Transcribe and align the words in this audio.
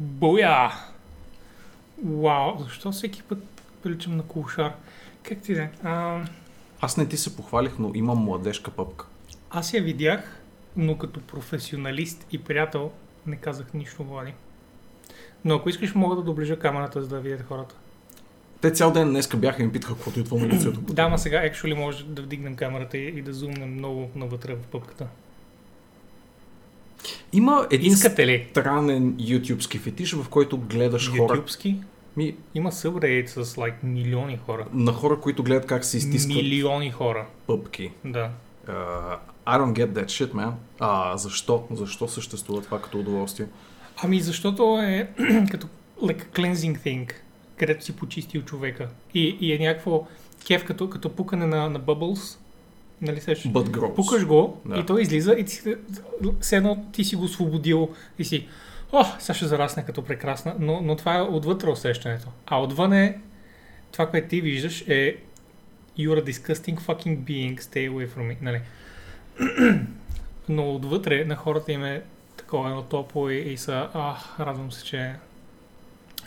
Буя! 0.00 0.72
Вау, 2.04 2.58
защо 2.58 2.92
всеки 2.92 3.22
път 3.22 3.38
приличам 3.82 4.16
на 4.16 4.22
кулшар? 4.22 4.72
Как 5.22 5.38
ти 5.40 5.54
да? 5.54 5.62
е? 5.62 5.70
А, 5.82 6.24
Аз 6.80 6.96
не 6.96 7.08
ти 7.08 7.16
се 7.16 7.36
похвалих, 7.36 7.78
но 7.78 7.90
имам 7.94 8.18
младежка 8.18 8.70
пъпка. 8.70 9.06
аз 9.50 9.74
я 9.74 9.82
видях, 9.82 10.40
но 10.76 10.98
като 10.98 11.20
професионалист 11.20 12.26
и 12.32 12.38
приятел 12.38 12.90
не 13.26 13.36
казах 13.36 13.74
нищо, 13.74 14.04
Влади. 14.04 14.32
Но 15.44 15.54
ако 15.54 15.68
искаш, 15.68 15.94
мога 15.94 16.16
да 16.16 16.22
доближа 16.22 16.58
камерата, 16.58 17.02
за 17.02 17.08
да 17.08 17.20
видят 17.20 17.42
хората. 17.42 17.74
Те 18.60 18.72
цял 18.72 18.92
ден 18.92 19.08
днеска 19.08 19.36
бяха 19.36 19.62
и 19.62 19.66
ми 19.66 19.72
питаха 19.72 19.94
каквото 19.94 20.20
идва 20.20 20.38
на 20.38 20.48
лицето. 20.48 20.80
Да, 20.94 21.08
ма 21.08 21.18
сега, 21.18 21.38
actually, 21.50 21.74
може 21.74 22.04
да 22.04 22.22
вдигнем 22.22 22.56
камерата 22.56 22.98
и, 22.98 23.06
и 23.18 23.22
да 23.22 23.32
зумнем 23.32 23.74
много 23.74 24.10
навътре 24.14 24.54
в 24.54 24.66
пъпката. 24.66 25.06
Има 27.32 27.66
един 27.70 27.92
Искате 27.92 28.26
ли? 28.26 28.46
странен 28.50 29.14
ютубски 29.18 29.78
фетиш, 29.78 30.12
в 30.12 30.28
който 30.28 30.58
гледаш 30.58 31.10
хора. 31.10 31.34
Ютубски? 31.36 31.76
Ми, 32.16 32.34
Има 32.54 32.72
subreddit 32.72 33.26
с 33.26 33.54
like, 33.54 33.82
милиони 33.82 34.38
хора. 34.46 34.66
на 34.72 34.92
хора, 34.92 35.20
които 35.20 35.42
гледат 35.42 35.66
как 35.66 35.84
се 35.84 35.96
изтискват 35.96 36.36
Милиони 36.36 36.90
хора. 36.90 37.26
пъпки. 37.46 37.90
Да. 38.04 38.30
Uh, 38.68 39.16
I 39.46 39.58
don't 39.60 39.72
get 39.72 39.86
that 39.92 40.04
shit, 40.06 40.32
man. 40.32 40.50
А, 40.80 41.16
защо? 41.16 41.64
Защо 41.70 42.08
съществува 42.08 42.62
това 42.62 42.80
като 42.82 42.98
удоволствие? 43.00 43.46
Ами 44.02 44.20
защото 44.20 44.78
е 44.82 45.10
като 45.50 45.66
like 46.02 46.24
cleansing 46.28 46.78
thing, 46.78 47.12
където 47.56 47.84
си 47.84 47.96
почистил 47.96 48.42
човека. 48.42 48.88
И, 49.14 49.36
и 49.40 49.52
е 49.52 49.58
някакво 49.58 50.06
кеф 50.46 50.64
като, 50.64 50.90
като 50.90 51.08
пукане 51.08 51.46
на, 51.46 51.70
на 51.70 51.80
bubbles. 51.80 52.38
Нали 53.02 53.20
gross. 53.20 53.94
Пукаш 53.94 54.26
го 54.26 54.60
Да. 54.64 54.78
и 54.78 54.86
той 54.86 55.02
излиза 55.02 55.32
и 55.32 55.44
ти, 55.44 55.74
все 56.40 56.56
едно 56.56 56.84
ти 56.92 57.04
си 57.04 57.16
го 57.16 57.24
освободил 57.24 57.88
и 58.18 58.24
си 58.24 58.48
О, 58.92 59.04
сега 59.18 59.34
ще 59.34 59.46
зарасне 59.46 59.84
като 59.84 60.04
прекрасна, 60.04 60.54
но, 60.58 60.80
но 60.80 60.96
това 60.96 61.16
е 61.16 61.22
отвътре 61.22 61.70
усещането. 61.70 62.28
А 62.46 62.62
отвън 62.62 62.92
е 62.92 63.20
това, 63.92 64.10
което 64.10 64.28
ти 64.28 64.40
виждаш 64.40 64.80
е 64.88 65.16
You're 65.98 66.24
a 66.24 66.32
disgusting 66.32 66.80
fucking 66.80 67.18
being, 67.18 67.60
stay 67.60 67.90
away 67.90 68.08
from 68.08 68.32
me, 68.32 68.36
нали? 68.42 68.60
но 70.48 70.74
отвътре 70.74 71.24
на 71.24 71.36
хората 71.36 71.72
им 71.72 71.84
е 71.84 72.02
такова 72.36 72.68
едно 72.68 72.82
топло 72.82 73.30
и, 73.30 73.36
и 73.36 73.56
са, 73.56 73.88
а, 73.94 74.16
радвам 74.40 74.72
се, 74.72 74.84
че, 74.84 75.14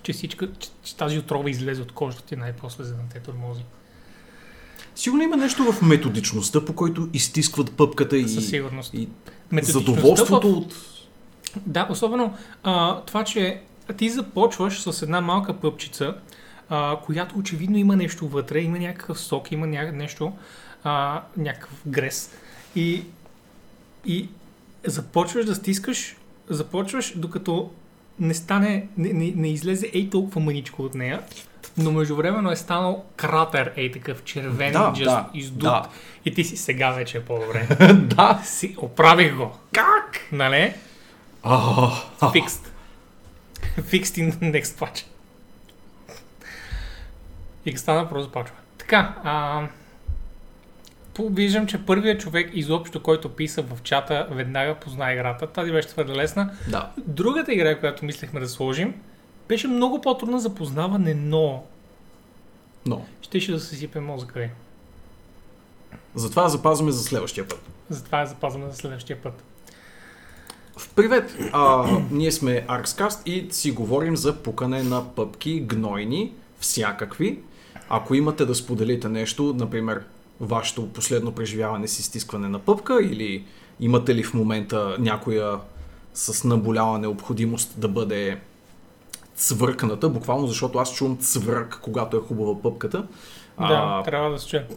че, 0.03 0.13
всичка, 0.13 0.49
че, 0.59 0.69
че 0.83 0.97
тази 0.97 1.19
отрова 1.19 1.49
излезе 1.49 1.81
от 1.81 1.91
кожата 1.91 2.23
ти 2.23 2.35
най-после, 2.35 2.83
за 2.83 2.95
да 2.95 3.03
не 3.03 3.09
те 3.09 3.19
тормози. 3.19 3.63
Сигурно 4.95 5.23
има 5.23 5.37
нещо 5.37 5.71
в 5.71 5.81
методичността, 5.81 6.65
по 6.65 6.73
който 6.73 7.09
изтискват 7.13 7.71
пъпката 7.71 8.17
и, 8.17 8.29
Със 8.29 8.49
сигурност. 8.49 8.93
и 8.93 9.09
задоволството 9.61 10.51
в- 10.51 10.57
от... 10.57 10.75
Да, 11.65 11.87
особено 11.89 12.33
а, 12.63 13.01
това, 13.01 13.23
че 13.23 13.61
ти 13.97 14.09
започваш 14.09 14.81
с 14.81 15.01
една 15.01 15.21
малка 15.21 15.53
пъпчица, 15.53 16.15
а, 16.69 16.97
която 17.05 17.39
очевидно 17.39 17.77
има 17.77 17.95
нещо 17.95 18.27
вътре, 18.27 18.59
има 18.59 18.79
някакъв 18.79 19.19
сок, 19.19 19.51
има 19.51 19.67
ня... 19.67 19.91
нещо, 19.91 20.33
а, 20.83 21.21
някакъв 21.37 21.81
грес. 21.87 22.31
И, 22.75 23.03
и 24.05 24.29
започваш 24.85 25.45
да 25.45 25.55
стискаш, 25.55 26.15
започваш 26.49 27.13
докато 27.15 27.71
не 28.19 28.33
стане, 28.33 28.87
не, 28.97 29.13
не, 29.13 29.33
не 29.35 29.47
излезе 29.51 29.91
ей 29.93 30.09
толкова 30.09 30.41
мъничко 30.41 30.83
от 30.83 30.95
нея, 30.95 31.21
но 31.77 31.91
междувременно 31.91 32.51
е 32.51 32.55
станал 32.55 33.05
кратер, 33.15 33.73
ей 33.75 33.91
такъв 33.91 34.23
червен, 34.23 34.73
Да, 34.73 34.93
just 34.95 35.03
да, 35.03 35.29
издут. 35.33 35.59
да. 35.59 35.83
И 36.25 36.33
ти 36.33 36.43
си 36.43 36.57
сега 36.57 36.91
вече 36.91 37.17
е 37.17 37.21
по-добре. 37.21 37.67
да. 37.93 38.41
си, 38.45 38.75
оправих 38.77 39.35
го. 39.35 39.57
Как? 39.71 40.19
Нали? 40.31 40.73
Fixed 43.79 44.03
in 44.03 44.33
the 44.33 44.61
next 44.61 44.63
patch. 44.63 45.05
И 47.65 47.77
стана 47.77 48.09
просто 48.09 48.23
започва. 48.23 48.55
Така, 48.77 49.15
а, 49.23 49.61
виждам, 51.19 51.67
че 51.67 51.85
първият 51.85 52.21
човек 52.21 52.49
изобщо, 52.53 53.03
който 53.03 53.35
писа 53.35 53.61
в 53.61 53.77
чата, 53.83 54.27
веднага 54.31 54.75
позна 54.75 55.13
играта. 55.13 55.47
Тази 55.47 55.71
беше 55.71 55.87
твърде 55.87 56.13
лесна. 56.15 56.51
да. 56.67 56.91
Другата 56.97 57.53
игра, 57.53 57.79
която 57.79 58.05
мислехме 58.05 58.39
да 58.39 58.49
сложим, 58.49 58.93
беше 59.47 59.67
много 59.67 60.01
по-трудна 60.01 60.39
за 60.39 60.55
познаване, 60.55 61.13
но 61.13 61.63
Но, 62.85 63.05
щеше 63.21 63.51
да 63.51 63.59
се 63.59 63.75
сипе 63.75 63.99
мозъка 63.99 64.39
ви. 64.39 64.49
затова 66.15 66.49
запазваме 66.49 66.91
за 66.91 67.03
следващия 67.03 67.47
път. 67.47 67.69
Затова 67.89 68.25
запазваме 68.25 68.69
за 68.69 68.75
следващия 68.75 69.21
път. 69.21 69.43
Привет! 70.95 71.37
А, 71.53 71.85
ние 72.11 72.31
сме 72.31 72.65
Arxcast 72.67 73.27
и 73.27 73.53
си 73.53 73.71
говорим 73.71 74.15
за 74.15 74.35
пукане 74.35 74.83
на 74.83 75.15
пъпки, 75.15 75.59
гнойни, 75.59 76.33
всякакви. 76.59 77.39
Ако 77.89 78.15
имате 78.15 78.45
да 78.45 78.55
споделите 78.55 79.09
нещо, 79.09 79.55
например, 79.57 80.03
вашето 80.39 80.89
последно 80.93 81.31
преживяване 81.31 81.87
с 81.87 81.99
изтискване 81.99 82.49
на 82.49 82.59
пъпка 82.59 82.99
или 83.03 83.45
имате 83.79 84.15
ли 84.15 84.23
в 84.23 84.33
момента 84.33 84.95
някоя 84.99 85.59
с 86.13 86.43
наболяла 86.43 86.99
необходимост 86.99 87.79
да 87.79 87.87
бъде 87.87 88.39
цвъркната, 89.41 90.09
буквално 90.09 90.47
защото 90.47 90.79
аз 90.79 90.93
чувам 90.93 91.17
цвърк, 91.17 91.79
когато 91.81 92.17
е 92.17 92.19
хубава 92.19 92.61
пъпката. 92.61 93.03
Да, 93.59 94.01
трябва 94.05 94.29
да 94.29 94.39
се 94.39 94.47
чуе. 94.47 94.67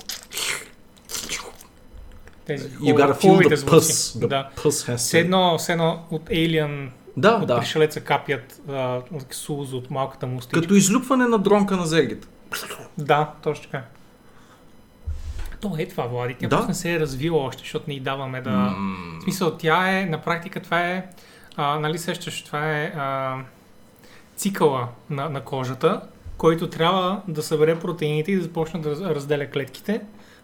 Тези 2.46 2.68
feel 2.68 3.20
хубавите 3.20 3.56
звуци. 3.56 3.74
puss. 3.76 4.18
The 4.18 4.26
Да. 4.28 4.50
has 4.56 4.96
Все 4.96 5.20
едно, 5.20 5.58
все 5.58 5.72
едно 5.72 6.02
от 6.10 6.22
Alien, 6.22 6.88
Да, 7.16 7.34
от 7.34 7.46
да. 7.46 7.58
пришелеца 7.58 8.00
капят 8.00 8.60
а, 8.68 9.00
сулз 9.30 9.72
от 9.72 9.90
малката 9.90 10.26
му 10.26 10.38
устичка. 10.38 10.60
Като 10.60 10.74
излюпване 10.74 11.26
на 11.26 11.38
дронка 11.38 11.76
на 11.76 11.86
зергите. 11.86 12.28
Да, 12.98 13.30
точно 13.42 13.64
така. 13.64 13.82
То 15.60 15.76
е 15.78 15.86
това, 15.86 16.06
Влади. 16.06 16.36
Тя 16.40 16.48
Да. 16.48 16.64
не 16.68 16.74
се 16.74 16.94
е 16.94 17.00
развила 17.00 17.38
още, 17.38 17.60
защото 17.60 17.84
не 17.88 17.94
й 17.94 18.00
даваме 18.00 18.40
да... 18.40 18.50
М, 18.50 19.18
В 19.20 19.22
смисъл, 19.22 19.56
тя 19.56 19.98
е, 19.98 20.06
на 20.06 20.20
практика 20.20 20.60
това 20.60 20.80
е, 20.80 21.06
а, 21.56 21.78
нали 21.78 21.98
сещаш, 21.98 22.42
това 22.44 22.72
е 22.72 22.92
а, 22.96 23.36
цикъла 24.36 24.88
на, 25.10 25.28
на 25.28 25.40
кожата, 25.40 26.00
който 26.36 26.70
трябва 26.70 27.22
да 27.28 27.42
събере 27.42 27.78
протеините 27.80 28.32
и 28.32 28.36
да 28.36 28.42
започне 28.42 28.80
да 28.80 28.90
раз- 28.90 29.14
разделя 29.14 29.46
клетките, 29.46 30.00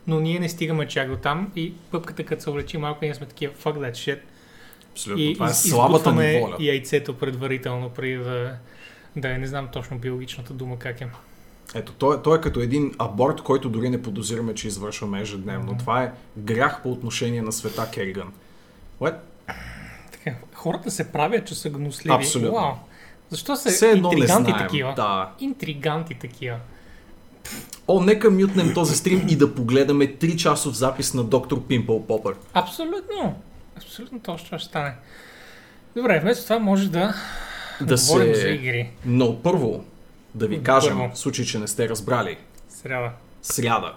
но 0.06 0.20
ние 0.20 0.38
не 0.38 0.48
стигаме 0.48 0.88
чак 0.88 1.08
до 1.10 1.16
там 1.16 1.52
и 1.56 1.74
пъпката 1.90 2.24
като 2.24 2.42
се 2.42 2.50
увлечи 2.50 2.78
малко, 2.78 2.98
ние 3.02 3.14
сме 3.14 3.26
такива 3.26 3.54
fuck 3.54 3.74
that 3.74 3.92
shit 3.92 4.20
Абсолютно. 4.92 5.24
и 5.24 5.34
това 5.34 5.46
е 5.50 5.54
слабата 5.54 6.12
ни 6.12 6.40
воля. 6.40 6.56
яйцето 6.60 7.18
предварително, 7.18 7.90
преди 7.90 8.16
да, 8.16 8.56
да 9.16 9.30
е, 9.30 9.38
не 9.38 9.46
знам 9.46 9.68
точно 9.72 9.98
биологичната 9.98 10.52
дума 10.52 10.78
как 10.78 11.00
е. 11.00 11.08
Ето, 11.74 11.92
той, 11.92 12.22
той 12.22 12.38
е 12.38 12.40
като 12.40 12.60
един 12.60 12.94
аборт, 12.98 13.40
който 13.40 13.68
дори 13.68 13.90
не 13.90 14.02
подозираме, 14.02 14.54
че 14.54 14.66
извършваме 14.68 15.20
ежедневно. 15.20 15.78
Това 15.78 16.02
е 16.02 16.12
грях 16.38 16.82
по 16.82 16.92
отношение 16.92 17.42
на 17.42 17.52
света 17.52 17.88
Кериган. 17.94 18.32
What? 19.00 19.16
Така, 20.12 20.36
хората 20.54 20.90
се 20.90 21.12
правят, 21.12 21.46
че 21.46 21.54
са 21.54 21.70
гнусливи. 21.70 22.14
Абсолютно. 22.14 22.52
Вау. 22.54 22.72
Защо 23.30 23.56
са 23.56 23.70
Все 23.70 23.90
едно 23.90 24.08
не 24.08 24.14
интриганти 24.14 24.50
знаем. 24.50 24.58
такива? 24.58 24.92
Да. 24.94 25.30
Интриганти 25.40 26.14
такива. 26.14 26.56
О, 27.88 28.00
нека 28.00 28.30
мютнем 28.30 28.74
този 28.74 28.96
стрим 28.96 29.26
и 29.28 29.36
да 29.36 29.54
погледаме 29.54 30.06
3 30.06 30.36
часов 30.36 30.76
запис 30.76 31.14
на 31.14 31.24
доктор 31.24 31.62
Пимпъл 31.62 32.02
Попър. 32.02 32.34
Абсолютно. 32.54 33.34
Абсолютно 33.76 34.20
точно 34.20 34.58
ще 34.58 34.68
стане. 34.68 34.94
Добре, 35.96 36.20
вместо 36.20 36.44
това 36.44 36.58
може 36.58 36.88
да, 36.88 37.14
Да 37.80 37.96
говорим 37.98 38.34
се- 38.34 38.40
за 38.40 38.48
игри. 38.48 38.90
Но 39.04 39.36
първо, 39.36 39.84
да 40.34 40.46
ви 40.46 40.62
кажем, 40.62 40.98
Първо. 40.98 41.14
в 41.14 41.18
случай, 41.18 41.44
че 41.44 41.58
не 41.58 41.68
сте 41.68 41.88
разбрали, 41.88 42.36
Сряда. 42.68 43.10
сряда. 43.42 43.92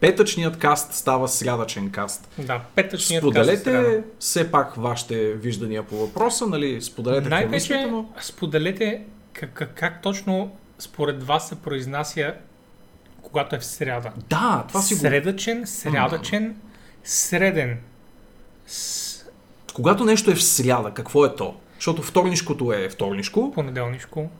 Петъчният 0.00 0.56
каст 0.58 0.94
става 0.94 1.28
срядъчен 1.28 1.90
каст. 1.90 2.28
Да, 2.38 2.60
петъчният 2.74 3.24
каст 3.24 3.34
сряда. 3.34 3.56
Споделете 3.58 4.02
все 4.18 4.50
пак 4.50 4.74
вашите 4.74 5.32
виждания 5.32 5.82
по 5.82 5.96
въпроса, 5.96 6.46
нали? 6.46 6.82
Споделете 6.82 7.28
Най-вече 7.28 7.86
но... 7.90 8.08
споделете 8.20 9.02
как, 9.32 9.52
как, 9.52 9.74
как 9.74 10.02
точно 10.02 10.56
според 10.78 11.24
вас 11.24 11.48
се 11.48 11.54
произнася 11.54 12.34
когато 13.22 13.56
е 13.56 13.58
в 13.58 13.64
сряда. 13.64 14.12
Да, 14.30 14.64
това 14.68 14.82
си 14.82 14.94
го... 14.94 15.00
Средъчен, 15.00 15.66
срядъчен, 15.66 16.56
среден. 17.04 17.78
С... 18.66 19.24
Когато 19.74 20.04
нещо 20.04 20.30
е 20.30 20.34
в 20.34 20.44
сряда, 20.44 20.90
какво 20.94 21.24
е 21.24 21.34
то? 21.34 21.54
Защото 21.74 22.02
вторнишкото 22.02 22.72
е 22.72 22.88
вторнишко, 22.88 23.52
Понеделнишко. 23.54 24.30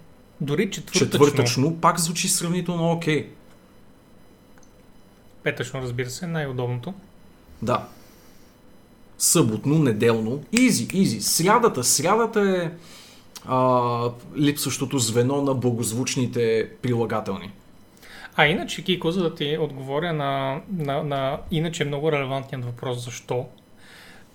Дори 0.41 0.71
четвъртъчно. 0.71 1.07
четвъртъчно 1.07 1.81
пак 1.81 2.01
звучи 2.01 2.29
сравнително 2.29 2.93
окей. 2.93 3.29
Петъчно, 5.43 5.83
разбира 5.83 6.11
се, 6.11 6.27
най-удобното. 6.27 6.95
Да. 7.63 7.89
Съботно, 9.19 9.79
неделно. 9.79 10.45
Изи, 10.53 10.89
изи. 10.93 11.21
Срядата. 11.21 11.85
Срядата 11.85 12.41
е 12.41 12.71
а, 13.47 14.11
липсващото 14.37 14.99
звено 14.99 15.43
на 15.43 15.55
благозвучните 15.55 16.71
прилагателни. 16.83 17.53
А 18.37 18.47
иначе, 18.47 18.85
Кико, 18.85 19.11
за 19.11 19.23
да 19.23 19.35
ти 19.35 19.59
отговоря 19.61 20.13
на, 20.13 20.61
на, 20.73 21.03
на 21.03 21.39
иначе 21.51 21.85
много 21.85 22.13
релевантният 22.13 22.65
въпрос 22.65 23.05
защо, 23.05 23.47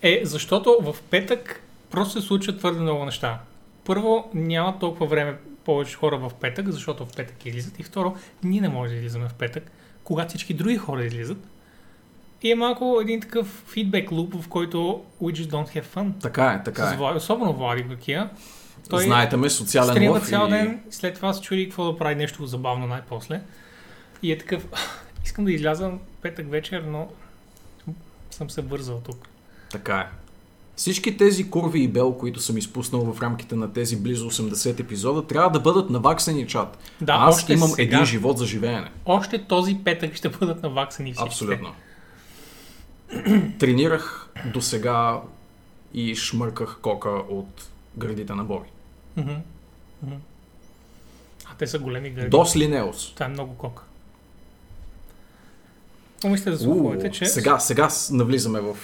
е 0.02 0.22
защото 0.24 0.78
в 0.82 0.96
петък 1.10 1.62
просто 1.92 2.22
се 2.22 2.28
случват 2.28 2.60
твърде 2.60 2.80
много 2.80 3.06
неща. 3.06 3.40
първо, 3.86 4.30
няма 4.34 4.80
толкова 4.80 5.08
време 5.08 5.38
повече 5.66 5.96
хора 5.96 6.18
в 6.18 6.32
петък, 6.42 6.70
защото 6.70 7.06
в 7.06 7.16
петък 7.16 7.46
излизат. 7.46 7.80
И 7.80 7.84
второ, 7.84 8.16
ние 8.44 8.62
не 8.62 8.70
можем 8.70 8.92
да 8.92 8.98
излизаме 8.98 9.30
в 9.30 9.34
петък, 9.34 9.72
когато 10.04 10.30
всички 10.30 10.54
други 10.54 10.78
хора 10.78 11.06
излизат. 11.06 11.38
И 12.42 12.52
е 12.52 12.56
малко 12.56 13.00
един 13.02 13.22
такъв 13.22 13.64
фидбек 13.68 14.12
луп, 14.12 14.42
в 14.42 14.48
който 14.48 15.04
we 15.22 15.32
just 15.32 15.50
don't 15.50 15.76
have 15.76 15.86
fun. 15.86 16.12
Така 16.22 16.52
е, 16.52 16.64
така 16.64 16.92
е. 16.94 16.98
Влади, 16.98 17.18
особено 17.18 17.54
Влади 17.54 17.84
Бакия. 17.84 18.30
Той 18.90 19.04
Знаете 19.04 19.38
ме, 19.38 19.50
социален 19.50 20.12
лъв 20.12 20.28
цял 20.28 20.48
и... 20.48 20.50
ден, 20.50 20.82
след 20.90 21.16
това 21.16 21.34
се 21.34 21.42
чуди 21.42 21.64
какво 21.66 21.92
да 21.92 21.98
прави 21.98 22.16
нещо 22.16 22.46
забавно 22.46 22.88
най-после. 22.88 23.42
И 24.24 24.32
е 24.32 24.38
такъв, 24.38 24.68
искам 25.26 25.46
да 25.46 25.52
изляза 25.52 25.92
петък 26.22 26.52
вечер, 26.52 26.84
но 26.88 27.08
съм 28.32 28.50
се 28.50 28.62
вързал 28.62 29.02
тук. 29.06 29.28
Така 29.72 29.98
е. 29.98 30.23
Всички 30.76 31.18
тези 31.18 31.50
курви 31.50 31.84
и 31.84 31.88
бел, 31.88 32.14
които 32.14 32.40
съм 32.40 32.58
изпуснал 32.58 33.14
в 33.14 33.22
рамките 33.22 33.56
на 33.56 33.74
тези 33.74 34.02
близо 34.02 34.32
80 34.32 34.80
епизода, 34.80 35.28
трябва 35.28 35.50
да 35.50 35.60
бъдат 35.60 35.90
наваксани 35.90 36.48
чат. 36.48 36.78
Да, 37.02 37.14
Аз 37.14 37.36
още 37.38 37.54
имам 37.54 37.70
сега. 37.70 37.96
един 37.96 38.06
живот 38.06 38.38
за 38.38 38.46
живеене. 38.46 38.92
Още 39.06 39.44
този 39.44 39.80
петък 39.84 40.16
ще 40.16 40.30
бъдат 40.30 40.64
наваксани 40.64 41.14
всички. 41.14 41.28
Абсолютно. 41.28 41.74
Тренирах 43.60 44.30
до 44.54 44.62
сега 44.62 45.22
и 45.94 46.16
шмърках 46.16 46.78
кока 46.82 47.10
от 47.10 47.70
градите 47.98 48.34
на 48.34 48.44
Боби. 48.44 48.68
Мгм. 49.18 49.34
А 51.46 51.56
те 51.58 51.68
са 51.68 51.80
големи 51.80 52.10
гърди. 52.10 52.30
Дос 52.30 52.56
Линеос. 52.56 53.12
Това 53.14 53.26
е 53.26 53.30
много 53.30 53.58
кока. 53.58 53.84
Помислите 56.22 56.52
за 56.52 56.64
слуховете, 56.64 57.12
че 57.12 57.26
Сега, 57.26 57.60
сега 57.60 57.90
навлизаме 58.12 58.60
в... 58.62 58.78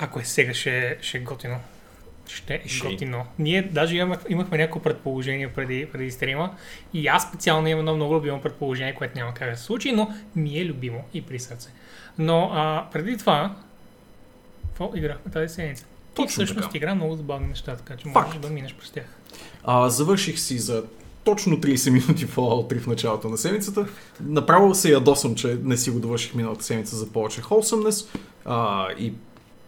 ако 0.00 0.20
е 0.20 0.24
сега, 0.24 0.54
ще, 0.54 0.98
ще 1.00 1.18
е 1.18 1.20
готино. 1.20 1.56
Ще 2.28 2.54
е 2.54 2.68
Ще. 2.68 2.88
готино. 2.88 3.26
Ние 3.38 3.62
даже 3.62 3.96
имах, 3.96 4.18
имахме 4.28 4.58
някакво 4.58 4.80
предположение 4.80 5.52
преди, 5.52 5.86
преди 5.92 6.10
стрима 6.10 6.54
и 6.94 7.06
аз 7.08 7.28
специално 7.28 7.68
имам 7.68 7.78
едно 7.80 7.96
много 7.96 8.14
любимо 8.14 8.40
предположение, 8.40 8.94
което 8.94 9.18
няма 9.18 9.34
как 9.34 9.50
да 9.50 9.56
се 9.56 9.62
случи, 9.64 9.92
но 9.92 10.10
ми 10.36 10.58
е 10.58 10.64
любимо 10.64 11.04
и 11.14 11.22
при 11.22 11.38
сърце. 11.38 11.68
Но 12.18 12.50
а, 12.52 12.86
преди 12.92 13.16
това, 13.16 13.54
какво 14.66 14.92
играхме 14.94 15.32
тази 15.32 15.54
седмица? 15.54 15.84
Ти 15.84 15.88
Точно 16.14 16.28
всъщност 16.28 16.68
така. 16.68 16.76
игра 16.76 16.94
много 16.94 17.16
забавни 17.16 17.48
неща, 17.48 17.76
така 17.76 17.96
че 17.96 18.08
Факт. 18.12 18.26
можеш 18.26 18.40
да 18.40 18.50
минеш 18.50 18.74
през 18.74 18.90
тях. 18.90 19.04
А, 19.64 19.88
завърших 19.88 20.38
си 20.38 20.58
за 20.58 20.84
точно 21.24 21.56
30 21.56 21.90
минути 21.90 22.26
Fallout 22.26 22.74
3 22.74 22.80
в 22.80 22.86
началото 22.86 23.28
на 23.28 23.38
седмицата. 23.38 23.86
Направо 24.20 24.74
се 24.74 24.92
ядосам, 24.92 25.34
че 25.34 25.58
не 25.62 25.76
си 25.76 25.90
го 25.90 26.00
довърших 26.00 26.34
миналата 26.34 26.64
седмица 26.64 26.96
за 26.96 27.12
повече 27.12 27.42
wholesomeness. 27.42 28.18
А, 28.44 28.88
и 28.92 29.12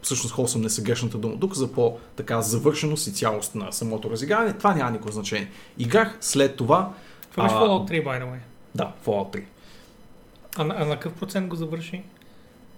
всъщност 0.02 0.34
wholesomeness 0.34 0.78
е 0.78 0.84
грешната 0.84 1.18
дума. 1.18 1.40
Тук 1.40 1.54
за 1.54 1.72
по-така 1.72 2.42
завършеност 2.42 3.06
и 3.06 3.12
цялост 3.12 3.54
на 3.54 3.72
самото 3.72 4.10
разиграване. 4.10 4.52
Това 4.52 4.74
няма 4.74 4.90
никакво 4.90 5.12
значение. 5.12 5.48
Играх 5.78 6.18
след 6.20 6.56
това... 6.56 6.92
Това 7.30 7.42
беше 7.44 7.54
Fallout 7.54 7.90
3, 7.90 8.04
by 8.04 8.22
the 8.22 8.24
way. 8.24 8.38
Да, 8.74 8.92
Fallout 9.06 9.36
3. 9.36 9.42
А, 10.56 10.64
на- 10.64 10.74
а 10.78 10.84
на 10.84 10.94
какъв 10.94 11.12
процент 11.12 11.48
го 11.48 11.56
завърши? 11.56 12.02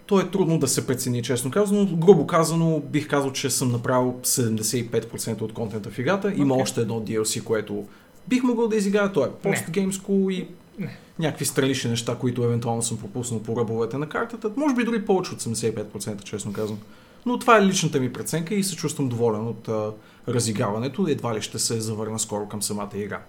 То 0.07 0.21
е 0.21 0.31
трудно 0.31 0.59
да 0.59 0.69
се 0.69 0.87
прецени, 0.87 1.23
честно 1.23 1.51
казано. 1.51 1.87
Грубо 1.87 2.27
казано, 2.27 2.81
бих 2.81 3.09
казал, 3.09 3.33
че 3.33 3.51
съм 3.51 3.73
направил 3.73 4.21
75% 4.23 5.43
от 5.43 5.53
контента 5.55 5.91
в 5.91 5.99
играта. 5.99 6.33
Има 6.37 6.55
Окей. 6.55 6.63
още 6.63 6.81
едно 6.81 6.95
DLC, 6.97 7.43
което 7.45 7.85
бих 8.29 8.43
могъл 8.43 8.69
да 8.69 8.77
изиграя. 8.77 9.13
То 9.13 9.25
е 9.25 9.31
постгеймско 9.33 10.13
и 10.31 10.49
Не. 10.79 10.97
някакви 11.19 11.45
странични 11.45 11.91
неща, 11.91 12.17
които 12.17 12.45
евентуално 12.45 12.83
съм 12.83 12.99
пропуснал 12.99 13.43
по 13.43 13.57
ръбовете 13.57 13.99
на 13.99 14.09
картата. 14.09 14.51
Може 14.57 14.75
би 14.75 14.85
дори 14.85 15.05
повече 15.05 15.33
от 15.33 15.41
75%, 15.41 16.23
честно 16.23 16.53
казвам. 16.53 16.79
Но 17.27 17.39
това 17.39 17.59
е 17.59 17.67
личната 17.67 18.01
ми 18.01 18.13
преценка 18.13 18.55
и 18.55 18.65
се 18.65 18.77
чувствам 18.77 19.09
доволен 19.09 19.49
от 19.49 19.69
а, 19.69 19.93
разиграването. 20.29 21.07
Едва 21.09 21.35
ли 21.35 21.43
ще 21.43 21.59
се 21.59 21.81
завърна 21.81 22.19
скоро 22.19 22.49
към 22.49 22.63
самата 22.63 22.91
игра. 22.95 23.21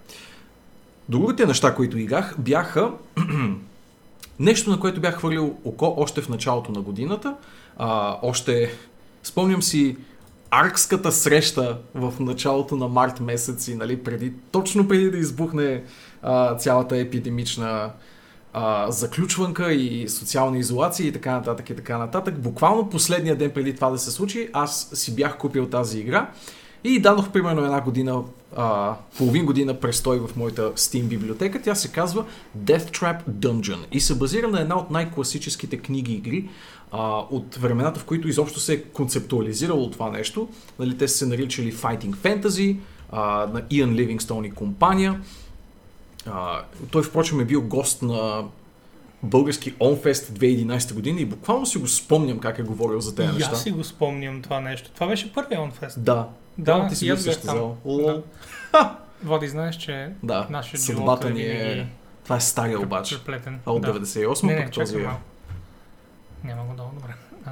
Другите 1.10 1.46
неща, 1.46 1.76
които 1.76 1.98
играх, 1.98 2.36
бяха 2.40 2.92
нещо, 4.40 4.70
на 4.70 4.80
което 4.80 5.02
бях 5.02 5.18
хвърлил 5.18 5.56
око 5.66 5.94
още 5.98 6.22
в 6.22 6.30
началото 6.30 6.72
на 6.72 6.82
годината. 6.82 7.36
А, 7.78 8.18
още 8.22 8.72
спомням 9.24 9.62
си 9.62 9.98
аркската 10.52 11.12
среща 11.12 11.78
в 11.96 12.14
началото 12.20 12.76
на 12.76 12.88
март 12.88 13.20
месец 13.20 13.68
и 13.68 13.76
нали, 13.76 14.04
преди, 14.04 14.34
точно 14.52 14.88
преди 14.88 15.12
да 15.12 15.18
избухне 15.18 15.84
а, 16.22 16.56
цялата 16.56 16.98
епидемична 16.98 17.92
а, 18.58 18.92
заключванка 18.92 19.74
и 19.74 20.10
социална 20.10 20.58
изолация 20.58 21.08
и 21.08 21.12
така 21.12 21.32
нататък 21.32 21.70
и 21.70 21.76
така 21.76 21.98
нататък. 21.98 22.42
Буквално 22.42 22.90
последния 22.90 23.36
ден 23.36 23.52
преди 23.52 23.76
това 23.76 23.90
да 23.90 23.98
се 23.98 24.12
случи, 24.12 24.50
аз 24.54 24.90
си 24.94 25.16
бях 25.16 25.38
купил 25.38 25.68
тази 25.70 26.00
игра 26.00 26.32
и 26.84 27.00
дадох 27.00 27.32
примерно 27.32 27.66
една 27.66 27.82
година, 27.82 28.24
а, 28.56 28.96
половин 29.18 29.46
година 29.46 29.80
престой 29.80 30.20
в 30.20 30.36
моята 30.36 30.74
Steam 30.74 31.04
библиотека. 31.04 31.62
Тя 31.62 31.76
се 31.76 31.92
казва 31.92 32.26
Death 32.58 33.00
Trap 33.00 33.30
Dungeon 33.30 33.86
и 33.92 34.00
се 34.00 34.16
базира 34.16 34.48
на 34.48 34.62
една 34.62 34.78
от 34.78 34.92
най-класическите 34.92 35.78
книги 35.78 36.14
игри 36.14 36.50
а, 36.92 37.18
от 37.32 37.56
времената, 37.56 38.00
в 38.00 38.06
които 38.06 38.28
изобщо 38.28 38.60
се 38.60 38.74
е 38.74 38.82
концептуализирало 38.82 39.92
това 39.92 40.10
нещо. 40.10 40.50
Нали, 40.80 40.98
те 40.98 41.08
са 41.08 41.18
се 41.18 41.26
наричали 41.26 41.74
Fighting 41.74 42.16
Fantasy 42.16 42.78
а, 43.12 43.48
на 43.54 43.62
Ian 43.62 44.20
Livingstone 44.20 44.48
и 44.48 44.52
компания. 44.52 45.22
А, 46.26 46.62
той, 46.92 47.04
впрочем, 47.04 47.40
е 47.40 47.46
бил 47.46 47.62
гост 47.62 48.02
на 48.02 48.44
български 49.24 49.74
OnFest 49.74 50.14
2011 50.14 50.94
година 50.94 51.22
и 51.22 51.26
буквално 51.26 51.66
си 51.66 51.78
го 51.78 51.88
спомням 51.88 52.40
как 52.40 52.60
е 52.60 52.64
говорил 52.64 53.02
за 53.02 53.16
тези 53.16 53.34
неща. 53.34 53.50
аз 53.52 53.64
си 53.64 53.72
го 53.72 53.84
спомням 53.84 54.42
това 54.42 54.60
нещо. 54.60 54.92
Това 54.92 55.08
беше 55.08 55.34
първият 55.34 55.62
OnFest. 55.62 56.00
Да. 56.00 56.28
Да, 56.58 56.88
ти 56.88 56.96
си 56.96 57.06
бил 57.06 57.18
същата 57.18 57.48
зала. 57.48 57.76
Да. 57.86 58.22
Води, 59.24 59.48
знаеш, 59.48 59.76
че 59.76 60.10
Да, 60.24 60.48
нашия 60.50 60.80
съдбата 60.80 61.30
ни 61.30 61.42
е 61.42 61.72
е... 61.72 61.88
Това 62.24 62.36
е 62.36 62.40
стария 62.42 62.80
обаче. 62.80 63.16
преплетен. 63.18 63.60
А 63.66 63.72
от 63.72 63.82
да. 63.82 63.94
98 63.94 64.44
Не, 64.44 64.56
не, 64.56 64.66
пък 64.66 64.74
този 64.74 64.98
е. 64.98 65.10
Няма 66.44 66.64
го 66.64 66.74
долу, 66.78 66.90
добре. 66.94 67.14
А, 67.46 67.52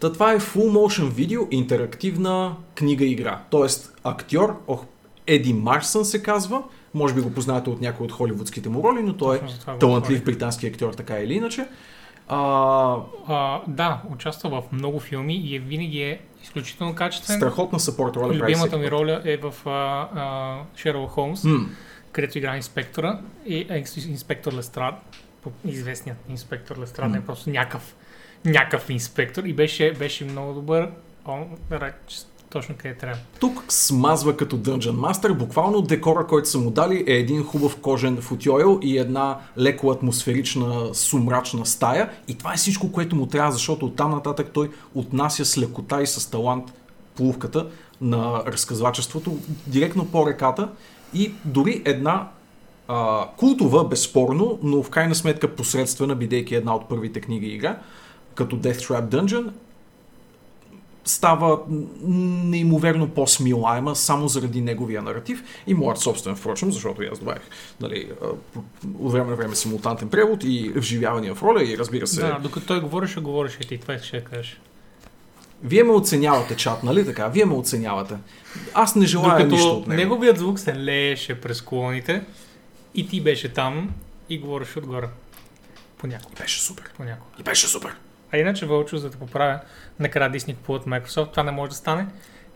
Та 0.00 0.12
това 0.12 0.32
е 0.32 0.40
full 0.40 0.70
motion 0.70 1.08
видео, 1.08 1.42
интерактивна 1.50 2.56
книга-игра. 2.74 3.40
Тоест, 3.50 3.92
актьор, 4.04 4.62
ох, 4.66 4.84
Еди 5.26 5.52
Марсън 5.52 6.04
се 6.04 6.22
казва, 6.22 6.62
може 6.96 7.14
би 7.14 7.20
го 7.20 7.34
познаете 7.34 7.70
от 7.70 7.80
някои 7.80 8.04
от 8.04 8.12
холивудските 8.12 8.68
му 8.68 8.82
роли, 8.82 9.02
но 9.02 9.12
той 9.12 9.36
е 9.36 9.40
точно 9.40 9.78
талантлив 9.78 10.24
британски 10.24 10.66
актьор, 10.66 10.92
така 10.92 11.18
или 11.18 11.34
иначе. 11.34 11.66
А, 12.28 12.96
А, 13.28 13.60
да, 13.66 14.02
участва 14.10 14.50
в 14.50 14.72
много 14.72 15.00
филми 15.00 15.36
и 15.36 15.56
е, 15.56 15.58
винаги 15.58 16.02
е 16.02 16.20
изключително 16.42 16.94
качествен. 16.94 17.36
страхотна 17.36 17.80
съпорт 17.80 18.16
роля 18.16 18.34
Любимата 18.34 18.78
ми 18.78 18.90
роля 18.90 19.22
е 19.24 19.36
в 19.36 19.54
а, 19.66 19.70
а, 19.70 20.56
Шерлок 20.76 21.10
Холмс, 21.10 21.44
М, 21.44 21.68
където 22.12 22.38
игра 22.38 22.56
инспектора 22.56 23.20
и 23.46 23.56
е, 23.56 23.84
инспектор 24.08 24.52
Лестрад, 24.52 24.94
известният 25.64 26.18
инспектор 26.28 26.78
Лестрад, 26.78 27.10
не 27.10 27.18
е 27.18 27.20
просто 27.20 27.50
някакъв, 27.50 27.96
някакъв 28.44 28.90
инспектор 28.90 29.44
и 29.44 29.52
беше, 29.52 29.92
беше 29.92 30.24
много 30.24 30.52
добър. 30.52 30.90
О, 31.24 31.44
реч, 31.72 32.22
точно 32.56 32.74
къде 32.78 32.94
трябва. 32.94 33.18
Тук 33.40 33.64
смазва 33.68 34.36
като 34.36 34.58
Dungeon 34.58 34.96
Master. 34.96 35.34
Буквално 35.34 35.82
декора, 35.82 36.26
който 36.26 36.48
са 36.48 36.58
му 36.58 36.70
дали 36.70 37.04
е 37.06 37.12
един 37.12 37.44
хубав 37.44 37.76
кожен 37.82 38.16
футиойл 38.20 38.80
и 38.82 38.98
една 38.98 39.38
леко 39.58 39.90
атмосферична 39.90 40.94
сумрачна 40.94 41.66
стая. 41.66 42.10
И 42.28 42.34
това 42.34 42.52
е 42.52 42.56
всичко, 42.56 42.92
което 42.92 43.16
му 43.16 43.26
трябва, 43.26 43.52
защото 43.52 43.86
оттам 43.86 44.10
нататък 44.10 44.50
той 44.52 44.70
отнася 44.94 45.44
с 45.44 45.58
лекота 45.58 46.02
и 46.02 46.06
с 46.06 46.30
талант 46.30 46.72
полувката 47.16 47.66
на 48.00 48.42
разказвачеството 48.46 49.38
директно 49.66 50.06
по 50.06 50.26
реката 50.26 50.68
и 51.14 51.32
дори 51.44 51.82
една 51.84 52.28
а, 52.88 53.26
култова, 53.36 53.88
безспорно, 53.88 54.58
но 54.62 54.82
в 54.82 54.90
крайна 54.90 55.14
сметка 55.14 55.54
посредствена, 55.54 56.14
бидейки 56.14 56.54
една 56.54 56.74
от 56.74 56.88
първите 56.88 57.20
книги 57.20 57.46
игра, 57.46 57.78
като 58.34 58.56
Death 58.56 58.78
Trap 58.78 59.08
Dungeon, 59.08 59.50
става 61.06 61.58
неимоверно 62.02 63.08
по-смилаема 63.08 63.96
само 63.96 64.28
заради 64.28 64.60
неговия 64.60 65.02
наратив 65.02 65.42
и 65.66 65.74
моят 65.74 65.98
собствен, 65.98 66.36
впрочем, 66.36 66.72
защото 66.72 67.02
аз 67.12 67.18
добавих 67.18 67.42
нали, 67.80 68.10
от 68.98 69.12
време 69.12 69.30
на 69.30 69.36
време 69.36 69.54
симултантен 69.56 70.08
превод 70.08 70.44
и 70.44 70.72
вживявания 70.76 71.34
в 71.34 71.42
роля 71.42 71.64
и 71.64 71.78
разбира 71.78 72.06
се, 72.06 72.20
Да, 72.20 72.38
докато 72.42 72.66
той 72.66 72.80
говореше, 72.80 73.20
говореше 73.20 73.58
и 73.62 73.66
ти. 73.66 73.78
Това 73.78 73.98
ще 73.98 74.24
кажеш. 74.24 74.60
вие 75.64 75.84
ме 75.84 75.92
оценявате 75.92 76.56
чат, 76.56 76.82
нали 76.82 77.04
така? 77.04 77.28
Вие 77.28 77.44
ме 77.44 77.54
оценявате. 77.54 78.14
Аз 78.74 78.96
не 78.96 79.06
желая 79.06 79.46
нищо 79.46 79.66
Докато 79.66 79.80
от 79.80 79.86
него. 79.86 80.00
неговият 80.00 80.38
звук 80.38 80.58
се 80.58 80.76
лееше 80.76 81.40
през 81.40 81.62
колоните 81.62 82.22
и 82.94 83.08
ти 83.08 83.20
беше 83.20 83.52
там 83.52 83.90
и 84.28 84.38
говореше 84.38 84.78
отгоре. 84.78 85.08
Понякога. 85.98 86.30
И 86.38 86.42
беше 86.42 86.62
супер. 86.62 86.84
Понякога. 86.96 87.30
И 87.40 87.42
беше 87.42 87.66
супер. 87.66 87.96
А 88.32 88.38
иначе, 88.38 88.66
Вълчо, 88.66 88.96
за 88.96 89.10
да 89.10 89.18
поправя, 89.18 89.60
накрая 90.00 90.30
Disney 90.30 90.56
купуват 90.56 90.84
Microsoft, 90.84 91.30
това 91.30 91.42
не 91.42 91.50
може 91.50 91.68
да 91.68 91.76
стане. 91.76 92.06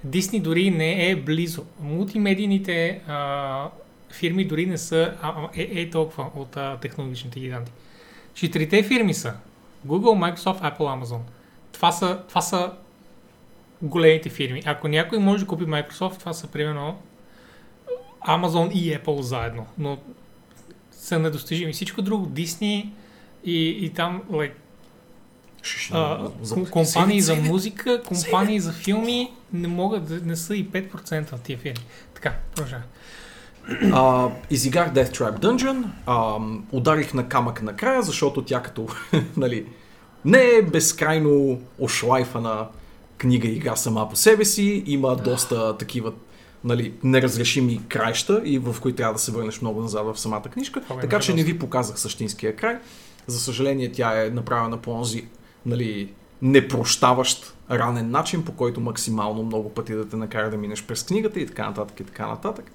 Disney 0.06 0.40
дори 0.40 0.70
не 0.70 1.10
е 1.10 1.16
близо. 1.16 1.64
Мултимедийните 1.80 3.00
а, 3.08 3.70
фирми 4.10 4.44
дори 4.44 4.66
не 4.66 4.78
са 4.78 5.14
а, 5.22 5.48
е, 5.56 5.80
е 5.80 5.90
толкова 5.90 6.30
от 6.36 6.56
а, 6.56 6.78
технологичните 6.80 7.40
гиганти. 7.40 7.72
Четирите 8.34 8.82
фирми 8.82 9.14
са 9.14 9.34
Google, 9.86 10.34
Microsoft, 10.34 10.60
Apple, 10.60 10.78
Amazon. 10.78 11.20
Това 11.72 11.92
са, 11.92 12.22
това 12.28 12.40
са 12.40 12.72
големите 13.82 14.28
фирми. 14.28 14.62
Ако 14.66 14.88
някой 14.88 15.18
може 15.18 15.44
да 15.44 15.48
купи 15.48 15.64
Microsoft, 15.64 16.18
това 16.18 16.32
са 16.32 16.46
примерно 16.46 16.98
Amazon 18.26 18.72
и 18.72 18.98
Apple 18.98 19.20
заедно, 19.20 19.66
но 19.78 19.98
са 20.90 21.18
недостижими. 21.18 21.72
Всичко 21.72 22.02
друго, 22.02 22.26
Disney 22.26 22.90
и, 23.44 23.68
и 23.68 23.90
там, 23.90 24.22
like, 24.30 24.52
а, 25.92 26.28
ком- 26.28 26.70
компании 26.70 27.20
за 27.20 27.36
музика, 27.36 28.02
компании 28.02 28.60
за 28.60 28.72
филми 28.72 29.32
не 29.52 29.68
могат 29.68 30.04
да 30.04 30.20
не 30.20 30.36
са 30.36 30.56
и 30.56 30.68
5% 30.68 31.32
от 31.32 31.40
тия 31.40 31.58
фирми. 31.58 31.84
Така, 32.14 32.34
продължавай. 32.54 32.84
А, 33.92 34.28
изиграх 34.50 34.92
Death 34.92 35.16
Trap 35.16 35.38
Dungeon, 35.38 35.84
а, 36.06 36.38
ударих 36.72 37.14
на 37.14 37.28
камък 37.28 37.62
накрая, 37.62 38.02
защото 38.02 38.44
тя 38.44 38.62
като, 38.62 38.88
нали, 39.36 39.66
не 40.24 40.42
е 40.42 40.62
безкрайно 40.62 41.60
ошлайфана 41.78 42.66
книга 43.18 43.48
и 43.48 43.56
игра 43.56 43.76
сама 43.76 44.08
по 44.08 44.16
себе 44.16 44.44
си, 44.44 44.82
има 44.86 45.16
доста 45.16 45.78
такива 45.78 46.12
нали, 46.64 46.94
неразрешими 47.02 47.80
краища 47.88 48.42
и 48.44 48.58
в 48.58 48.76
които 48.80 48.96
трябва 48.96 49.12
да 49.12 49.18
се 49.18 49.32
върнеш 49.32 49.60
много 49.60 49.80
назад 49.80 50.06
в 50.06 50.20
самата 50.20 50.42
книжка, 50.42 50.80
Това 50.80 50.96
е 50.96 51.00
така 51.00 51.20
че 51.20 51.34
не 51.34 51.42
ви 51.42 51.58
показах 51.58 52.00
същинския 52.00 52.56
край. 52.56 52.78
За 53.26 53.40
съжаление 53.40 53.92
тя 53.92 54.24
е 54.24 54.30
направена 54.30 54.76
по 54.76 54.98
този 54.98 55.24
нали, 55.66 56.12
непрощаващ 56.42 57.54
ранен 57.70 58.10
начин, 58.10 58.44
по 58.44 58.52
който 58.52 58.80
максимално 58.80 59.42
много 59.42 59.70
пъти 59.70 59.94
да 59.94 60.08
те 60.08 60.16
накара 60.16 60.50
да 60.50 60.56
минеш 60.56 60.84
през 60.84 61.02
книгата 61.02 61.40
и 61.40 61.46
така 61.46 61.66
нататък 61.66 62.00
и 62.00 62.04
така 62.04 62.26
нататък. 62.26 62.72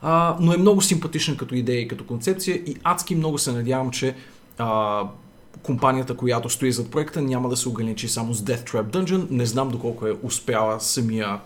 А, 0.00 0.36
но 0.40 0.52
е 0.52 0.56
много 0.56 0.82
симпатичен 0.82 1.36
като 1.36 1.54
идея 1.54 1.80
и 1.80 1.88
като 1.88 2.04
концепция 2.04 2.56
и 2.56 2.76
адски 2.82 3.14
много 3.14 3.38
се 3.38 3.52
надявам, 3.52 3.90
че 3.90 4.14
а, 4.58 5.02
компанията, 5.62 6.16
която 6.16 6.50
стои 6.50 6.72
зад 6.72 6.90
проекта, 6.90 7.22
няма 7.22 7.48
да 7.48 7.56
се 7.56 7.68
ограничи 7.68 8.08
само 8.08 8.34
с 8.34 8.42
Death 8.42 8.70
Trap 8.70 8.84
Dungeon. 8.84 9.30
Не 9.30 9.46
знам 9.46 9.68
доколко 9.68 10.06
е 10.06 10.16
успяла 10.22 10.80
самия, 10.80 11.40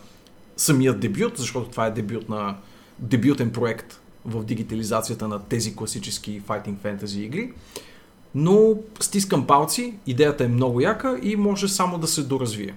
самия 0.57 0.95
дебют, 0.95 1.38
защото 1.38 1.71
това 1.71 1.87
е 1.87 1.91
дебют 1.91 2.29
на, 2.29 2.57
дебютен 2.99 3.50
проект 3.50 4.00
в 4.25 4.45
дигитализацията 4.45 5.29
на 5.29 5.38
тези 5.38 5.76
класически 5.76 6.43
Fighting 6.43 6.76
Fantasy 6.76 7.19
игри. 7.19 7.52
Но 8.35 8.75
стискам 9.01 9.47
палци, 9.47 9.95
идеята 10.07 10.45
е 10.45 10.49
много 10.49 10.81
яка 10.81 11.19
и 11.23 11.37
може 11.37 11.69
само 11.69 11.99
да 11.99 12.07
се 12.07 12.23
доразвие. 12.23 12.75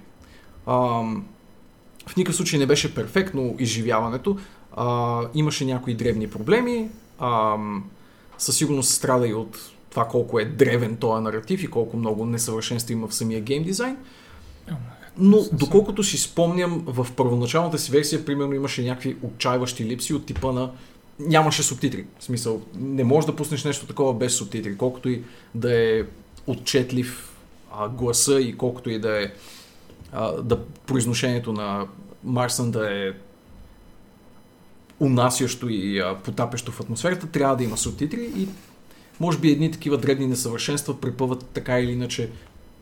Ам, 0.66 1.24
в 2.06 2.16
никакъв 2.16 2.36
случай 2.36 2.58
не 2.58 2.66
беше 2.66 2.94
перфектно 2.94 3.56
изживяването. 3.58 4.38
А, 4.76 5.22
имаше 5.34 5.64
някои 5.64 5.94
древни 5.94 6.30
проблеми. 6.30 6.88
Ам, 7.20 7.84
със 8.38 8.56
сигурност 8.56 8.90
страда 8.90 9.28
и 9.28 9.34
от 9.34 9.58
това 9.90 10.08
колко 10.08 10.40
е 10.40 10.44
древен 10.44 10.96
този 10.96 11.22
наратив 11.22 11.62
и 11.62 11.70
колко 11.70 11.96
много 11.96 12.26
несъвършенства 12.26 12.92
има 12.92 13.08
в 13.08 13.14
самия 13.14 13.40
гейм 13.40 13.62
дизайн. 13.62 13.96
Но 15.18 15.38
доколкото 15.52 16.02
си 16.02 16.18
спомням, 16.18 16.84
в 16.86 17.06
първоначалната 17.16 17.78
си 17.78 17.92
версия, 17.92 18.24
примерно, 18.24 18.54
имаше 18.54 18.84
някакви 18.84 19.16
отчаиващи 19.22 19.84
липси 19.84 20.14
от 20.14 20.26
типа 20.26 20.52
на 20.52 20.70
нямаше 21.18 21.62
субтитри. 21.62 22.06
В 22.18 22.24
смисъл, 22.24 22.62
не 22.74 23.04
можеш 23.04 23.26
да 23.26 23.36
пуснеш 23.36 23.64
нещо 23.64 23.86
такова 23.86 24.14
без 24.14 24.34
субтитри, 24.34 24.76
колкото 24.76 25.08
и 25.08 25.22
да 25.54 25.80
е 25.80 26.02
отчетлив 26.46 27.36
а, 27.72 27.88
гласа 27.88 28.40
и 28.40 28.56
колкото 28.56 28.90
и 28.90 28.98
да 28.98 29.22
е 29.22 29.26
а, 30.12 30.32
да 30.42 30.64
произношението 30.64 31.52
на 31.52 31.86
Марсън 32.24 32.70
да 32.70 33.06
е 33.06 33.12
унасящо 35.00 35.68
и 35.68 35.98
а, 35.98 36.16
потапящо 36.24 36.72
в 36.72 36.80
атмосферата, 36.80 37.26
трябва 37.26 37.56
да 37.56 37.64
има 37.64 37.76
субтитри 37.76 38.30
и 38.36 38.48
може 39.20 39.38
би 39.38 39.50
едни 39.50 39.72
такива 39.72 39.98
дребни 39.98 40.26
несъвършенства 40.26 41.00
препъват 41.00 41.46
така 41.46 41.80
или 41.80 41.92
иначе 41.92 42.30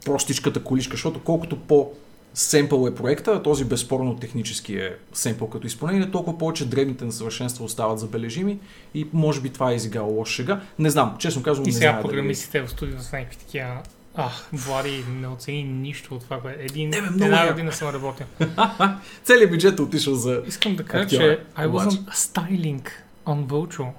простичката 0.05 0.64
количка, 0.64 0.93
защото 0.93 1.21
колкото 1.21 1.61
по 1.61 1.93
семпъл 2.35 2.87
е 2.87 2.95
проекта, 2.95 3.31
а 3.31 3.43
този 3.43 3.64
безспорно 3.64 4.17
технически 4.17 4.75
е 4.75 4.97
семпъл 5.12 5.49
като 5.49 5.67
изпълнение, 5.67 6.11
толкова 6.11 6.38
повече 6.38 6.69
дребните 6.69 7.05
несъвършенства 7.05 7.64
остават 7.64 7.99
забележими 7.99 8.59
и 8.95 9.07
може 9.12 9.41
би 9.41 9.50
това 9.50 9.73
е 9.73 9.75
изиграло 9.75 10.12
лош 10.12 10.29
шега. 10.29 10.61
Не 10.79 10.91
знам, 10.91 11.17
честно 11.19 11.43
казвам, 11.43 11.64
И 11.64 11.71
не 11.71 11.73
сега 11.73 11.91
знам. 11.91 12.03
програмистите 12.03 12.62
в 12.62 12.69
студиото 12.71 13.03
са 13.03 13.17
някакви 13.17 13.37
такива 13.37 13.79
Ах, 14.17 14.49
Влади 14.53 15.05
не 15.09 15.29
оцени 15.29 15.62
нищо 15.64 16.14
от 16.14 16.23
това, 16.25 16.41
което 16.41 16.61
един, 16.61 16.88
Не, 16.88 17.00
бе, 17.00 17.11
много 17.11 17.25
една 17.25 17.50
година 17.53 17.73
съм 17.73 17.88
работил. 17.88 18.26
Целият 19.25 19.50
бюджет 19.50 19.79
е 19.79 19.83
отишъл 19.83 20.14
за... 20.14 20.43
Искам 20.47 20.76
да 20.76 20.85
кажа, 20.85 21.09
че 21.09 21.41
I 21.57 21.69
wasn't 21.69 22.11
styling 22.14 22.88
on 23.26 23.47
Vulture. 23.47 23.91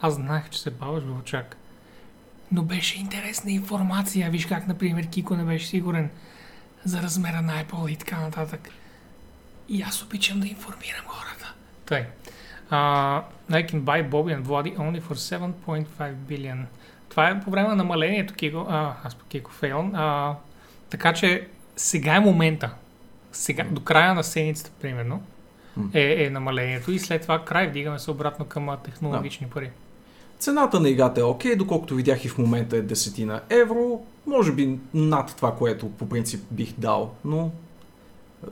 Аз 0.00 0.14
знаех, 0.14 0.50
че 0.50 0.60
се 0.60 0.70
баваш 0.70 1.02
Вълчак. 1.04 1.56
Но 2.52 2.62
беше 2.62 2.98
интересна 2.98 3.50
информация. 3.50 4.30
Виж 4.30 4.46
как, 4.46 4.68
например, 4.68 5.06
Кико 5.06 5.36
не 5.36 5.44
беше 5.44 5.66
сигурен 5.66 6.10
за 6.84 7.02
размера 7.02 7.42
на 7.42 7.64
Apple 7.64 7.88
и 7.88 7.96
така 7.96 8.20
нататък. 8.20 8.68
И 9.68 9.82
аз 9.82 10.02
обичам 10.02 10.40
да 10.40 10.46
информирам 10.46 11.04
хората. 11.06 11.54
Тъй. 11.86 12.06
Uh, 12.70 13.22
I 13.50 13.70
can 13.70 13.80
buy 13.82 14.08
Bobby 14.10 14.36
and 14.36 14.44
Vladdy 14.44 14.76
only 14.76 15.00
for 15.00 15.14
7.5 15.14 16.14
billion. 16.14 16.64
Това 17.08 17.28
е 17.28 17.40
по 17.40 17.50
време 17.50 17.68
на 17.68 17.76
намалението, 17.76 18.34
Кико. 18.34 18.66
А, 18.68 18.94
аз 19.04 19.14
по 19.14 19.24
Кико 19.24 19.50
фейлон. 19.50 19.94
А, 19.94 20.34
така 20.90 21.12
че 21.12 21.48
сега 21.76 22.14
е 22.14 22.20
момента. 22.20 22.70
Сега, 23.32 23.64
до 23.64 23.80
края 23.80 24.14
на 24.14 24.24
седмицата, 24.24 24.70
примерно, 24.80 25.22
е, 25.92 26.24
е 26.24 26.30
намалението 26.30 26.92
и 26.92 26.98
след 26.98 27.22
това 27.22 27.44
край 27.44 27.68
вдигаме 27.68 27.98
се 27.98 28.10
обратно 28.10 28.44
към 28.44 28.76
технологични 28.84 29.46
пари. 29.46 29.70
Цената 30.40 30.80
на 30.80 30.88
играта 30.88 31.20
е 31.20 31.24
окей, 31.24 31.56
доколкото 31.56 31.94
видях 31.94 32.24
и 32.24 32.28
в 32.28 32.38
момента 32.38 32.76
е 32.76 32.82
10 32.82 33.24
на 33.24 33.40
евро. 33.50 34.00
Може 34.26 34.52
би 34.52 34.78
над 34.94 35.34
това, 35.36 35.56
което 35.56 35.88
по 35.88 36.08
принцип 36.08 36.44
бих 36.50 36.74
дал, 36.78 37.14
но 37.24 37.50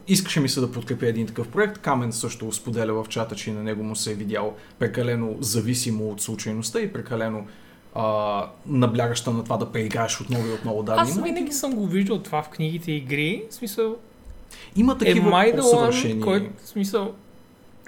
искаше 0.08 0.40
ми 0.40 0.48
се 0.48 0.60
да 0.60 0.72
подкрепя 0.72 1.06
един 1.06 1.26
такъв 1.26 1.48
проект. 1.48 1.78
Камен 1.78 2.12
също 2.12 2.52
споделя 2.52 3.04
в 3.04 3.08
чата, 3.08 3.36
че 3.36 3.50
и 3.50 3.52
на 3.52 3.62
него 3.62 3.82
му 3.82 3.96
се 3.96 4.12
е 4.12 4.14
видял 4.14 4.54
прекалено 4.78 5.36
зависимо 5.40 6.10
от 6.10 6.20
случайността 6.20 6.80
и 6.80 6.92
прекалено 6.92 7.46
а, 7.94 8.46
наблягаща 8.66 9.30
на 9.30 9.44
това 9.44 9.56
да 9.56 9.72
преиграеш 9.72 10.20
отново 10.20 10.48
и 10.48 10.52
отново 10.52 10.82
дадени 10.82 11.10
Аз 11.10 11.22
винаги 11.22 11.52
съм 11.52 11.74
го 11.74 11.86
виждал 11.86 12.18
това 12.18 12.42
в 12.42 12.48
книгите 12.48 12.92
и 12.92 12.96
игри. 12.96 13.44
В 13.50 13.54
смисъл, 13.54 13.96
Има 14.76 14.92
е 14.92 14.98
такива 14.98 15.30
май 15.30 15.52
да 15.52 15.62
по-съвършени... 15.62 16.20
който, 16.20 16.50
в 16.64 16.68
смисъл, 16.68 17.14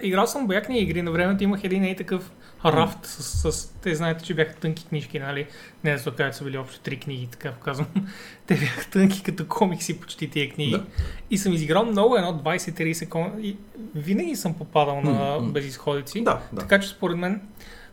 играл 0.02 0.26
съм 0.26 0.46
боякни 0.46 0.78
игри, 0.78 1.02
на 1.02 1.10
времето 1.10 1.44
имах 1.44 1.64
един 1.64 1.84
ей 1.84 1.96
такъв 1.96 2.30
рафт 2.64 2.98
с, 3.02 3.22
с, 3.52 3.68
те 3.72 3.94
знаете, 3.94 4.24
че 4.24 4.34
бяха 4.34 4.54
тънки 4.54 4.86
книжки, 4.86 5.18
нали? 5.18 5.46
Не 5.84 5.92
да 5.92 5.98
се 5.98 6.08
окажат, 6.08 6.34
са 6.34 6.44
били 6.44 6.58
общо 6.58 6.80
три 6.80 6.96
книги, 6.96 7.28
така 7.28 7.52
казвам. 7.54 7.86
Те 8.46 8.54
бяха 8.54 8.90
тънки 8.90 9.22
като 9.22 9.46
комикси 9.46 10.00
почти 10.00 10.30
тия 10.30 10.50
книги. 10.50 10.70
Да. 10.70 10.84
И 11.30 11.38
съм 11.38 11.52
изиграл 11.52 11.84
много, 11.84 12.16
едно 12.16 12.32
20-30 12.34 12.92
секунди. 12.92 13.48
И 13.48 13.56
винаги 13.94 14.36
съм 14.36 14.54
попадал 14.54 15.00
на 15.00 15.10
М, 15.12 15.40
м. 15.40 15.52
безисходици. 15.52 16.24
Да, 16.24 16.40
да. 16.52 16.60
Така 16.60 16.80
че 16.80 16.88
според 16.88 17.16
мен 17.16 17.42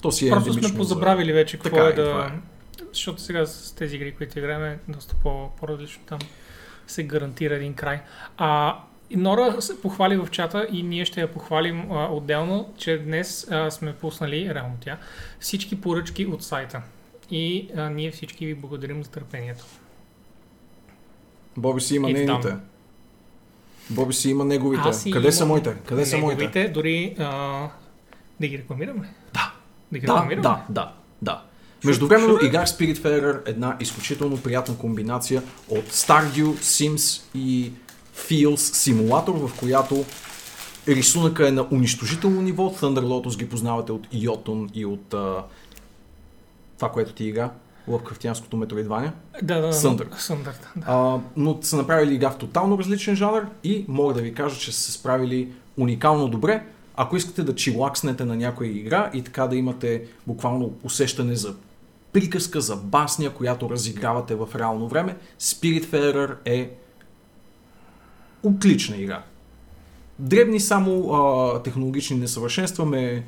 То 0.02 0.12
си 0.12 0.28
е 0.28 0.30
Просто 0.30 0.54
сме 0.54 0.62
за- 0.62 0.76
позабравили 0.76 1.34
вече 1.34 1.58
какво 1.58 1.70
Така 1.70 1.88
е 1.88 1.90
е, 1.92 1.94
да... 1.96 2.32
е. 2.34 2.40
Защото 2.94 3.22
сега 3.22 3.46
с 3.46 3.74
тези 3.74 3.96
игри, 3.96 4.12
които 4.12 4.40
играем, 4.40 4.64
е 4.64 4.80
доста 4.88 5.16
по- 5.16 5.50
по-различно 5.50 6.02
там. 6.06 6.20
Се 6.88 7.04
гарантира 7.04 7.56
един 7.56 7.74
край. 7.74 8.00
А, 8.38 8.78
Нора 9.12 9.62
се 9.62 9.82
похвали 9.82 10.18
в 10.18 10.28
чата 10.32 10.68
и 10.72 10.84
ние 10.84 11.06
ще 11.06 11.22
я 11.22 11.34
похвалим 11.34 11.92
а, 11.92 12.08
отделно, 12.12 12.74
че 12.78 12.98
днес 12.98 13.48
а, 13.52 13.72
сме 13.72 13.94
пуснали, 13.94 14.54
реално 14.56 14.74
тя, 14.80 14.98
всички 15.40 15.82
поръчки 15.82 16.26
от 16.26 16.44
сайта. 16.44 16.82
И 17.32 17.70
а, 17.76 17.90
ние 17.90 18.12
всички 18.12 18.46
ви 18.46 18.56
благодарим 18.56 19.04
за 19.04 19.10
търпението. 19.10 19.66
Боби 21.58 21.82
си 21.82 21.96
има 21.96 22.08
It's 22.08 22.14
нейните. 22.14 22.48
done. 22.48 22.58
Боби 23.90 24.14
си 24.14 24.30
има 24.30 24.46
неговите. 24.46 24.84
Аз 24.86 25.04
Къде 25.14 25.32
са 25.32 25.44
имам 25.44 25.48
моите? 25.50 25.76
Къде 25.86 26.06
са 26.06 26.18
моите? 26.18 26.42
Неговите, 26.42 26.70
дори 26.70 27.16
а, 27.20 27.68
да 28.40 28.48
ги 28.48 28.58
рекламираме. 28.58 29.14
Да. 29.34 29.54
Да 29.92 30.00
ги 30.00 30.06
Да, 30.06 30.14
рекламираме. 30.14 30.42
да, 30.42 30.64
да, 30.70 30.94
да. 31.22 31.42
Междувременно 31.86 32.40
играх 32.44 32.68
Spiritfarer 32.68 33.50
една 33.50 33.78
изключително 33.80 34.38
приятна 34.42 34.78
комбинация 34.78 35.44
от 35.70 35.86
Stardew, 35.86 36.44
Sims 36.46 37.24
и 37.36 37.72
Feels 38.18 38.56
симулатор, 38.56 39.36
в 39.36 39.60
която 39.60 40.06
рисунъка 40.88 41.48
е 41.48 41.52
на 41.52 41.68
унищожително 41.72 42.42
ниво. 42.42 42.64
Thunder 42.70 43.02
Lotus 43.02 43.38
ги 43.38 43.50
познавате 43.50 43.92
от 43.92 44.08
Йотун 44.14 44.70
и 44.74 44.86
от 44.86 45.14
а, 45.14 45.44
това, 46.78 46.92
което 46.92 47.14
ти 47.14 47.24
игра, 47.24 47.52
Лъвкрафтянското 47.88 48.58
метроидване. 48.58 49.12
Да, 49.42 49.62
да, 49.62 49.74
Съндър. 49.74 50.08
Съндър. 50.18 50.54
Да. 50.76 50.86
А, 50.88 51.20
но 51.38 51.58
са 51.62 51.78
направили 51.78 52.16
игра 52.16 52.32
в 52.32 52.38
тотално 52.38 52.78
различен 52.78 53.16
жанр 53.16 53.48
и 53.64 53.86
мога 53.88 54.14
да 54.14 54.22
ви 54.22 54.34
кажа, 54.34 54.60
че 54.60 54.72
са 54.72 54.82
се 54.82 54.92
справили 54.92 55.52
уникално 55.78 56.28
добре. 56.28 56.64
Ако 56.96 57.18
искате 57.18 57.44
да 57.44 57.56
чилакснете 57.56 58.26
на 58.26 58.36
някоя 58.36 58.70
игра 58.70 59.10
и 59.14 59.22
така 59.22 59.48
да 59.48 59.56
имате 59.56 60.04
буквално 60.28 60.74
усещане 60.84 61.36
за 61.36 61.56
приказка, 62.14 62.62
за 62.62 62.76
басня, 62.76 63.30
която 63.30 63.70
разигравате 63.70 64.36
в 64.36 64.48
реално 64.56 64.88
време, 64.88 65.18
Spiritfarer 65.40 66.36
е 66.46 66.72
отлична 68.44 68.98
игра. 68.98 69.24
Дребни 70.20 70.60
само 70.60 71.14
а, 71.14 71.64
технологични 71.64 72.18
несъвършенства 72.18 72.86
ме 72.86 73.26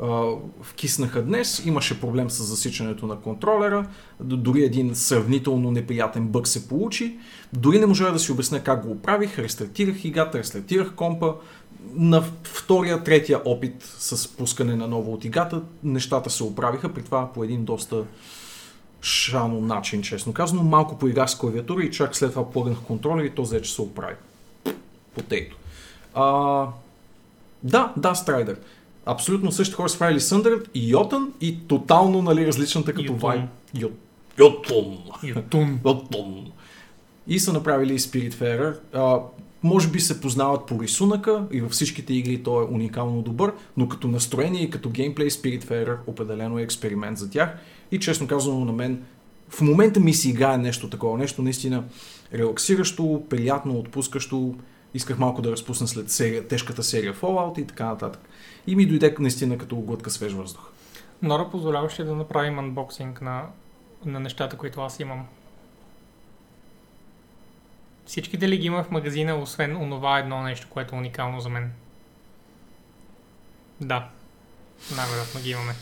а, 0.00 0.22
вкиснаха 0.62 1.22
днес. 1.22 1.62
Имаше 1.66 2.00
проблем 2.00 2.30
с 2.30 2.44
засичането 2.44 3.06
на 3.06 3.16
контролера. 3.16 3.86
Дори 4.20 4.64
един 4.64 4.94
сравнително 4.94 5.70
неприятен 5.70 6.28
бък 6.28 6.48
се 6.48 6.68
получи. 6.68 7.18
Дори 7.52 7.78
не 7.78 7.86
можа 7.86 8.10
да 8.10 8.18
си 8.18 8.32
обясня 8.32 8.62
как 8.62 8.86
го 8.86 8.92
оправих. 8.92 9.38
Рестартирах 9.38 10.04
играта, 10.04 10.38
рестартирах 10.38 10.94
компа. 10.94 11.34
на 11.94 12.22
втория, 12.42 13.04
третия 13.04 13.40
опит 13.44 13.82
с 13.98 14.28
пускане 14.36 14.76
на 14.76 14.88
ново 14.88 15.12
от 15.12 15.24
играта, 15.24 15.62
нещата 15.84 16.30
се 16.30 16.44
оправиха, 16.44 16.94
при 16.94 17.02
това 17.02 17.32
по 17.32 17.44
един 17.44 17.64
доста 17.64 18.04
шано 19.02 19.60
начин, 19.60 20.02
честно 20.02 20.32
казано. 20.32 20.62
Малко 20.62 20.98
поиграх 20.98 21.30
с 21.30 21.38
клавиатура 21.38 21.82
и 21.82 21.90
чак 21.90 22.16
след 22.16 22.30
това 22.30 22.50
плъгнах 22.50 22.78
контролер 22.78 23.24
и 23.24 23.30
то 23.30 23.42
взе, 23.42 23.62
че 23.62 23.74
се 23.74 23.82
оправи. 23.82 24.14
Потейто. 25.14 25.56
А, 26.14 26.66
да, 27.62 27.92
да, 27.96 28.14
Страйдер. 28.14 28.56
Абсолютно 29.06 29.52
същите 29.52 29.76
хора 29.76 29.88
са 29.88 29.98
правили 29.98 30.20
Съндърд 30.20 30.70
и 30.74 30.90
Йотън 30.90 31.32
и 31.40 31.58
тотално 31.68 32.22
нали, 32.22 32.46
различната 32.46 32.90
като 32.90 33.02
Йотун. 33.02 33.18
вайб. 33.18 33.42
Йот- 33.76 33.92
Йотун. 34.38 34.98
Ютун. 35.24 35.80
Йотун. 35.86 36.52
И 37.26 37.38
са 37.38 37.52
направили 37.52 37.98
Spiritfarer. 37.98 38.78
А, 38.92 39.18
може 39.62 39.88
би 39.88 40.00
се 40.00 40.20
познават 40.20 40.66
по 40.66 40.82
рисунъка 40.82 41.44
и 41.52 41.60
във 41.60 41.72
всичките 41.72 42.14
игри 42.14 42.42
той 42.42 42.64
е 42.64 42.68
уникално 42.70 43.22
добър, 43.22 43.52
но 43.76 43.88
като 43.88 44.08
настроение 44.08 44.62
и 44.62 44.70
като 44.70 44.90
геймплей 44.90 45.30
Spiritfarer 45.30 45.96
определено 46.06 46.58
е 46.58 46.62
експеримент 46.62 47.18
за 47.18 47.30
тях. 47.30 47.56
И 47.92 47.98
честно 48.00 48.26
казано 48.26 48.64
на 48.64 48.72
мен, 48.72 49.02
в 49.48 49.60
момента 49.60 50.00
ми 50.00 50.14
си 50.14 50.30
играе 50.30 50.58
нещо 50.58 50.90
такова, 50.90 51.18
нещо 51.18 51.42
наистина 51.42 51.84
релаксиращо, 52.34 53.22
приятно, 53.30 53.78
отпускащо. 53.78 54.54
Исках 54.94 55.18
малко 55.18 55.42
да 55.42 55.52
разпусна 55.52 55.88
след 55.88 56.10
серия, 56.10 56.48
тежката 56.48 56.82
серия 56.82 57.14
Fallout 57.14 57.58
и 57.58 57.66
така 57.66 57.84
нататък. 57.84 58.22
И 58.66 58.76
ми 58.76 58.86
дойде 58.86 59.16
наистина 59.18 59.58
като 59.58 59.76
глътка 59.76 60.10
свеж 60.10 60.32
въздух. 60.32 60.70
Нора, 61.22 61.50
позволяваш 61.50 62.00
ли 62.00 62.04
да 62.04 62.14
направим 62.14 62.58
анбоксинг 62.58 63.20
на, 63.20 63.46
на 64.04 64.20
нещата, 64.20 64.56
които 64.56 64.80
аз 64.80 65.00
имам? 65.00 65.26
Всичките 68.06 68.48
ли 68.48 68.58
ги 68.58 68.66
има 68.66 68.84
в 68.84 68.90
магазина, 68.90 69.36
освен 69.36 69.76
онова 69.76 70.18
едно 70.18 70.42
нещо, 70.42 70.66
което 70.70 70.94
е 70.94 70.98
уникално 70.98 71.40
за 71.40 71.48
мен? 71.48 71.72
Да. 73.80 74.08
Най-вероятно 74.96 75.40
ги 75.40 75.50
имаме. 75.50 75.72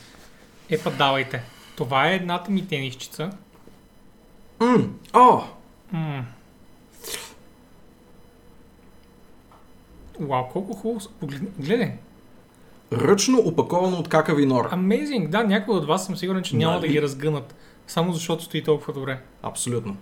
Е, 0.70 0.78
па 0.78 0.90
давайте. 0.90 1.42
Това 1.76 2.10
е 2.10 2.14
едната 2.14 2.50
ми 2.50 2.68
тенисчица. 2.68 3.30
Мм, 4.60 4.88
о, 5.14 5.42
М. 5.92 6.24
Вау, 10.20 10.48
колко 10.48 10.74
хубаво. 10.74 11.00
Погледни- 11.20 11.92
ръчно 12.92 13.38
опаковано 13.38 13.96
от 13.96 14.08
какави 14.08 14.46
нора. 14.46 14.68
Amazing. 14.70 15.28
Да, 15.28 15.42
някой 15.44 15.76
от 15.76 15.86
вас 15.86 16.06
съм 16.06 16.16
сигурен, 16.16 16.42
че 16.42 16.56
няма 16.56 16.72
Нали? 16.72 16.80
да 16.80 16.92
ги 16.92 17.02
разгънат. 17.02 17.54
Само 17.86 18.12
защото 18.12 18.44
стои 18.44 18.64
толкова 18.64 18.92
добре. 18.92 19.20
Абсолютно. 19.42 19.96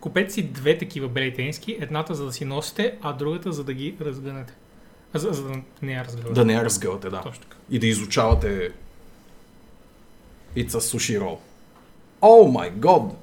Купете 0.00 0.32
си 0.32 0.42
две 0.42 0.78
такива 0.78 1.08
бели 1.08 1.34
тениски, 1.34 1.76
едната 1.80 2.14
за 2.14 2.24
да 2.24 2.32
си 2.32 2.44
носите, 2.44 2.98
а 3.02 3.12
другата 3.12 3.52
за 3.52 3.64
да 3.64 3.74
ги 3.74 3.96
разгънете. 4.00 4.52
А, 5.12 5.18
За, 5.18 5.32
за 5.32 5.42
да 5.44 5.54
не 5.82 5.92
я 5.92 6.04
разгънете. 6.04 6.32
Да 6.32 6.44
не 6.44 6.52
я 6.52 6.64
разгъвате, 6.64 7.10
да. 7.10 7.20
Точно 7.20 7.42
така. 7.42 7.56
И 7.70 7.78
да 7.78 7.86
изучавате 7.86 8.72
It's 10.56 10.68
a 10.68 10.80
sushi 10.80 11.20
roll. 11.20 11.38
Oh 12.22 12.52
my 12.52 12.72
god! 12.72 13.14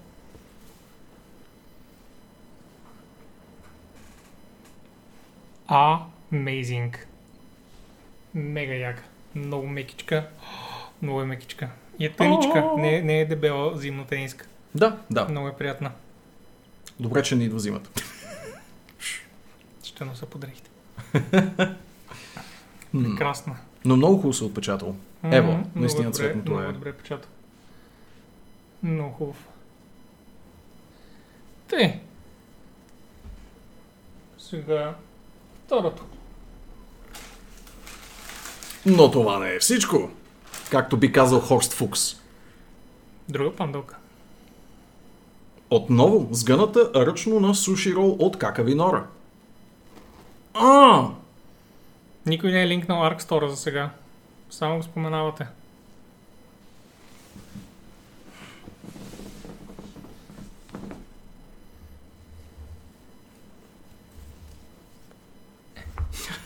Amazing. 6.33 6.95
Мега 8.33 8.74
яка. 8.74 9.03
Много 9.36 9.67
мекичка. 9.67 10.29
Много 11.01 11.21
е 11.21 11.25
мекичка. 11.25 11.69
И 12.00 12.05
е 12.05 12.12
тъничка. 12.12 12.71
Не, 12.77 13.01
не 13.01 13.21
е 13.21 13.25
дебела 13.25 13.77
зимна 13.77 14.05
тениска. 14.05 14.48
Да, 14.75 14.98
да. 15.12 15.25
Много 15.25 15.48
е 15.48 15.55
приятна. 15.55 15.91
Добре, 17.00 17.24
че 17.24 17.36
не 17.36 17.43
идва 17.43 17.59
зимата. 17.59 17.89
Ще 19.83 20.05
носа 20.05 20.25
под 20.25 20.41
дрехите. 20.41 20.69
М. 22.93 23.03
Прекрасна. 23.03 23.55
Но 23.86 23.95
много 23.95 24.15
хубаво 24.15 24.33
се 24.33 24.43
е 24.43 24.48
отпечатало. 24.48 24.95
Ево, 25.24 25.51
Мгм, 25.51 25.69
наистина 25.75 26.03
много 26.03 26.15
цветното 26.15 26.51
много 26.51 26.69
е. 26.69 26.74
добре 26.74 26.93
печата. 26.93 27.27
Много 28.83 29.13
хубав. 29.13 29.47
Те. 31.67 31.99
Сега 34.38 34.95
второто. 35.65 36.06
Но 38.85 39.11
това 39.11 39.39
не 39.39 39.53
е 39.53 39.59
всичко. 39.59 40.09
Както 40.71 40.97
би 40.97 41.11
казал 41.11 41.39
Хорст 41.39 41.73
Фукс. 41.73 42.15
Друга 43.29 43.55
пандалка. 43.55 43.95
Отново 45.69 46.27
сгъната 46.31 46.91
ръчно 46.95 47.39
на 47.39 47.55
суши 47.55 47.93
рол 47.93 48.15
от 48.19 48.37
какави 48.37 48.75
нора. 48.75 49.05
А, 50.53 51.07
Никой 52.25 52.51
не 52.51 52.63
е 52.63 52.67
линкнал 52.67 52.97
Store 52.97 53.47
за 53.47 53.57
сега. 53.57 53.89
Само 54.49 54.77
го 54.77 54.83
споменавате. 54.83 55.47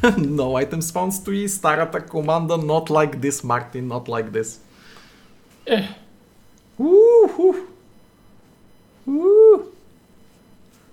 no 0.17 0.65
items 0.65 0.81
found 0.81 1.09
стои 1.09 1.49
старата 1.49 2.05
команда 2.05 2.53
Not 2.53 2.89
like 2.89 3.15
this, 3.15 3.31
Martin, 3.31 3.87
not 3.87 4.07
like 4.07 4.29
this. 4.29 4.59
Е. 5.65 5.89
Уху. 6.79 7.53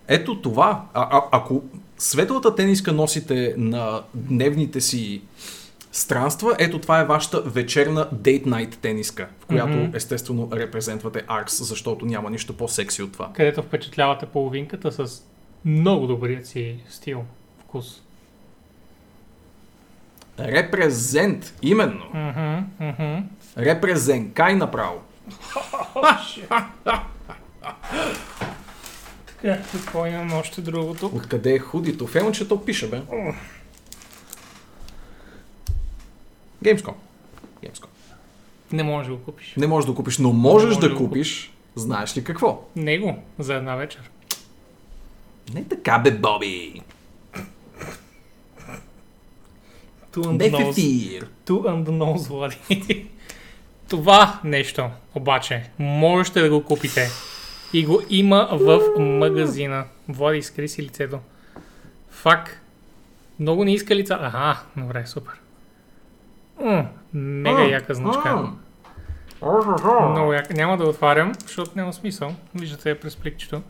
Ето 0.08 0.40
това. 0.42 0.84
А, 0.94 1.08
а, 1.10 1.22
ако 1.32 1.62
светлата 1.98 2.54
тениска 2.54 2.92
носите 2.92 3.54
на 3.56 4.02
дневните 4.14 4.80
си 4.80 5.22
странства, 5.92 6.56
ето 6.58 6.78
това 6.78 7.00
е 7.00 7.04
вашата 7.04 7.40
вечерна 7.40 8.08
Date 8.14 8.44
Night 8.46 8.76
тениска, 8.76 9.28
в 9.40 9.46
която 9.46 9.76
Мгм. 9.76 9.96
естествено 9.96 10.48
репрезентвате 10.52 11.24
Аркс, 11.26 11.64
защото 11.64 12.06
няма 12.06 12.30
нищо 12.30 12.56
по-секси 12.56 13.02
от 13.02 13.12
това. 13.12 13.30
Където 13.34 13.62
впечатлявате 13.62 14.26
половинката 14.26 14.92
с 14.92 15.22
много 15.64 16.06
добрият 16.06 16.46
си 16.46 16.76
стил, 16.88 17.24
вкус. 17.58 18.02
Репрезент, 20.38 21.54
именно. 21.62 22.04
Кай 24.34 24.54
направо. 24.54 25.00
Така, 29.26 29.62
какво 29.72 30.06
имам 30.06 30.32
още 30.32 30.60
друго 30.60 30.94
тук? 30.94 31.14
Откъде 31.14 31.54
е 31.54 31.58
худито? 31.58 32.06
Фелнчето 32.06 32.64
пише, 32.64 32.90
бе. 32.90 33.02
Gamescom. 36.64 36.94
Gamescom. 37.62 37.86
Не 38.72 38.82
можеш 38.82 39.08
да 39.10 39.16
го 39.16 39.24
купиш. 39.24 39.54
Не 39.56 39.66
можеш 39.66 39.88
да 39.88 39.94
купиш, 39.94 40.18
но 40.18 40.32
можеш 40.32 40.68
може 40.68 40.80
да 40.80 40.88
да 40.88 40.94
го 40.94 41.04
купиш. 41.04 41.52
Знаеш 41.74 42.16
ли 42.16 42.24
какво? 42.24 42.68
Него 42.76 43.22
за 43.38 43.54
една 43.54 43.76
вечер. 43.76 44.10
Не 45.54 45.64
така, 45.64 45.98
бе, 45.98 46.10
Боби. 46.10 46.80
On 50.16 50.36
Бе, 50.36 50.50
the 50.50 50.56
nose. 50.56 51.24
Two 51.46 51.62
on 51.62 51.84
the 51.84 51.90
nose, 51.90 52.28
Влади. 52.28 53.06
Това 53.88 54.40
нещо, 54.44 54.90
обаче, 55.14 55.70
можете 55.78 56.40
да 56.40 56.50
го 56.50 56.64
купите. 56.64 57.08
И 57.72 57.84
го 57.84 58.02
има 58.10 58.48
в 58.52 58.80
магазина. 58.98 59.84
Влади, 60.08 60.38
изкри 60.38 60.68
си 60.68 60.82
лицето. 60.82 61.18
Фак. 62.10 62.62
Много 63.38 63.64
не 63.64 63.74
иска 63.74 63.96
лица. 63.96 64.18
Ага, 64.20 64.60
добре, 64.76 65.06
супер. 65.06 65.40
М, 66.60 66.86
мега 67.14 67.62
яка 67.62 67.94
значка. 67.94 68.48
Много 70.10 70.32
яка. 70.32 70.54
Няма 70.54 70.76
да 70.76 70.84
отварям, 70.84 71.32
защото 71.46 71.70
няма 71.76 71.92
смисъл. 71.92 72.34
Виждате 72.54 72.90
я 72.90 73.00
през 73.00 73.16
пликчето. 73.16 73.62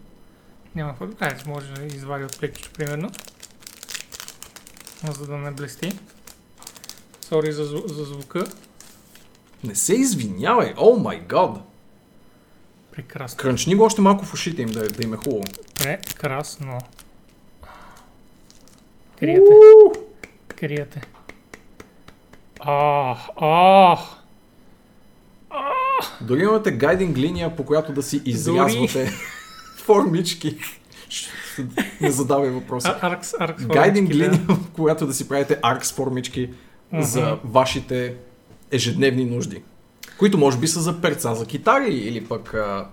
Няма 0.74 0.90
какво 0.90 1.06
да 1.06 1.34
може 1.46 1.72
да 1.72 1.84
извади 1.84 2.24
от 2.24 2.38
пликчето, 2.38 2.70
примерно. 2.70 3.10
За 5.04 5.26
да 5.26 5.36
не 5.36 5.50
блести. 5.50 5.92
Сори 7.30 7.52
за, 7.52 7.64
за 7.64 8.04
звука. 8.04 8.44
Не 9.64 9.74
се 9.74 9.94
извинявай, 9.94 10.74
о 10.76 10.96
май 10.96 11.20
гад. 11.28 11.50
Прекрасно. 12.92 13.36
Крънчни 13.36 13.74
го 13.74 13.84
още 13.84 14.00
малко 14.00 14.24
в 14.24 14.34
ушите 14.34 14.62
им, 14.62 14.68
да, 14.68 14.88
да 14.88 15.02
им 15.04 15.14
е 15.14 15.16
хубаво. 15.16 15.42
Прекрасно. 15.78 16.78
Криете. 19.18 19.50
Криете. 20.48 21.00
А, 22.60 23.16
а, 23.36 23.98
Дори 26.20 26.42
имате 26.42 26.72
гайдинг 26.72 27.16
линия, 27.16 27.56
по 27.56 27.64
която 27.64 27.92
да 27.92 28.02
си 28.02 28.22
изрязвате 28.24 29.10
формички. 29.76 30.58
Не 32.00 32.10
задавай 32.10 32.50
въпроса. 32.50 32.98
аркс, 33.00 33.34
аркс. 33.38 33.66
Гайдинг 33.66 34.08
формички, 34.08 34.18
да. 34.18 34.24
линия, 34.24 34.56
в 34.56 34.70
която 34.72 35.06
да 35.06 35.14
си 35.14 35.28
правите 35.28 35.58
аркс 35.62 35.92
формички 35.92 36.50
За 36.98 37.38
вашите 37.44 38.14
ежедневни 38.70 39.24
нужди. 39.24 39.62
Които 40.18 40.38
може 40.38 40.58
би 40.58 40.68
са 40.68 40.80
за 40.80 41.00
перца 41.00 41.34
за 41.34 41.46
китари 41.46 41.94
или 41.94 42.24
пък 42.24 42.54
а, 42.54 42.86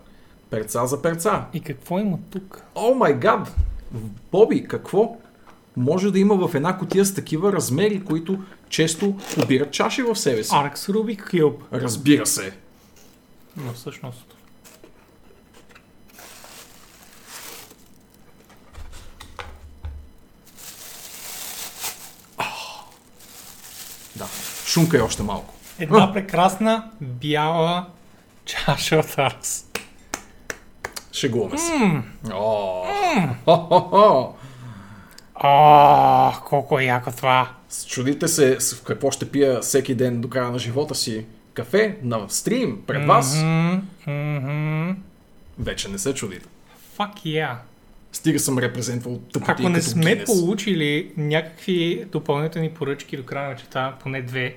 перца 0.50 0.88
за 0.88 1.02
перца. 1.02 1.46
И 1.54 1.60
какво 1.60 2.00
има 2.00 2.18
тук? 2.30 2.64
О 2.76 2.94
май 2.94 3.14
гад! 3.14 3.56
Боби, 4.32 4.68
какво? 4.68 5.18
може 5.78 6.12
да 6.12 6.20
има 6.20 6.48
в 6.48 6.56
една 6.56 6.78
котия 6.78 7.06
с 7.06 7.14
такива 7.14 7.54
размери, 7.54 8.04
които 8.04 8.40
често 8.70 9.16
обират 9.44 9.72
чаши 9.72 10.04
в 10.04 10.16
себе 10.16 10.44
си. 10.44 10.52
Arx 10.52 10.76
Rubik 10.76 11.34
Cube. 11.34 11.58
Разбира 11.74 12.26
се. 12.26 12.54
Но 13.58 13.74
всъщност... 13.74 14.37
Шумка 24.68 24.98
е 24.98 25.02
още 25.02 25.24
малко. 25.24 25.54
Една 25.80 26.14
прекрасна 26.14 26.92
бяла 27.02 27.86
чаша 28.46 28.96
от 28.98 29.06
Arx. 29.06 29.64
Шегуваме 31.14 31.58
се. 31.58 31.74
Мм. 31.74 32.04
О, 32.34 32.84
хо-хо-хо. 33.46 34.34
О, 35.36 36.32
колко 36.46 36.80
е 36.80 36.84
яко 36.84 37.12
това. 37.12 37.52
Чудите 37.88 38.28
се 38.28 38.60
с 38.60 38.84
какво 38.84 39.12
ще 39.12 39.32
пия 39.32 39.60
всеки 39.62 39.96
ден 39.96 40.22
до 40.22 40.30
края 40.30 40.52
на 40.52 40.60
живота 40.60 40.96
си. 40.96 41.26
Кафе 41.54 41.98
на 42.04 42.30
стрим 42.30 42.82
пред 42.88 43.08
вас. 43.08 43.36
Мгм, 43.36 43.82
мгм. 44.08 44.96
Вече 45.60 45.90
не 45.90 45.98
се 45.98 46.14
чудите. 46.14 46.46
Fuck 46.98 47.14
yeah. 47.26 47.56
Стига 48.18 48.40
съм 48.40 48.58
репрезентвал 48.60 49.18
тъпоти 49.18 49.52
Ако 49.52 49.70
не 49.70 49.82
сме 49.82 50.14
Гинес. 50.14 50.26
получили 50.26 51.12
някакви 51.18 52.06
допълнителни 52.12 52.70
поръчки 52.70 53.18
до 53.18 53.26
края 53.26 53.50
на 53.50 53.56
чета, 53.56 53.94
поне 54.02 54.22
две, 54.22 54.56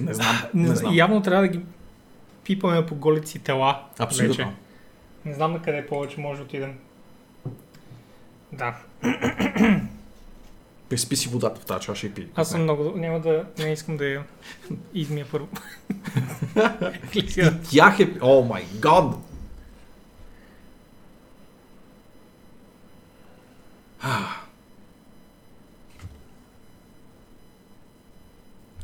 Не 0.00 0.14
знам. 0.14 0.36
не, 0.54 0.68
Не 0.68 0.76
знам. 0.76 0.94
явно 0.94 1.22
трябва 1.22 1.42
да 1.42 1.48
ги 1.48 1.60
пипаме 2.44 2.86
по 2.86 2.94
голите 2.94 3.26
си 3.26 3.38
тела. 3.38 3.82
Абсолютно. 3.98 4.44
Вече. 4.44 4.56
Не 5.24 5.34
знам 5.34 5.52
на 5.52 5.62
къде 5.62 5.86
повече 5.86 6.20
може 6.20 6.38
да 6.38 6.44
отидем. 6.44 6.74
Да. 8.52 8.76
Приспи 10.88 11.16
си 11.16 11.28
водата 11.28 11.60
в 11.60 11.64
тази 11.64 11.84
чаша 11.86 12.06
и 12.06 12.10
пи. 12.10 12.26
Аз 12.34 12.50
съм 12.50 12.62
много... 12.62 12.92
Няма 12.96 13.20
да... 13.20 13.44
Не 13.58 13.72
искам 13.72 13.96
да 13.96 14.06
я 14.06 14.22
измия 14.94 15.26
първо. 15.30 15.48
Тях 17.70 18.00
е... 18.00 18.12
О 18.20 18.42
май 18.42 18.64
гад! 18.80 19.14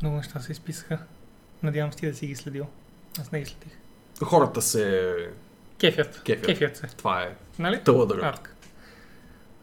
Много 0.01 0.17
неща 0.17 0.39
се 0.39 0.51
изписаха. 0.51 0.97
Надявам 1.63 1.91
се 1.91 1.97
ти 1.97 2.07
да 2.07 2.13
си 2.13 2.27
ги 2.27 2.35
следил. 2.35 2.65
Аз 3.21 3.31
не 3.31 3.39
ги 3.39 3.45
следих. 3.45 3.77
Хората 4.23 4.61
се... 4.61 5.13
Кефят. 5.79 6.21
Кефят. 6.23 6.45
Кефят 6.45 6.77
се. 6.77 6.87
Това 6.87 7.21
е 7.23 7.35
Нали? 7.59 7.81
тълъдъра. 7.83 8.33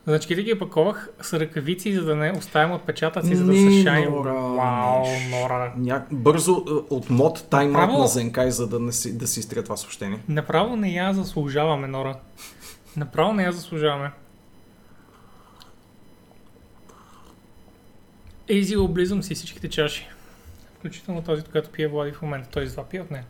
Като 0.06 0.34
ги 0.34 0.58
паковах 0.58 1.08
с 1.22 1.40
ръкавици, 1.40 1.94
за 1.94 2.04
да 2.04 2.16
не 2.16 2.32
оставим 2.32 2.74
отпечатъци, 2.74 3.36
за 3.36 3.44
да 3.44 3.52
Не, 3.52 3.70
са 3.72 3.82
шайни. 3.82 4.06
Нора, 4.06 4.32
Вау. 4.32 5.04
Нора. 5.30 5.72
Ня... 5.76 6.04
Бързо 6.10 6.64
е, 6.68 6.94
от 6.94 7.10
мод 7.10 7.46
тайм 7.50 7.72
Право- 7.72 7.98
на 7.98 8.06
Зенкай, 8.06 8.50
за 8.50 8.68
да, 8.68 8.80
не 8.80 8.92
си, 8.92 9.18
да 9.18 9.26
си 9.26 9.40
изтрия 9.40 9.62
това 9.64 9.76
съобщение. 9.76 10.20
Направо 10.28 10.76
не 10.76 10.90
я 10.92 11.12
заслужаваме, 11.12 11.86
Нора. 11.86 12.16
Направо 12.96 13.32
не 13.32 13.42
я 13.42 13.52
заслужаваме. 13.52 14.10
Ейзи, 18.48 18.76
облизам 18.76 19.22
си 19.22 19.34
всичките 19.34 19.68
чаши. 19.70 20.08
Включително 20.78 21.22
този, 21.22 21.42
който 21.42 21.70
пие 21.70 21.88
Влади 21.88 22.12
в 22.12 22.22
момента. 22.22 22.48
Той 22.50 22.66
два 22.66 22.84
пие 22.84 23.00
от 23.00 23.10
нея. 23.10 23.24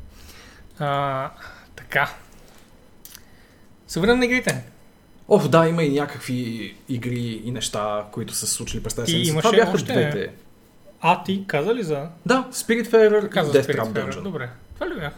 А, 0.78 1.30
така. 1.76 2.10
На 3.96 4.24
игрите. 4.24 4.64
Ох, 5.28 5.48
да, 5.48 5.68
има 5.68 5.82
и 5.82 5.92
някакви 5.92 6.74
игри 6.88 7.40
и 7.44 7.50
неща, 7.50 8.04
които 8.12 8.34
са 8.34 8.46
се 8.46 8.54
случили 8.54 8.82
през 8.82 8.94
тази 8.94 9.12
седмица. 9.12 9.38
Това 9.38 9.52
бяха 9.52 9.72
още- 9.74 9.92
двете. 9.92 10.32
А, 11.00 11.22
ти 11.22 11.44
каза 11.46 11.74
ли 11.74 11.82
за... 11.82 12.08
Да, 12.26 12.48
Spiritfarer 12.52 13.26
и 13.26 13.30
Death 13.30 13.66
Spirit 13.66 13.76
Trap. 13.76 13.92
Dungeon. 13.92 14.22
Добре. 14.22 14.50
Това 14.74 14.88
ли 14.88 14.94
бях? 14.94 15.12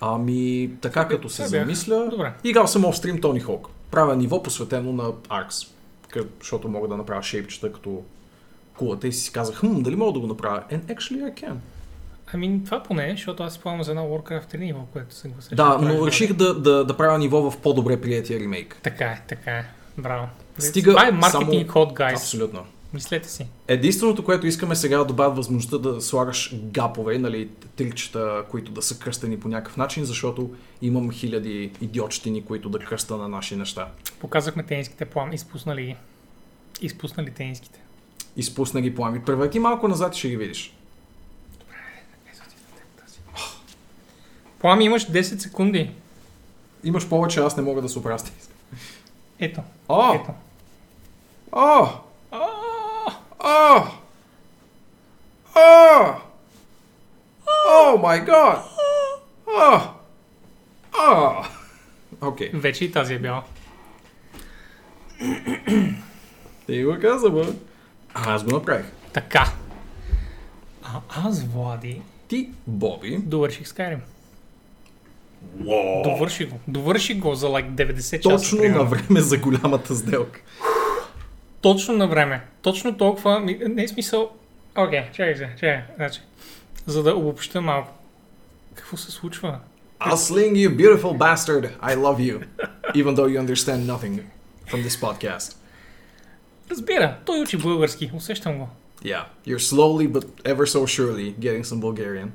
Ами, 0.00 0.70
така 0.80 1.00
Това 1.00 1.08
като 1.16 1.28
се 1.28 1.46
замисля, 1.46 2.08
Добре. 2.10 2.32
играл 2.44 2.66
съм 2.66 2.84
оф 2.84 2.96
стрим 2.96 3.20
Тони 3.20 3.40
Хок. 3.40 3.68
Правя 3.90 4.16
ниво 4.16 4.42
посветено 4.42 4.92
на 4.92 5.12
къ- 6.08 6.26
защото 6.40 6.68
мога 6.68 6.88
да 6.88 6.96
направя 6.96 7.22
шейпчета 7.22 7.72
като 7.72 8.02
кулата 8.80 9.08
и 9.08 9.12
си 9.12 9.32
казах, 9.32 9.56
хм, 9.56 9.82
дали 9.82 9.96
мога 9.96 10.12
да 10.12 10.20
го 10.20 10.26
направя? 10.26 10.62
And 10.70 10.80
actually 10.80 11.32
I 11.32 11.44
can. 11.44 11.54
Ами, 12.32 12.60
това 12.64 12.82
поне, 12.82 13.10
защото 13.10 13.42
аз 13.42 13.54
спомням 13.54 13.82
за 13.82 13.90
една 13.90 14.02
Warcraft 14.02 14.54
3 14.54 14.58
ниво, 14.58 14.80
което 14.92 15.14
съм 15.14 15.30
го 15.30 15.42
срещал. 15.42 15.56
Да, 15.68 15.78
правиш, 15.78 15.98
но 15.98 16.06
реших 16.06 16.32
да, 16.32 16.60
да, 16.60 16.84
да 16.84 16.96
правя 16.96 17.18
ниво 17.18 17.50
в 17.50 17.58
по-добре 17.58 18.00
приятия 18.00 18.40
ремейк. 18.40 18.80
Така 18.82 19.04
е, 19.04 19.22
така 19.28 19.50
е. 19.50 19.64
Браво. 19.98 20.28
Стига 20.58 20.90
това 20.90 21.06
е 21.08 21.10
маркетинг 21.10 21.70
само- 21.72 21.86
ход, 21.86 21.92
гайс. 21.92 22.20
Абсолютно. 22.20 22.64
Мислете 22.94 23.28
си. 23.28 23.46
Единственото, 23.68 24.24
което 24.24 24.46
искаме 24.46 24.76
сега 24.76 24.94
е 24.94 24.98
да 24.98 25.04
добавят 25.04 25.36
възможността 25.36 25.78
да 25.78 26.00
слагаш 26.00 26.54
гапове, 26.56 27.18
нали, 27.18 27.48
трикчета, 27.76 28.44
които 28.50 28.72
да 28.72 28.82
са 28.82 28.98
кръстени 28.98 29.40
по 29.40 29.48
някакъв 29.48 29.76
начин, 29.76 30.04
защото 30.04 30.50
имам 30.82 31.12
хиляди 31.12 31.72
идиотщини, 31.80 32.44
които 32.44 32.68
да 32.68 32.78
кръста 32.78 33.16
на 33.16 33.28
наши 33.28 33.56
неща. 33.56 33.88
Показахме 34.20 34.62
тениските 34.62 35.04
план, 35.04 35.32
изпуснали. 35.32 35.96
Изпуснали 36.82 37.30
тениските. 37.30 37.80
Изпусна 38.40 38.80
ги 38.80 38.94
плами. 38.94 39.24
Превърти 39.24 39.58
малко 39.58 39.88
назад 39.88 40.16
и 40.16 40.18
ще 40.18 40.28
ги 40.28 40.36
видиш. 40.36 40.74
Плами 44.58 44.84
имаш 44.84 45.10
10 45.10 45.20
секунди. 45.38 45.90
Имаш 46.84 47.08
повече, 47.08 47.40
аз 47.40 47.56
не 47.56 47.62
мога 47.62 47.82
да 47.82 47.88
се 47.88 47.98
оправя. 47.98 48.18
Ето, 49.38 49.60
О! 49.88 50.14
ето. 50.14 50.30
О! 51.52 51.88
А, 52.30 52.38
О! 53.44 53.84
О! 55.56 56.14
О 57.68 57.98
май 57.98 58.24
гад! 58.24 58.64
О! 59.46 59.80
О! 60.98 61.44
Окей. 62.20 62.50
Вече 62.54 62.84
и 62.84 62.92
тази 62.92 63.14
е 63.14 63.18
бяла. 63.18 63.42
Ти 66.66 66.84
го 66.84 66.96
каза, 67.00 67.30
бе. 67.30 67.69
А, 68.14 68.34
аз 68.34 68.44
го 68.44 68.50
направих. 68.50 68.86
Така. 69.12 69.52
А 70.82 71.00
аз, 71.08 71.42
Влади, 71.44 72.02
Ти, 72.28 72.50
Боби. 72.66 73.18
довърших 73.22 73.66
Skyrim. 73.66 73.98
Wow. 75.62 76.02
Довърши 76.02 76.44
го. 76.46 76.60
Довърши 76.68 77.14
го 77.14 77.34
за 77.34 77.46
like 77.46 77.70
90 77.70 78.20
часа. 78.20 78.36
Точно 78.36 78.78
на 78.78 78.84
време 78.84 79.20
за 79.20 79.38
голямата 79.38 79.94
сделка. 79.94 80.40
Точно 81.60 81.94
на 81.94 82.08
време. 82.08 82.44
Точно 82.62 82.96
толкова. 82.96 83.40
Не 83.68 83.82
е 83.82 83.88
смисъл. 83.88 84.30
Окей, 84.76 85.02
чакай 85.12 85.36
се, 85.36 85.48
чакай. 85.60 85.80
Значи, 85.96 86.20
за 86.86 87.02
да 87.02 87.14
обобща 87.14 87.60
малко. 87.60 87.92
Какво 88.74 88.96
се 88.96 89.10
случва? 89.10 89.58
I'll 90.00 90.14
sling 90.14 90.52
you, 90.52 90.76
beautiful 90.76 91.18
bastard. 91.18 91.70
I 91.82 91.94
love 91.96 92.18
you. 92.18 92.44
Even 92.94 93.14
though 93.16 93.28
you 93.28 93.38
understand 93.46 93.86
nothing 93.86 94.20
from 94.70 94.82
this 94.82 94.96
podcast. 95.00 95.56
Разбира, 96.70 97.16
той 97.24 97.40
учи 97.40 97.56
български, 97.56 98.10
усещам 98.14 98.58
го. 98.58 98.68
Yeah, 99.02 99.24
you're 99.46 99.58
slowly 99.58 100.12
but 100.12 100.24
ever 100.42 100.66
so 100.66 100.86
surely 100.86 101.34
getting 101.38 101.62
some 101.62 101.80
Bulgarian. 101.80 102.28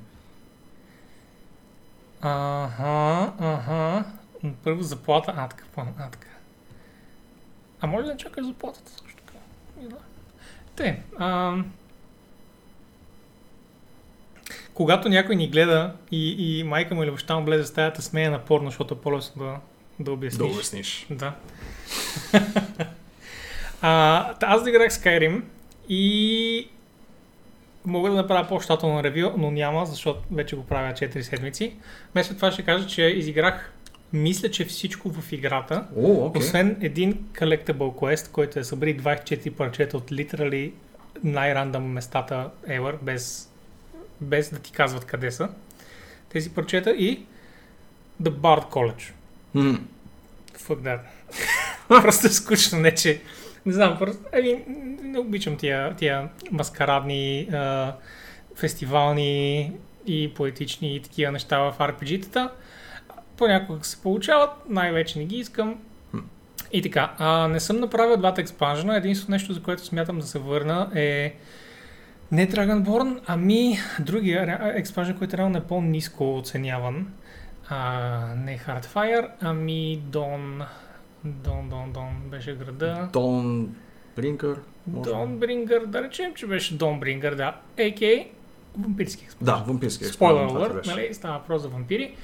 Ага, 2.22 3.34
ага. 3.40 4.06
Първо 4.64 4.84
заплата. 4.84 5.34
А, 5.38 5.48
така. 5.48 5.64
А, 5.78 6.10
така. 6.10 6.28
А 7.82 7.88
може 7.88 8.08
ли 8.08 8.12
да 8.12 8.18
чакаш 8.18 8.46
заплатата 8.46 8.92
също 8.92 9.22
така? 9.26 9.40
Да. 9.82 9.98
Те, 10.76 11.02
а... 11.20 11.58
Когато 14.74 15.10
някой 15.10 15.36
ни 15.36 15.50
гледа 15.50 15.94
и, 16.12 16.60
и 16.60 16.64
майка 16.64 16.96
му 16.96 17.04
или 17.04 17.12
баща 17.12 17.40
му 17.40 17.46
влезе 17.46 17.64
в 17.64 17.68
стаята, 17.68 18.02
смея 18.02 18.32
на 18.32 18.40
порно, 18.40 18.70
защото 18.70 18.94
е 18.94 18.98
по-лесно 18.98 19.44
да, 19.44 19.60
да 20.00 20.12
обясниш. 20.12 20.38
Да 20.38 20.46
обясниш. 20.46 21.08
Да. 21.10 21.34
а, 23.88 24.34
аз 24.42 24.64
доиграх 24.64 24.92
Skyrim 24.92 25.42
и 25.90 26.68
мога 27.86 28.10
да 28.10 28.16
направя 28.16 28.48
по-щателно 28.48 29.04
ревю, 29.04 29.32
но 29.38 29.52
няма, 29.52 29.86
защото 29.86 30.22
вече 30.32 30.56
го 30.56 30.66
правя 30.66 30.94
4 30.94 31.22
седмици. 31.22 31.76
Вместо 32.12 32.36
това 32.36 32.52
ще 32.52 32.64
кажа, 32.64 32.88
че 32.88 33.02
изиграх 33.02 33.74
мисля, 34.14 34.52
че 34.52 34.66
всичко 34.66 35.10
в 35.10 35.32
играта, 35.32 35.88
О, 35.98 36.26
окей. 36.26 36.40
освен 36.40 36.78
един 36.82 37.14
collectible 37.14 37.74
quest, 37.74 38.32
който 38.32 38.60
е 38.60 38.64
събри 38.64 38.98
24 38.98 39.52
парчета 39.52 39.98
от 39.98 40.12
literally 40.12 40.72
най-рандъм 41.24 41.84
местата 41.84 42.50
ever, 42.68 42.96
без, 43.02 43.52
без 44.22 44.50
да 44.50 44.60
ти 44.60 44.72
казват 44.72 45.06
къде 45.06 45.32
са. 45.32 45.50
Тези 46.30 46.50
парчета 46.50 46.92
и 46.92 47.26
The 48.24 48.30
Bard 48.30 48.70
College. 48.70 49.12
М, 49.54 49.80
Fuck 50.58 50.78
that. 50.78 51.00
просто 51.88 52.28
е 52.28 52.30
скучно, 52.30 52.80
не 52.80 52.96
че... 52.96 53.22
Не 53.66 53.74
знам, 53.74 53.98
просто... 53.98 54.24
Ами, 54.34 54.64
не 55.04 55.20
обичам 55.20 55.58
тия, 55.58 55.96
тия 55.96 56.30
маскарадни, 56.52 57.48
а, 57.54 57.94
фестивални 58.56 59.72
и 60.06 60.34
поетични 60.34 60.96
и 60.96 61.02
такива 61.02 61.32
неща 61.32 61.60
в 61.60 61.76
RPG-тата. 61.80 62.50
Понякога 63.38 63.84
се 63.84 64.02
получават, 64.02 64.50
най-вече 64.70 65.20
не 65.20 65.26
ги 65.26 65.38
искам. 65.38 65.76
И 66.72 66.82
така, 66.82 67.14
а, 67.18 67.48
не 67.48 67.60
съм 67.60 67.80
направил 67.80 68.18
двата 68.18 68.42
експанжена. 68.42 68.98
Единственото 68.98 69.32
нещо, 69.32 69.54
за 69.54 69.64
което 69.64 69.86
смятам 69.86 70.20
да 70.20 70.26
се 70.26 70.40
върна 70.40 70.90
е 70.96 71.36
не 72.32 72.50
Dragonborn, 72.50 73.20
ами 73.28 73.78
другия 74.00 74.60
експанжен, 74.76 75.18
който 75.18 75.38
реално 75.38 75.58
е 75.58 75.62
по-низко 75.62 76.38
оценяван. 76.38 77.08
А, 77.70 78.10
не 78.36 78.58
Hardfire, 78.58 79.30
ами 79.42 80.02
Dawn... 80.10 80.66
Dawn, 81.26 81.70
Dawn, 81.70 81.92
Dawn 81.92 82.14
беше 82.32 82.56
града. 82.56 83.10
Dawn 83.14 83.68
Bringer? 84.18 84.58
Dawnbringer, 84.92 85.86
да 85.86 86.04
речем, 86.04 86.34
че 86.36 86.48
беше 86.48 86.78
Dawnbringer, 86.78 87.36
да. 87.36 87.56
AK, 87.78 88.28
вампирски 88.78 89.24
експанжен. 89.26 89.56
Да, 89.58 89.64
вампирски 89.68 90.06
Спойлер 90.06 90.44
експанжен. 90.44 90.76
беше. 90.76 90.90
нали? 90.90 91.14
Става 91.14 91.38
въпрос 91.38 91.62
за 91.62 91.68
вампири. 91.70 92.16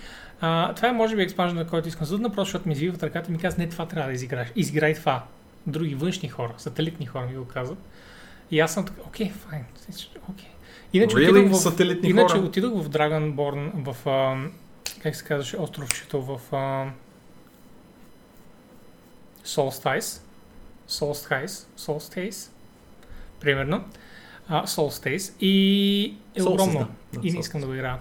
А, 0.42 0.74
това 0.74 0.88
е 0.88 0.92
може 0.92 1.16
би 1.16 1.22
експанжен, 1.22 1.58
на 1.58 1.68
който 1.68 1.88
искам 1.88 2.08
съдна, 2.08 2.30
просто 2.30 2.46
защото 2.46 2.68
ми 2.68 2.74
извива 2.74 2.98
в 2.98 3.04
ръката 3.04 3.30
и 3.30 3.34
ми 3.34 3.38
каза, 3.40 3.58
не, 3.58 3.70
това 3.70 3.86
трябва 3.86 4.08
да 4.08 4.14
изиграеш. 4.14 4.52
Изиграй 4.56 4.94
това. 4.94 5.24
Други 5.68 5.96
външни 5.96 6.30
хора, 6.30 6.54
сателитни 6.58 7.06
хора 7.06 7.26
ми 7.26 7.36
го 7.36 7.46
казват. 7.46 7.78
И 8.52 8.60
аз 8.60 8.74
съм 8.74 8.86
така, 8.86 9.02
окей, 9.08 9.30
файн, 9.30 9.66
окей. 10.30 10.48
Иначе, 10.94 11.16
Really? 11.16 11.30
отидох 11.32 11.52
в, 11.52 11.56
Сателитни 11.56 12.10
иначе 12.10 12.36
хора? 12.36 12.46
отидох 12.46 12.84
в 12.84 12.90
Dragonborn, 12.90 13.72
в, 13.92 14.08
а, 14.10 14.38
как 15.04 15.16
се 15.16 15.24
казваше, 15.26 15.58
островчето 15.58 16.22
в 16.22 16.56
а, 16.56 16.86
Solstice. 19.46 20.22
Solstice. 20.90 21.68
Solstice. 21.78 22.50
Примерно. 23.40 23.84
А, 24.48 24.66
Solstice. 24.66 25.34
И 25.42 26.16
е 26.36 26.42
Solstice, 26.42 26.54
огромно. 26.54 26.88
да. 27.14 27.20
И 27.24 27.32
не 27.32 27.40
искам 27.40 27.62
да 27.62 27.68
го 27.68 27.74
играя. 27.74 27.98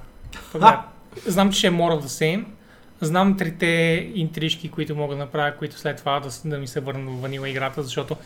Знам, 1.26 1.52
че 1.52 1.58
ще 1.58 1.66
е 1.66 1.70
more 1.70 2.00
of 2.00 2.02
the 2.02 2.06
same. 2.06 2.44
Знам 3.00 3.36
трите 3.36 3.66
интрижки, 4.14 4.70
които 4.70 4.96
мога 4.96 5.14
да 5.14 5.18
направя, 5.18 5.56
които 5.56 5.78
след 5.78 5.96
това 5.96 6.20
да, 6.20 6.30
да 6.44 6.58
ми 6.58 6.66
се 6.66 6.80
върнат 6.80 7.14
в 7.14 7.20
ванила 7.20 7.48
играта, 7.48 7.82
защото 7.82 8.16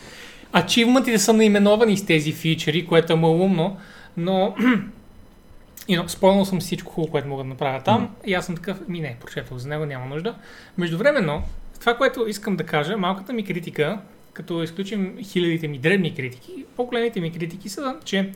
ачивментите 0.52 1.18
са 1.18 1.32
наименовани 1.32 1.96
с 1.96 2.06
тези 2.06 2.32
фичери, 2.32 2.86
което 2.86 3.12
е 3.12 3.16
малумно, 3.16 3.76
но 4.16 4.54
и 5.88 5.98
know, 5.98 6.06
спомнил 6.06 6.44
съм 6.44 6.60
всичко 6.60 6.92
хубаво, 6.92 7.10
което 7.10 7.28
мога 7.28 7.42
да 7.42 7.48
направя 7.48 7.82
там 7.82 8.14
и 8.26 8.34
аз 8.34 8.46
съм 8.46 8.54
такъв, 8.54 8.88
ми 8.88 9.00
не, 9.00 9.16
прочетох 9.20 9.58
за 9.58 9.68
него, 9.68 9.86
няма 9.86 10.06
нужда. 10.06 10.34
Междувременно, 10.78 11.42
това, 11.84 11.96
което 11.96 12.26
искам 12.26 12.56
да 12.56 12.64
кажа, 12.64 12.96
малката 12.96 13.32
ми 13.32 13.44
критика, 13.44 13.98
като 14.32 14.62
изключим 14.62 15.18
хилядите 15.22 15.68
ми 15.68 15.78
дребни 15.78 16.14
критики, 16.14 16.64
по-големите 16.76 17.20
ми 17.20 17.32
критики 17.32 17.68
са, 17.68 17.96
че 18.04 18.32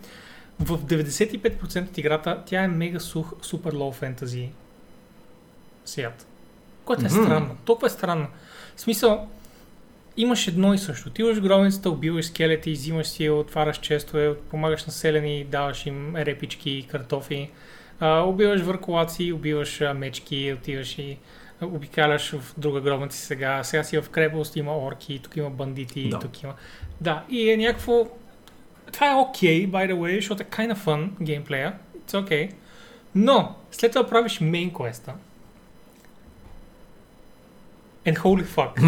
в 0.61 0.79
95% 0.79 1.89
от 1.89 1.99
играта 1.99 2.43
тя 2.47 2.63
е 2.63 2.69
мега 2.69 3.01
сух, 3.01 3.33
супер 3.43 3.73
лоу 3.73 3.93
фентази 3.93 4.49
свят. 5.85 6.27
Което 6.85 7.03
е 7.03 7.09
Мгм. 7.09 7.23
странно. 7.25 7.57
Толкова 7.65 7.87
е 7.87 7.91
странно. 7.91 8.27
В 8.77 8.81
смисъл, 8.81 9.29
имаш 10.17 10.49
едно 10.49 10.75
и 10.75 10.79
също. 10.79 11.09
Отиваш 11.09 11.37
в 11.37 11.43
гробницата, 11.43 11.91
убиваш 11.91 12.27
скелети, 12.27 12.73
взимаш 12.73 13.07
си, 13.07 13.31
отваряш 13.31 13.81
честове, 13.81 14.35
помагаш 14.35 14.85
на 14.85 14.93
селени, 14.93 15.45
даваш 15.45 15.87
им 15.87 16.17
репички, 16.17 16.87
картофи, 16.91 17.51
а, 18.01 18.21
убиваш 18.21 18.61
върколаци, 18.61 19.33
убиваш 19.33 19.81
а, 19.81 19.95
мечки, 19.95 20.57
отиваш 20.59 20.99
и 20.99 21.19
обикаляш 21.63 22.31
в 22.33 22.55
друга 22.59 22.81
гробница 22.81 23.19
сега. 23.19 23.65
Сега 23.65 23.85
си 23.85 24.01
в 24.01 24.11
крепост, 24.11 24.57
има 24.57 24.79
орки, 24.79 25.21
тук 25.23 25.37
има 25.37 25.51
бандити, 25.51 26.09
Да. 26.09 26.19
тук 26.19 26.43
има... 26.43 26.55
Да, 27.01 27.25
и 27.29 27.51
е 27.51 27.57
някакво... 27.57 28.07
Това 28.93 29.11
е 29.11 29.15
окей, 29.15 29.67
okay, 29.67 29.71
by 29.71 29.93
the 29.93 29.95
way, 29.95 30.17
защото 30.17 30.43
е 30.43 30.47
kind 30.47 30.75
of 30.75 30.79
fun 30.79 31.09
геймплея. 31.23 31.73
It's 31.99 32.13
okay. 32.13 32.53
Но, 33.15 33.57
след 33.71 33.93
това 33.93 34.07
правиш 34.09 34.39
main 34.39 34.73
quest 34.73 35.13
And 38.07 38.19
holy 38.19 38.45
fuck. 38.45 38.81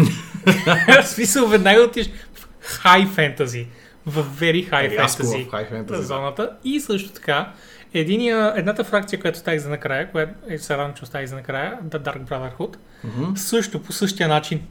в 1.03 1.07
смисъл, 1.07 1.47
веднага 1.47 1.81
отиш 1.81 2.09
в 2.33 2.83
high 2.83 3.07
fantasy. 3.07 3.67
В 4.05 4.25
very 4.39 4.71
high 4.71 4.97
Рязко 4.97 5.23
fantasy 5.23 5.49
в 5.49 5.51
High 5.51 5.71
Fantasy. 5.71 5.85
да. 5.85 6.01
зоната. 6.03 6.57
И 6.63 6.79
също 6.79 7.09
така, 7.09 7.53
единия, 7.93 8.53
едната 8.55 8.83
фракция, 8.83 9.19
която 9.19 9.35
оставих 9.35 9.61
за 9.61 9.69
накрая, 9.69 10.11
която 10.11 10.33
е, 10.49 10.57
се 10.57 10.77
радвам, 10.77 10.93
че 10.93 11.03
оставих 11.03 11.27
за 11.29 11.35
накрая, 11.35 11.79
The 11.85 11.99
Dark 11.99 12.19
Brotherhood, 12.29 12.75
Мгм. 13.03 13.35
също 13.35 13.83
по 13.83 13.91
същия 13.91 14.27
начин 14.27 14.61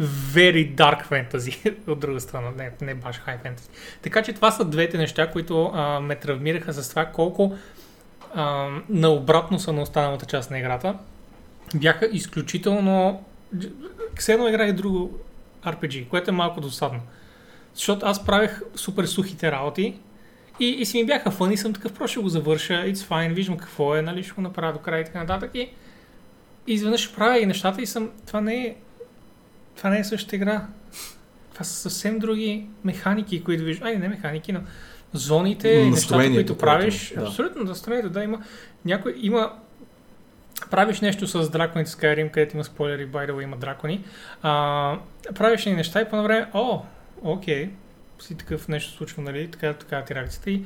very 0.00 0.74
dark 0.74 1.08
fantasy, 1.08 1.74
от 1.86 2.00
друга 2.00 2.20
страна, 2.20 2.50
не, 2.56 2.70
не 2.80 2.94
баш 2.94 3.20
high 3.26 3.42
fantasy. 3.44 3.68
Така 4.02 4.22
че 4.22 4.32
това 4.32 4.50
са 4.50 4.64
двете 4.64 4.98
неща, 4.98 5.30
които 5.30 5.70
а, 5.74 6.00
ме 6.00 6.16
травмираха 6.16 6.72
с 6.72 6.88
това 6.90 7.04
колко 7.06 7.56
а, 8.34 8.68
наобратно 8.88 9.58
са 9.58 9.72
на 9.72 9.82
останалата 9.82 10.26
част 10.26 10.50
на 10.50 10.58
играта. 10.58 10.94
Бяха 11.74 12.08
изключително... 12.12 13.24
Все 14.18 14.32
едно 14.32 14.48
играх 14.48 14.72
друго 14.72 15.18
RPG, 15.66 16.08
което 16.08 16.30
е 16.30 16.34
малко 16.34 16.60
досадно. 16.60 17.00
Защото 17.74 18.06
аз 18.06 18.24
правех 18.24 18.60
супер 18.74 19.04
сухите 19.04 19.52
работи 19.52 19.98
и, 20.60 20.66
и 20.66 20.86
си 20.86 20.98
ми 20.98 21.06
бяха 21.06 21.30
фъни, 21.30 21.56
съм 21.56 21.72
такъв, 21.72 21.92
просто 21.92 22.12
ще 22.12 22.20
го 22.20 22.28
завърша, 22.28 22.72
it's 22.72 22.94
fine, 22.94 23.32
виждам 23.32 23.56
какво 23.56 23.96
е, 23.96 24.02
нали, 24.02 24.22
ще 24.22 24.32
го 24.32 24.40
направя 24.40 24.72
до 24.72 24.78
края 24.78 25.00
и 25.00 25.04
така 25.04 25.18
нататък. 25.18 25.50
И, 25.54 25.60
и 26.66 26.72
изведнъж 26.72 27.14
правя 27.14 27.38
и 27.38 27.46
нещата 27.46 27.82
и 27.82 27.86
съм, 27.86 28.10
това 28.26 28.40
не 28.40 28.56
е, 28.56 28.76
това 29.76 29.90
не 29.90 29.98
е 29.98 30.04
същата 30.04 30.36
игра. 30.36 30.66
Това 31.52 31.64
са 31.64 31.74
съвсем 31.74 32.18
други 32.18 32.66
механики, 32.84 33.44
които 33.44 33.64
виждам. 33.64 33.88
Ай, 33.88 33.96
не 33.96 34.08
механики, 34.08 34.52
но 34.52 34.60
зоните, 35.12 35.84
нещата, 35.84 36.30
които 36.30 36.58
правиш. 36.58 37.12
да. 37.16 37.22
Абсолютно, 37.22 37.64
настроението, 37.64 38.10
да, 38.10 38.24
има. 38.24 38.42
Някой 38.84 39.14
има 39.16 39.52
правиш 40.70 41.00
нещо 41.00 41.26
с 41.26 41.50
драконите 41.50 41.90
Skyrim, 41.90 42.30
където 42.30 42.56
има 42.56 42.64
спойлери, 42.64 43.08
by 43.08 43.30
the 43.30 43.32
way, 43.32 43.42
има 43.42 43.56
дракони. 43.56 44.04
А, 44.42 44.98
правиш 45.34 45.64
ни 45.64 45.72
неща 45.72 46.00
и 46.00 46.08
по 46.08 46.22
време, 46.22 46.46
о, 46.54 46.82
окей, 47.22 47.70
си 48.20 48.34
такъв 48.34 48.68
нещо 48.68 48.92
случва, 48.92 49.22
нали, 49.22 49.50
така, 49.50 49.74
така 49.74 50.04
ти 50.04 50.14
реакцията 50.14 50.50
и 50.50 50.64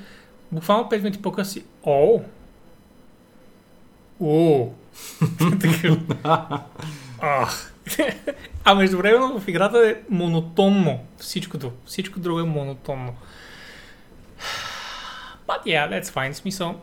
буквално 0.53 0.89
5 0.89 1.03
минути 1.03 1.23
по-късно 1.23 1.53
си, 1.53 1.65
о, 1.83 2.21
о, 4.21 4.69
ах. 7.21 7.73
А 8.65 8.75
междувременно 8.75 9.41
в 9.41 9.49
играта 9.49 9.89
е 9.89 9.97
монотонно 10.11 11.01
всичкото. 11.19 11.73
Всичко 11.87 12.21
друго 12.21 12.41
е 12.41 12.45
монотонно. 12.45 13.15
But 15.49 15.67
yeah, 15.67 15.91
that's 15.91 16.05
fine. 16.05 16.33
Смисъл. 16.33 16.81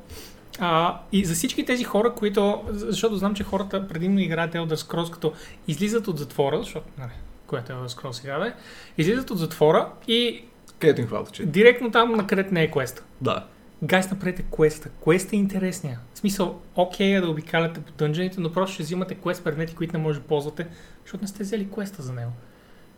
А, 0.60 0.99
и 1.12 1.25
за 1.25 1.34
всички 1.34 1.65
тези 1.65 1.84
хора, 1.84 2.13
които... 2.13 2.63
Защото 2.67 3.15
знам, 3.15 3.36
че 3.36 3.43
хората 3.43 3.88
предимно 3.88 4.19
играят 4.19 4.53
Elder 4.53 4.75
Scrolls, 4.75 5.12
като 5.12 5.34
излизат 5.67 6.08
от 6.08 6.17
затвора, 6.17 6.60
защото, 6.60 6.86
нали, 6.97 7.12
което 7.47 7.71
е 7.71 7.75
Elder 7.75 7.88
Scrolls 7.88 8.47
е, 8.47 8.53
излизат 8.97 9.32
от 9.32 9.38
затвора 9.38 9.89
и 10.08 10.43
Където 10.79 11.01
им 11.01 11.07
хвалта, 11.07 11.31
че... 11.31 11.45
директно 11.45 11.91
там, 11.91 12.11
на 12.11 12.27
където 12.27 12.53
не 12.53 12.63
е 12.63 12.71
квеста. 12.71 13.03
Да. 13.21 13.45
Гайс, 13.83 14.11
направете 14.11 14.45
квеста. 14.55 14.89
Квест 15.03 15.33
е 15.33 15.35
интересния. 15.35 15.99
В 16.13 16.19
смисъл, 16.19 16.59
окей 16.75 17.15
е 17.15 17.21
да 17.21 17.29
обикаляте 17.29 17.81
по 17.81 17.91
дънжените, 17.91 18.41
но 18.41 18.51
просто 18.51 18.73
ще 18.73 18.83
взимате 18.83 19.15
квест 19.15 19.43
предмети, 19.43 19.75
които 19.75 19.97
не 19.97 20.03
може 20.03 20.19
да 20.19 20.25
ползвате, 20.25 20.67
защото 21.03 21.23
не 21.23 21.27
сте 21.27 21.43
взели 21.43 21.71
квеста 21.71 22.03
за 22.03 22.13
него. 22.13 22.31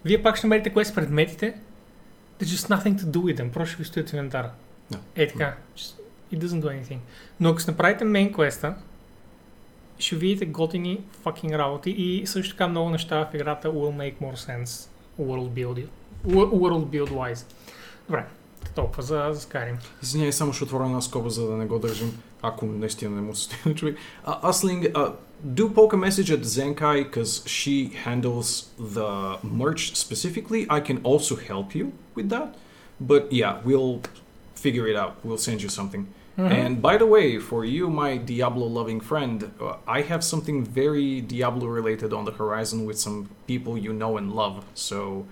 Вие 0.06 0.24
пак 0.24 0.38
ще 0.38 0.48
намерите 0.48 0.70
квест 0.70 0.96
предметите, 0.96 1.54
there's 2.40 2.44
just 2.44 2.78
nothing 2.78 3.00
to 3.00 3.04
do 3.04 3.18
with 3.18 3.42
them, 3.42 3.52
просто 3.52 3.74
ще 3.74 3.84
ви 3.84 3.88
стоят 3.88 4.10
в 4.10 4.14
инвентара. 4.14 4.52
Да. 4.92 5.00
Е 5.16 5.28
така, 5.28 5.58
just, 5.78 5.96
it 6.34 6.40
doesn't 6.40 6.62
do 6.62 6.84
anything. 6.84 6.98
Но 7.40 7.50
ако 7.50 7.62
се 7.62 7.72
направите 7.72 8.06
мейн 8.06 8.34
квеста, 8.34 8.76
ще 10.00 10.16
видите 10.16 10.46
готини 10.46 11.04
fucking 11.24 11.58
работи 11.58 11.90
и 11.90 12.28
също 12.28 12.54
така 12.54 12.68
много 12.68 12.90
неща 12.90 13.30
в 13.32 13.36
играта 13.36 13.68
will 13.68 13.98
make 13.98 14.16
more 14.22 14.38
sense 14.38 14.90
world 15.20 15.50
build, 15.50 15.88
world 16.26 16.86
build 16.86 17.10
wise. 17.10 17.46
Добре, 18.11 18.27
толкова 18.75 19.03
за, 19.03 19.31
за 19.33 19.41
Skyrim. 19.41 19.77
Извинявай, 20.03 20.33
само 20.33 20.53
ще 20.53 20.65
отворя 20.65 20.85
една 20.85 21.01
скоба, 21.01 21.31
за 21.31 21.47
да 21.47 21.57
не 21.57 21.67
го 21.67 21.79
държим, 21.79 22.19
ако 22.43 22.67
наистина 22.67 23.17
не 23.17 23.23
му 23.23 23.35
се 23.35 23.43
стигне 23.43 23.75
човек. 23.75 23.97
Uh, 24.27 24.43
Asling, 24.43 24.93
uh, 24.93 25.13
do 25.45 25.69
poke 25.69 25.93
a 25.93 25.97
message 25.97 26.31
at 26.31 26.43
Zenkai, 26.57 27.05
because 27.05 27.33
she 27.47 27.77
handles 28.05 28.49
the 28.97 29.39
merch 29.63 29.83
specifically. 30.05 30.63
I 30.79 30.81
can 30.89 30.99
also 31.11 31.35
help 31.37 31.69
you 31.79 31.87
with 32.17 32.29
that. 32.35 32.49
But 33.01 33.23
yeah, 33.41 33.53
we'll 33.67 34.01
figure 34.65 34.87
it 34.93 34.97
out. 35.03 35.13
We'll 35.25 35.45
send 35.49 35.59
you 35.65 35.71
something. 35.81 36.05
And 36.39 36.83
by 36.83 36.99
the 37.03 37.09
way, 37.17 37.39
for 37.39 37.65
you, 37.65 37.89
my 37.89 38.19
Diablo 38.19 38.67
loving 38.67 39.01
friend, 39.01 39.39
uh, 39.59 39.99
I 39.99 40.03
have 40.03 40.23
something 40.33 40.59
very 40.83 41.23
Diablo 41.23 41.67
related 41.67 42.11
on 42.13 42.27
the 42.29 42.35
horizon 42.43 42.79
with 42.89 42.99
some 43.07 43.19
people 43.47 43.73
you 43.87 43.93
know 43.95 44.13
and 44.19 44.27
love. 44.43 44.57
So 44.75 45.25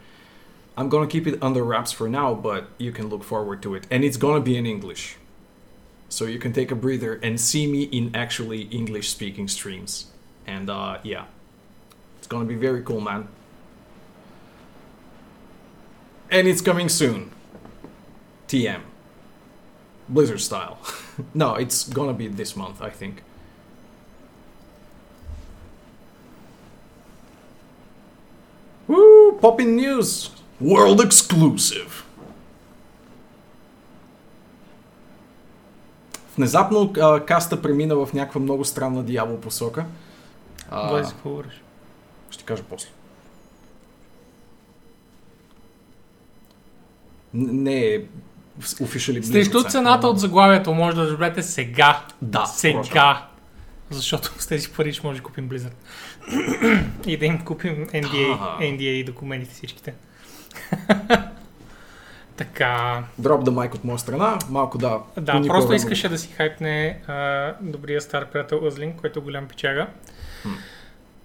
I'm 0.80 0.88
gonna 0.88 1.08
keep 1.08 1.28
it 1.28 1.38
under 1.42 1.62
wraps 1.62 1.92
for 1.92 2.08
now, 2.08 2.34
but 2.34 2.70
you 2.78 2.94
can 2.94 3.10
look 3.10 3.22
forward 3.22 3.62
to 3.64 3.76
it. 3.76 3.86
And 3.92 4.06
it's 4.06 4.16
gonna 4.16 4.40
be 4.40 4.56
in 4.56 4.66
English. 4.66 5.18
So 6.08 6.24
you 6.24 6.40
can 6.40 6.54
take 6.54 6.72
a 6.72 6.76
breather 6.76 7.16
and 7.16 7.38
see 7.38 7.68
me 7.68 7.84
in 7.84 8.16
actually 8.16 8.62
English 8.62 9.10
speaking 9.10 9.50
streams. 9.50 10.06
And 10.48 10.70
uh, 10.70 11.00
yeah, 11.04 11.26
it's 12.18 12.28
gonna 12.28 12.46
be 12.46 12.56
very 12.56 12.82
cool, 12.82 13.02
man. 13.02 13.28
And 16.32 16.48
it's 16.48 16.62
coming 16.62 16.88
soon. 16.88 17.32
TM. 18.48 18.80
Blizzard 20.08 20.40
style. 20.40 20.80
no, 21.34 21.56
it's 21.56 21.90
gonna 21.90 22.14
be 22.14 22.30
this 22.30 22.56
month, 22.56 22.82
I 22.82 22.90
think. 22.90 23.22
Woo! 28.88 29.38
Poppin 29.42 29.76
News. 29.76 30.30
World 30.64 31.10
Exclusive. 31.10 32.04
Внезапно 36.38 36.94
а, 37.02 37.26
каста 37.26 37.62
премина 37.62 37.96
в 37.96 38.14
някаква 38.14 38.42
много 38.42 38.66
странна 38.66 39.04
дявол 39.04 39.40
посока. 39.40 39.86
А, 40.70 41.04
какво 41.04 41.30
говориш? 41.30 41.62
ще 42.30 42.44
кажа 42.44 42.64
после. 42.70 42.88
Не 47.34 47.86
е 47.86 48.02
офишали 48.82 49.24
Срещу 49.24 49.64
цената 49.64 50.08
от 50.08 50.20
заглавието 50.20 50.74
може 50.74 50.96
да 50.96 51.04
разберете 51.04 51.44
сега. 51.44 52.06
Да, 52.22 52.46
Сега. 52.46 53.28
Защото 53.90 54.42
с 54.42 54.48
тези 54.48 54.70
пари 54.72 54.94
ще 54.94 55.08
може 55.08 55.20
да 55.20 55.24
купим 55.24 55.50
Blizzard. 55.50 55.74
и 57.08 57.18
да 57.18 57.26
им 57.26 57.46
купим 57.46 57.88
NDA. 57.88 58.38
NDA 58.60 59.06
документите 59.06 59.54
всичките. 59.54 59.94
така. 62.38 63.04
Дроп 63.18 63.44
да 63.44 63.52
майк 63.52 63.76
от 63.76 63.84
моя 63.84 64.00
страна, 64.00 64.40
малко 64.50 64.78
да. 64.78 65.00
Да, 65.18 65.42
просто 65.48 65.74
искаше 65.74 66.10
да 66.10 66.18
си 66.18 66.28
хайпне 66.28 67.02
а, 67.08 67.54
добрия 67.62 68.02
стар 68.02 68.30
приятел 68.30 68.62
Ъзлин, 68.66 68.94
който 68.94 69.20
е 69.20 69.22
голям 69.22 69.48
печага. 69.48 69.88
Хм. 70.42 70.50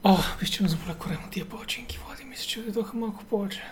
О, 0.04 0.16
виж, 0.40 0.48
че 0.48 0.62
ме 0.62 0.68
заболя 0.68 0.94
корема 0.94 1.22
тия 1.30 1.44
палачинки, 1.44 2.00
Влади. 2.06 2.24
Мисля, 2.24 2.44
че 2.46 2.60
дойдоха 2.60 2.96
малко 2.96 3.24
повече. 3.24 3.62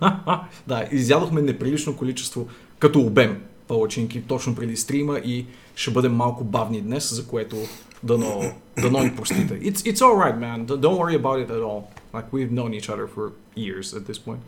да, 0.66 0.88
изядохме 0.90 1.42
неприлично 1.42 1.96
количество 1.96 2.48
като 2.78 3.00
обем 3.00 3.42
палачинки 3.68 4.22
точно 4.22 4.54
преди 4.54 4.76
стрима 4.76 5.18
и 5.18 5.46
ще 5.76 5.90
бъдем 5.90 6.14
малко 6.14 6.44
бавни 6.44 6.80
днес, 6.80 7.14
за 7.14 7.26
което 7.26 7.56
дано, 8.02 8.42
дано 8.82 9.02
ни 9.02 9.16
простите. 9.16 9.60
It's, 9.60 9.92
it's 9.92 9.98
alright, 9.98 10.38
man. 10.38 10.66
Don't 10.66 10.98
worry 10.98 11.22
about 11.22 11.46
it 11.46 11.50
at 11.50 11.62
all. 11.62 11.82
Like, 12.14 12.28
we've 12.32 12.52
known 12.52 12.72
each 12.72 12.88
other 12.88 13.06
for 13.08 13.24
years 13.56 13.86
at 13.94 14.04
this 14.06 14.18
point. 14.18 14.40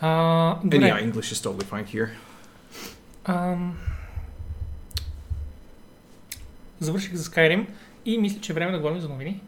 А, 0.00 0.08
And 0.64 0.72
yeah, 0.72 1.02
English 1.02 1.30
is 1.32 1.40
totally 1.40 1.64
fine 1.64 1.86
here. 1.86 2.08
Ам... 3.24 3.78
Завърших 6.80 7.14
за 7.14 7.24
Skyrim 7.24 7.66
и 8.04 8.18
мисля, 8.18 8.40
че 8.40 8.52
е 8.52 8.54
време 8.54 8.72
да 8.72 8.78
говорим 8.78 9.00
за 9.00 9.08
новини. 9.08 9.40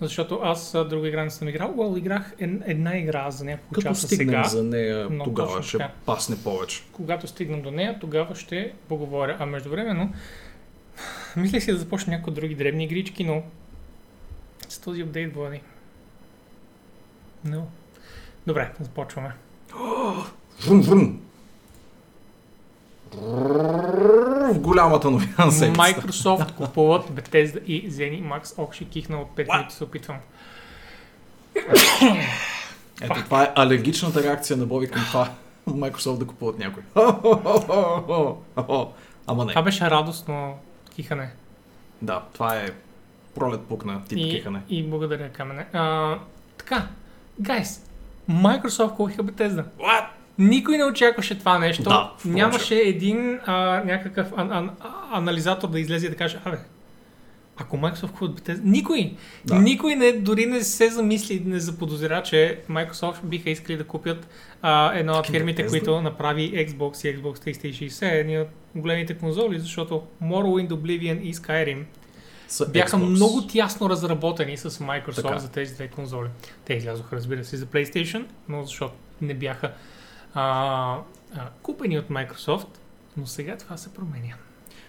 Защото 0.00 0.40
аз 0.42 0.72
друга 0.72 1.08
игра 1.08 1.24
не 1.24 1.30
съм 1.30 1.48
играл, 1.48 1.74
но 1.76 1.96
играх 1.96 2.32
ед- 2.38 2.62
една 2.66 2.98
игра 2.98 3.30
за 3.30 3.44
няколко 3.44 3.74
Като 3.74 3.88
часа 3.88 4.08
сега. 4.08 4.44
за 4.44 4.62
нея, 4.62 5.08
Но 5.10 5.24
тогава 5.24 5.62
ще 5.62 5.78
така. 5.78 5.92
пасне 6.06 6.36
повече. 6.44 6.82
Когато 6.92 7.26
стигнем 7.26 7.62
до 7.62 7.70
нея, 7.70 7.98
тогава 8.00 8.34
ще 8.34 8.72
поговоря. 8.88 9.36
А 9.40 9.46
междувременно, 9.46 10.12
мислех 11.36 11.62
си 11.64 11.72
да 11.72 11.78
започна 11.78 12.12
някои 12.12 12.32
други 12.32 12.54
дребни 12.54 12.84
игрички, 12.84 13.24
но 13.24 13.42
с 14.68 14.78
този 14.78 15.02
апдейт, 15.02 15.34
Влади. 15.34 15.60
Но. 17.44 17.66
Добре, 18.46 18.72
започваме. 18.80 19.32
Врум, 20.66 20.80
врум. 20.82 21.20
В 23.12 24.58
голямата 24.58 25.10
новина 25.10 25.44
на 25.44 25.52
седмицата. 25.52 26.02
Microsoft 26.02 26.54
купуват 26.54 27.06
Bethesda 27.10 27.62
и 27.64 27.90
ZeniMax. 27.90 28.54
Ох, 28.58 28.72
ще 28.72 28.84
кихна 28.84 29.20
от 29.20 29.28
5 29.36 29.46
What? 29.46 29.56
минути 29.56 29.74
се 29.74 29.84
опитвам. 29.84 30.16
Ето, 33.02 33.24
това 33.24 33.42
е 33.42 33.52
алергичната 33.54 34.22
реакция 34.22 34.56
на 34.56 34.66
Боби 34.66 34.88
към 34.88 35.02
това 35.04 35.30
Microsoft 35.68 36.18
да 36.18 36.26
купуват 36.26 36.58
някой. 36.58 36.82
Ама 39.26 39.44
не. 39.44 39.52
Това 39.52 39.62
беше 39.62 39.90
радостно 39.90 40.58
кихане. 40.94 41.30
Да, 42.02 42.22
това 42.32 42.56
е 42.56 42.70
пролет 43.36 43.60
пукна 43.60 44.02
тип 44.04 44.18
И, 44.18 44.30
кихане. 44.30 44.60
и 44.68 44.82
благодаря, 44.82 45.28
Камене. 45.28 45.66
А, 45.72 46.14
така, 46.58 46.86
гайс, 47.40 47.84
Microsoft 48.30 48.96
купиха 48.96 49.24
Bethesda. 49.24 49.64
What? 49.78 50.04
Никой 50.38 50.78
не 50.78 50.84
очакваше 50.84 51.38
това 51.38 51.58
нещо. 51.58 51.82
Да, 51.82 52.10
впрочем. 52.10 52.34
Нямаше 52.34 52.74
един 52.76 53.38
а, 53.46 53.54
някакъв 53.84 54.28
ан- 54.28 54.52
ан- 54.52 54.70
анализатор 55.12 55.68
да 55.68 55.80
излезе 55.80 56.06
и 56.06 56.10
да 56.10 56.16
каже, 56.16 56.38
абе, 56.44 56.58
ако 57.56 57.76
Microsoft 57.76 58.10
купят 58.10 58.40
Bethesda... 58.40 58.60
Никой! 58.62 59.14
Да. 59.44 59.54
Никой 59.54 59.94
не, 59.94 60.12
дори 60.12 60.46
не 60.46 60.60
се 60.60 60.90
замисли, 60.90 61.42
не 61.44 61.60
заподозира, 61.60 62.22
че 62.22 62.60
Microsoft 62.70 63.22
биха 63.22 63.50
искали 63.50 63.76
да 63.76 63.84
купят 63.84 64.28
а, 64.62 64.92
една 64.94 65.18
от 65.18 65.26
фирмите, 65.26 65.62
Bethesda. 65.62 65.70
които 65.70 66.00
направи 66.00 66.68
Xbox 66.68 67.08
и 67.08 67.18
Xbox 67.18 67.58
360, 67.62 68.12
едни 68.12 68.38
от 68.38 68.48
големите 68.74 69.14
конзоли, 69.14 69.58
защото 69.60 70.02
Morrowind, 70.22 70.68
Oblivion 70.68 71.20
и 71.20 71.34
Skyrim 71.34 71.82
С 72.48 72.66
бяха 72.70 72.96
Xbox. 72.96 73.04
много 73.04 73.46
тясно 73.46 73.90
разработени 73.90 74.56
с 74.56 74.70
Microsoft 74.70 75.22
Така. 75.22 75.38
за 75.38 75.48
тези 75.48 75.74
две 75.74 75.88
конзоли. 75.88 76.28
Те 76.64 76.74
излязоха, 76.74 77.16
разбира 77.16 77.44
се, 77.44 77.56
за 77.56 77.66
PlayStation, 77.66 78.24
но 78.48 78.64
защото 78.64 78.94
не 79.20 79.34
бяха 79.34 79.72
а, 80.34 80.98
а, 81.34 81.48
купени 81.62 81.98
от 81.98 82.08
Microsoft, 82.08 82.66
но 83.16 83.26
сега 83.26 83.56
това 83.56 83.76
се 83.76 83.94
променя. 83.94 84.34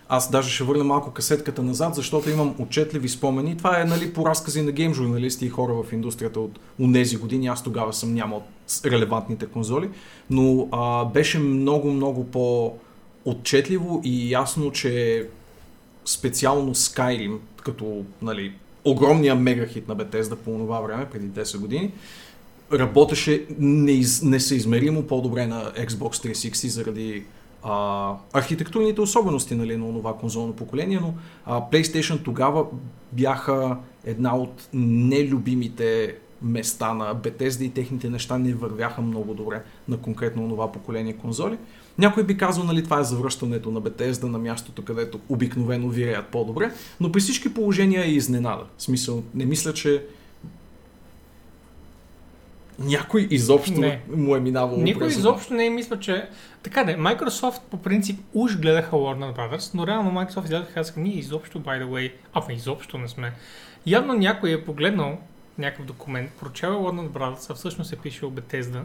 Аз 0.09 0.31
даже 0.31 0.49
ще 0.49 0.63
върна 0.63 0.83
малко 0.83 1.11
касетката 1.11 1.63
назад, 1.63 1.95
защото 1.95 2.29
имам 2.29 2.55
отчетливи 2.59 3.09
спомени. 3.09 3.57
Това 3.57 3.81
е 3.81 3.85
нали, 3.85 4.13
по 4.13 4.25
разкази 4.25 4.61
на 4.61 4.71
гейм 4.71 4.93
журналисти 4.93 5.45
и 5.45 5.49
хора 5.49 5.73
в 5.73 5.93
индустрията 5.93 6.39
от 6.39 6.59
унези 6.79 7.17
години. 7.17 7.47
Аз 7.47 7.63
тогава 7.63 7.93
съм 7.93 8.13
нямал 8.13 8.43
релевантните 8.85 9.45
конзоли, 9.45 9.89
но 10.29 10.67
а, 10.71 11.05
беше 11.05 11.39
много, 11.39 11.91
много 11.91 12.31
по-отчетливо 12.31 14.01
и 14.03 14.31
ясно, 14.31 14.71
че 14.71 15.23
специално 16.07 16.75
Skyrim, 16.75 17.37
като 17.63 18.05
нали, 18.21 18.53
огромния 18.85 19.35
мегахит 19.35 19.87
на 19.87 19.95
Bethesda 19.95 20.35
по 20.35 20.51
това 20.51 20.81
време, 20.81 21.05
преди 21.11 21.27
10 21.27 21.57
години, 21.57 21.91
работеше 22.73 23.45
неиз, 23.59 24.21
несъизмеримо 24.21 25.03
по-добре 25.03 25.47
на 25.47 25.71
Xbox 25.73 26.33
360 26.33 26.67
заради 26.67 27.23
а, 27.63 28.13
архитектурните 28.33 29.01
особености 29.01 29.55
нали, 29.55 29.77
на 29.77 29.93
това 29.93 30.13
конзолно 30.17 30.53
поколение, 30.53 30.99
но 30.99 31.13
а, 31.45 31.61
PlayStation 31.61 32.23
тогава 32.23 32.65
бяха 33.11 33.77
една 34.05 34.35
от 34.35 34.67
нелюбимите 34.73 36.15
места 36.41 36.93
на 36.93 37.15
Bethesda 37.15 37.61
и 37.61 37.69
техните 37.69 38.09
неща 38.09 38.37
не 38.37 38.53
вървяха 38.53 39.01
много 39.01 39.33
добре 39.33 39.63
на 39.87 39.97
конкретно 39.97 40.49
това 40.49 40.71
поколение 40.71 41.13
конзоли. 41.13 41.57
Някой 41.97 42.23
би 42.23 42.37
казал, 42.37 42.63
нали, 42.63 42.83
това 42.83 42.99
е 42.99 43.03
завръщането 43.03 43.71
на 43.71 43.81
Bethesda 43.81 44.23
на 44.23 44.37
мястото, 44.37 44.85
където 44.85 45.19
обикновено 45.29 45.89
виреят 45.89 46.27
по-добре, 46.27 46.71
но 46.99 47.11
при 47.11 47.19
всички 47.19 47.53
положения 47.53 48.05
е 48.05 48.09
изненада. 48.09 48.63
В 48.77 48.83
смисъл, 48.83 49.23
не 49.33 49.45
мисля, 49.45 49.73
че 49.73 50.03
някой 52.79 53.27
изобщо 53.31 53.79
Не. 53.79 54.01
му 54.15 54.35
е 54.35 54.39
минавало 54.39 54.81
Никой 54.81 55.07
през 55.07 55.17
изобщо 55.17 55.53
не 55.53 55.69
мисля, 55.69 55.99
че... 55.99 56.29
Така 56.63 56.83
да, 56.83 56.91
Microsoft 56.91 57.59
по 57.71 57.77
принцип 57.77 58.19
уж 58.33 58.57
гледаха 58.57 58.95
Warner 58.95 59.37
Brothers, 59.37 59.73
но 59.73 59.87
реално 59.87 60.11
Microsoft 60.11 60.45
излязаха 60.45 60.71
и 60.71 60.73
казаха, 60.73 60.99
ние 60.99 61.17
изобщо, 61.17 61.59
by 61.59 61.83
the 61.83 61.87
way, 61.87 62.11
а 62.33 62.41
не 62.47 62.53
изобщо 62.53 62.97
не 62.97 63.07
сме. 63.07 63.33
Явно 63.85 64.13
някой 64.13 64.51
е 64.51 64.65
погледнал 64.65 65.17
някакъв 65.57 65.85
документ, 65.85 66.31
прочел 66.39 66.67
е 66.67 66.71
Warner 66.71 67.09
Brothers, 67.09 67.51
а 67.51 67.53
всъщност 67.53 67.93
е 67.93 67.95
пишел 67.95 68.31
Bethesda, 68.31 68.81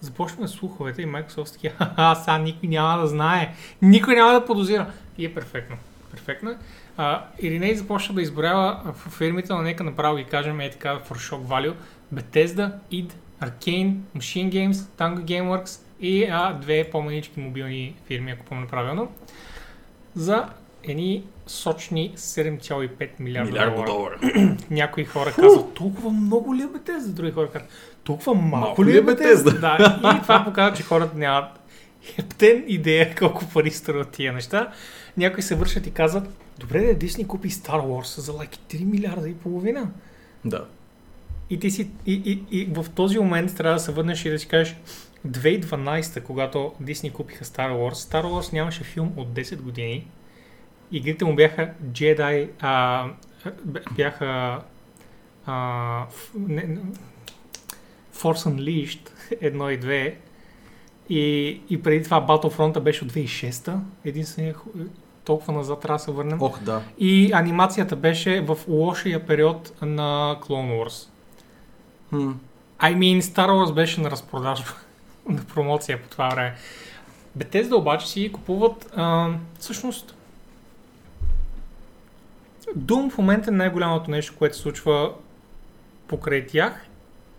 започваме 0.00 0.48
слуховете 0.48 1.02
и 1.02 1.06
Microsoft 1.06 1.52
такива, 1.52 1.74
ха 1.96 2.14
сега 2.14 2.38
никой 2.38 2.68
няма 2.68 3.00
да 3.00 3.06
знае, 3.06 3.54
никой 3.82 4.14
няма 4.14 4.32
да 4.32 4.44
подозира. 4.44 4.86
И 5.18 5.24
е 5.24 5.34
перфектно. 5.34 5.76
Перфектно. 6.10 6.50
е. 6.50 6.56
А, 6.96 7.24
Ириней 7.38 7.74
започна 7.74 8.14
да 8.14 8.22
изборява 8.22 8.80
в 8.84 9.10
фирмите, 9.10 9.52
но 9.52 9.62
нека 9.62 9.84
направо 9.84 10.16
ги 10.16 10.24
кажем 10.24 10.60
е 10.60 10.70
така 10.70 11.00
for 11.08 11.14
shock 11.14 11.46
value. 11.46 11.74
Bethesda, 12.14 12.72
id, 12.92 13.12
Arcane, 13.42 13.94
Machine 14.16 14.52
Games, 14.52 14.72
Tango 14.72 15.24
Gameworks 15.24 15.80
и 16.00 16.24
а, 16.24 16.52
две 16.52 16.90
по-манички 16.90 17.40
мобилни 17.40 17.96
фирми, 18.06 18.30
ако 18.30 18.44
помня 18.44 18.66
правилно, 18.66 19.12
за 20.14 20.46
едни 20.84 21.24
сочни 21.46 22.12
7,5 22.16 23.08
милиарда, 23.18 23.50
милиарда 23.50 23.84
долара. 23.84 24.18
долара. 24.22 24.56
Някои 24.70 25.04
хора 25.04 25.32
казват, 25.32 25.74
толкова 25.74 26.10
много 26.10 26.54
ли 26.54 26.62
е 26.62 26.66
Bethesda? 26.66 27.08
Други 27.08 27.32
хора 27.32 27.50
казват, 27.50 27.70
толкова 28.08 28.34
малко, 28.34 28.56
Малко 28.56 28.84
ли 28.84 28.96
е 28.96 28.98
е? 28.98 29.02
Bethesda? 29.02 29.60
Да, 29.60 30.00
и 30.18 30.22
това 30.22 30.44
показва, 30.44 30.76
че 30.76 30.82
хората 30.82 31.18
нямат 31.18 31.60
хептен 32.02 32.64
идея 32.66 33.14
колко 33.18 33.44
пари 33.54 33.70
струват 33.70 34.10
тия 34.10 34.32
неща. 34.32 34.72
Някои 35.16 35.42
се 35.42 35.54
вършат 35.54 35.86
и 35.86 35.90
казват, 35.90 36.28
добре, 36.58 36.94
да 36.94 37.06
Disney 37.06 37.26
купи 37.26 37.50
Star 37.50 37.80
Wars 37.80 38.20
за 38.20 38.32
лайки 38.32 38.60
3 38.70 38.84
милиарда 38.84 39.28
и 39.28 39.34
половина. 39.34 39.90
Да. 40.44 40.64
И 41.50 41.60
ти 41.60 41.70
си, 41.70 41.90
и, 42.06 42.12
и, 42.12 42.58
и 42.58 42.64
в 42.64 42.86
този 42.94 43.18
момент 43.18 43.56
трябва 43.56 43.74
да 43.74 43.80
се 43.80 43.92
върнеш 43.92 44.24
и 44.24 44.30
да 44.30 44.38
си 44.38 44.48
кажеш 44.48 44.76
2012, 45.28 46.22
когато 46.22 46.72
Disney 46.82 47.12
купиха 47.12 47.44
Star 47.44 47.70
Wars, 47.70 47.94
Star 47.94 48.24
Wars 48.24 48.52
нямаше 48.52 48.84
филм 48.84 49.12
от 49.16 49.28
10 49.28 49.60
години. 49.60 50.06
Игрите 50.92 51.24
му 51.24 51.34
бяха 51.34 51.70
Jedi, 51.92 52.48
а, 52.60 53.06
бяха 53.96 54.60
а, 55.46 56.06
не, 56.34 56.78
Force 58.18 58.48
Unleashed 58.48 59.10
1 59.30 59.70
и 59.70 59.80
2 59.80 60.14
и, 61.10 61.60
и 61.70 61.82
преди 61.82 62.04
това 62.04 62.26
Battlefront 62.26 62.80
беше 62.80 63.04
от 63.04 63.12
2006 63.12 63.78
единствения 64.04 64.54
толкова 65.24 65.52
назад 65.52 65.80
трябва 65.80 65.96
да 65.96 66.04
се 66.04 66.10
върнем. 66.10 66.42
Ох, 66.42 66.60
да. 66.60 66.82
И 66.98 67.32
анимацията 67.32 67.96
беше 67.96 68.40
в 68.40 68.58
лошия 68.68 69.26
период 69.26 69.72
на 69.82 70.36
Clone 70.40 70.72
Wars. 70.72 71.08
Хм. 72.10 72.30
I 72.80 72.96
mean, 72.96 73.20
Star 73.20 73.48
Wars 73.48 73.74
беше 73.74 74.00
на 74.00 74.10
разпродажба, 74.10 74.70
на 75.28 75.44
промоция 75.44 76.02
по 76.02 76.08
това 76.08 76.28
време. 76.28 76.54
Bethesda 77.38 77.74
обаче 77.74 78.08
си 78.08 78.32
купуват, 78.32 78.92
а, 78.96 79.30
всъщност, 79.58 80.14
Doom 82.78 83.10
в 83.10 83.18
момента 83.18 83.50
е 83.50 83.54
най-голямото 83.54 84.10
нещо, 84.10 84.34
което 84.38 84.56
се 84.56 84.62
случва 84.62 85.12
покрай 86.08 86.46
тях 86.46 86.86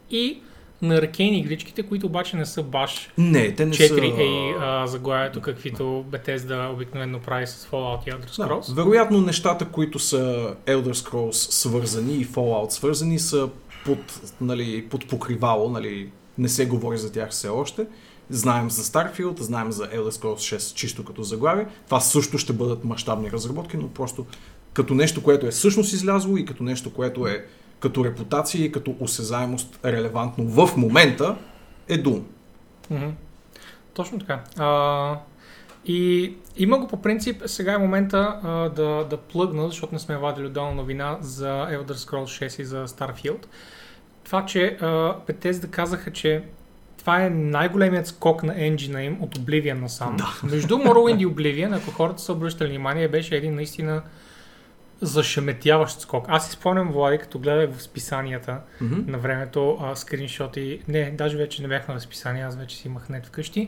и 0.10 0.42
на 0.82 1.02
Arcane 1.02 1.40
игричките, 1.40 1.84
които 1.84 2.06
обаче 2.06 2.38
не 2.38 2.46
са 2.46 2.64
баш 2.64 3.10
Не, 3.18 3.56
те 3.56 3.66
не 3.66 3.74
4A 3.74 4.54
са... 4.54 4.66
а, 4.66 4.88
заглавието, 4.88 5.42
каквито 5.42 6.06
Bethesda 6.10 6.74
обикновено 6.74 7.20
прави 7.20 7.48
с 7.48 7.68
Fallout 7.72 8.08
и 8.08 8.12
Elder 8.12 8.30
Scrolls. 8.30 8.68
Да, 8.68 8.84
вероятно 8.84 9.22
нещата, 9.22 9.66
които 9.66 10.00
са 10.00 10.54
Elder 10.68 10.94
Scrolls 10.94 11.32
свързани 11.32 12.14
и 12.14 12.26
Fallout 12.26 12.70
свързани 12.70 13.20
са 13.20 13.50
под, 13.86 14.00
нали, 14.42 14.86
под 14.90 15.08
покривало, 15.08 15.70
нали, 15.70 16.10
не 16.38 16.50
се 16.50 16.66
говори 16.66 16.98
за 16.98 17.12
тях 17.12 17.30
все 17.30 17.48
още. 17.48 17.86
Знаем 18.30 18.70
за 18.70 18.84
Starfield, 18.84 19.40
знаем 19.42 19.72
за 19.72 19.88
Elder 19.88 20.12
Scrolls 20.12 20.58
6 20.58 20.76
чисто 20.76 21.06
като 21.06 21.24
заглавие. 21.24 21.68
Това 21.86 22.00
също 22.00 22.38
ще 22.38 22.54
бъдат 22.54 22.84
мащабни 22.84 23.32
разработки, 23.32 23.78
но 23.78 23.88
просто 23.88 24.26
като 24.74 24.94
нещо, 24.94 25.24
което 25.24 25.48
е 25.48 25.52
всъщност 25.52 25.94
излязло 25.94 26.38
и 26.38 26.46
като 26.46 26.64
нещо, 26.64 26.94
което 26.94 27.28
е 27.28 27.46
като 27.80 28.06
репутация 28.06 28.66
и 28.66 28.72
като 28.72 28.96
осезаемост 29.00 29.80
релевантно 29.86 30.46
в 30.46 30.78
момента, 30.78 31.36
е 31.88 32.04
Doom. 32.04 32.22
Мгм. 32.90 33.10
Точно 33.94 34.20
така. 34.20 34.44
А, 34.58 35.20
и 35.86 36.34
има 36.58 36.78
го 36.78 36.88
по 36.88 37.02
принцип, 37.02 37.44
сега 37.46 37.74
е 37.74 37.78
момента 37.78 38.40
а, 38.44 38.50
да, 38.70 39.06
да 39.10 39.18
плъгна, 39.18 39.68
защото 39.68 39.94
не 39.94 40.00
сме 40.00 40.18
вадили 40.18 40.46
отделна 40.46 40.74
новина 40.74 41.18
за 41.22 41.48
Elder 41.48 41.94
Scrolls 41.94 42.48
6 42.48 42.62
и 42.62 42.66
за 42.66 42.88
Starfield. 42.88 43.46
Това, 44.24 44.46
че 44.46 44.78
Bethesda 45.28 45.70
казаха, 45.70 46.12
че 46.12 46.44
това 46.98 47.26
е 47.26 47.30
най-големият 47.30 48.08
скок 48.08 48.44
на 48.44 48.66
енджина 48.66 49.04
им 49.04 49.18
от 49.22 49.38
Oblivion 49.38 49.82
насам. 49.82 50.18
Да. 50.18 50.40
Между 50.44 50.78
Morrowind 50.78 51.22
и 51.22 51.28
Oblivion, 51.28 51.78
ако 51.78 51.92
хората 51.92 52.22
са 52.22 52.34
обръщали 52.34 52.70
внимание, 52.70 53.08
беше 53.08 53.36
един 53.36 53.56
наистина 53.56 54.02
зашеметяващ 55.02 56.00
скок. 56.00 56.26
Аз 56.28 56.46
си 56.46 56.52
спомням, 56.52 56.92
Влади, 56.92 57.18
като 57.18 57.40
гледах 57.40 57.76
в 57.76 57.82
списанията 57.82 58.60
Мгм. 58.82 59.12
на 59.12 59.18
времето 59.18 59.78
а, 59.82 59.96
скриншоти. 59.96 60.82
Не, 60.88 61.12
даже 61.12 61.38
вече 61.38 61.62
не 61.62 61.68
бях 61.68 61.88
на 61.88 61.94
разписание, 61.94 62.44
аз 62.44 62.58
вече 62.58 62.78
си 62.78 62.88
имах 62.88 63.10
нет 63.10 63.26
вкъщи. 63.26 63.68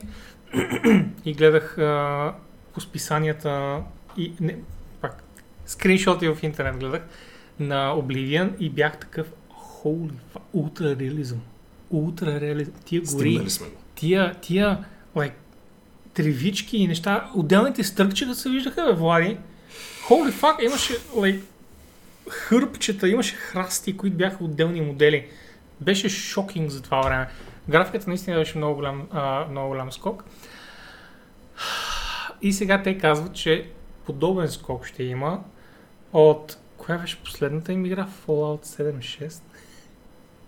и 1.24 1.34
гледах 1.34 1.78
а, 1.78 2.34
по 2.74 2.80
списанията 2.80 3.80
и 4.16 4.32
не, 4.40 4.56
пак, 5.00 5.22
скриншоти 5.66 6.28
в 6.28 6.38
интернет 6.42 6.76
гледах 6.76 7.02
на 7.60 7.94
Oblivion 7.96 8.58
и 8.58 8.70
бях 8.70 8.98
такъв 8.98 9.32
holy 9.50 10.12
fuck, 10.34 10.40
ултра 10.52 10.96
реализъм. 10.96 11.40
Ултра 11.90 12.40
реализъм. 12.40 12.74
Тия 12.84 13.02
гори, 13.12 13.46
тия, 13.94 14.34
тия 14.34 14.84
like, 15.16 15.32
тревички 16.14 16.76
и 16.76 16.86
неща, 16.86 17.30
отделните 17.34 17.84
стъркчета 17.84 18.34
се 18.34 18.50
виждаха, 18.50 18.86
бе, 18.86 18.92
Влади. 18.92 19.38
Holy 20.08 20.32
fuck, 20.32 20.64
имаше 20.64 20.98
like, 20.98 21.40
хърбчета, 22.28 23.08
имаше 23.08 23.34
храсти, 23.34 23.96
които 23.96 24.16
бяха 24.16 24.44
отделни 24.44 24.80
модели. 24.80 25.26
Беше 25.80 26.08
шокинг 26.08 26.70
за 26.70 26.82
това 26.82 27.00
време. 27.00 27.28
Графиката 27.68 28.08
наистина 28.08 28.36
беше 28.36 28.58
много 28.58 28.74
голям, 28.74 29.08
а, 29.10 29.46
много 29.50 29.68
голям 29.68 29.92
скок. 29.92 30.24
И 32.42 32.52
сега 32.52 32.82
те 32.82 32.98
казват, 32.98 33.34
че 33.34 33.70
подобен 34.06 34.48
скок 34.48 34.86
ще 34.86 35.02
има 35.02 35.40
от... 36.12 36.56
Коя 36.76 36.98
беше 36.98 37.22
последната 37.22 37.72
им 37.72 37.86
игра? 37.86 38.08
Fallout 38.26 38.66
7.6? 38.66 39.42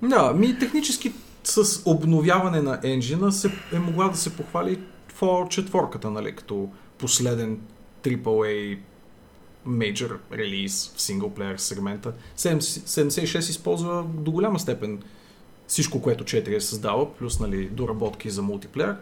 Да, 0.02 0.32
ми 0.32 0.58
технически 0.58 1.12
с 1.44 1.82
обновяване 1.90 2.62
на 2.62 2.80
енджина 2.82 3.32
се, 3.32 3.50
е 3.72 3.78
могла 3.78 4.08
да 4.08 4.16
се 4.16 4.36
похвали 4.36 4.80
4, 5.20 6.04
нали, 6.04 6.36
като 6.36 6.68
последен 6.98 7.60
AAA 8.02 8.78
major 9.68 10.16
релиз 10.32 10.92
в 10.96 11.00
синглплеер 11.00 11.56
сегмента. 11.56 12.12
7- 12.38 12.58
76 12.58 13.38
използва 13.38 14.04
до 14.14 14.30
голяма 14.30 14.58
степен 14.58 15.02
всичко, 15.66 16.02
което 16.02 16.24
4 16.24 16.56
е 16.56 16.60
създава, 16.60 17.14
плюс 17.14 17.40
нали, 17.40 17.66
доработки 17.66 18.30
за 18.30 18.42
мултиплеер. 18.42 18.96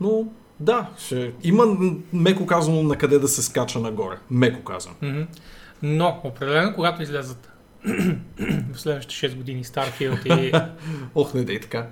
Но 0.00 0.26
да, 0.60 0.90
ще, 0.98 1.32
има 1.44 1.76
меко 2.12 2.46
казано 2.46 2.82
на 2.82 2.96
къде 2.96 3.18
да 3.18 3.28
се 3.28 3.42
скача 3.42 3.78
нагоре. 3.78 4.16
Меко 4.30 4.64
казано. 4.64 4.94
Мгм. 5.02 5.22
Но, 5.82 6.20
определено, 6.24 6.74
когато 6.74 7.02
излязат 7.02 7.48
в 8.72 8.80
следващите 8.80 9.28
6 9.28 9.36
години 9.36 9.64
Starfield 9.64 10.40
и... 10.40 10.52
Ох, 11.14 11.34
не 11.34 11.44
дей 11.44 11.60
така. 11.60 11.86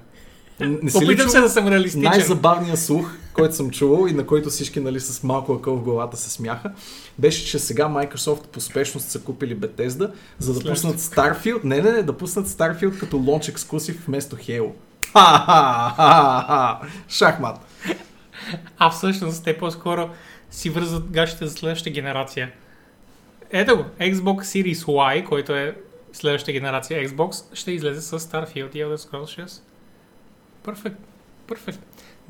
Не 0.61 0.91
си 0.91 1.05
Опитам 1.05 1.29
се 1.29 1.41
да 1.41 1.49
съм 1.49 1.69
реалистичен. 1.69 2.11
Най-забавният 2.11 2.79
слух, 2.79 3.13
който 3.41 3.57
съм 3.57 3.71
чувал 3.71 4.09
и 4.09 4.13
на 4.13 4.27
който 4.27 4.51
всички 4.51 4.81
нали, 4.81 5.01
с 5.01 5.23
малко 5.23 5.53
акъл 5.53 5.77
в 5.77 5.83
главата 5.83 6.17
се 6.17 6.31
смяха, 6.31 6.73
беше, 7.19 7.47
че 7.47 7.59
сега 7.59 7.89
Microsoft 7.89 8.47
по 8.47 8.61
спешност 8.61 9.09
са 9.09 9.23
купили 9.23 9.57
Bethesda, 9.57 9.89
за 10.39 10.53
да 10.55 10.61
Следващото. 10.61 10.71
пуснат 10.71 10.99
Starfield. 10.99 11.65
Не, 11.65 11.83
не, 11.83 11.93
не, 11.93 12.03
да 12.03 12.17
пуснат 12.17 12.47
Starfield 12.47 12.99
като 12.99 13.17
launch 13.17 13.49
ексклюзив 13.49 14.07
вместо 14.07 14.37
Halo. 14.37 14.73
Ха-ха-ха-ха! 15.13 16.89
Шахмат. 17.09 17.57
А 18.79 18.91
всъщност 18.91 19.45
те 19.45 19.59
по-скоро 19.59 20.11
си 20.51 20.71
вързват 20.71 21.11
гащите 21.11 21.47
за 21.47 21.53
следващата 21.53 21.91
генерация. 21.91 22.53
Ето 23.51 23.77
го, 23.77 23.85
Xbox 24.01 24.43
Series 24.43 24.75
Y, 24.75 25.25
който 25.25 25.53
е 25.55 25.77
следващата 26.13 26.53
генерация 26.53 27.09
Xbox, 27.09 27.55
ще 27.55 27.73
излезе 27.73 28.01
с 28.01 28.21
Starfield 28.21 28.77
и 28.77 28.85
Elder 28.85 28.97
Scrolls 28.97 29.45
6. 29.45 29.61
Перфект. 30.65 30.97
Перфект. 31.49 31.81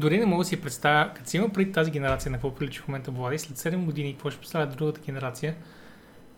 Дори 0.00 0.18
не 0.18 0.26
мога 0.26 0.44
да 0.44 0.48
си 0.48 0.60
представя, 0.60 1.10
като 1.14 1.30
си 1.30 1.36
има 1.36 1.48
преди 1.48 1.72
тази 1.72 1.90
генерация, 1.90 2.32
на 2.32 2.36
какво 2.36 2.54
прилича 2.54 2.82
в 2.82 2.88
момента 2.88 3.10
Влади, 3.10 3.38
след 3.38 3.58
7 3.58 3.84
години, 3.84 4.12
какво 4.12 4.30
ще 4.30 4.40
представя 4.40 4.66
другата 4.66 5.00
генерация. 5.06 5.54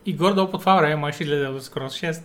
И 0.06 0.16
горе-долу 0.16 0.50
по 0.50 0.58
това 0.58 0.76
време 0.76 0.96
май 0.96 1.12
ще 1.12 1.24
Elder 1.24 1.58
Scrolls 1.58 2.12
6. 2.12 2.22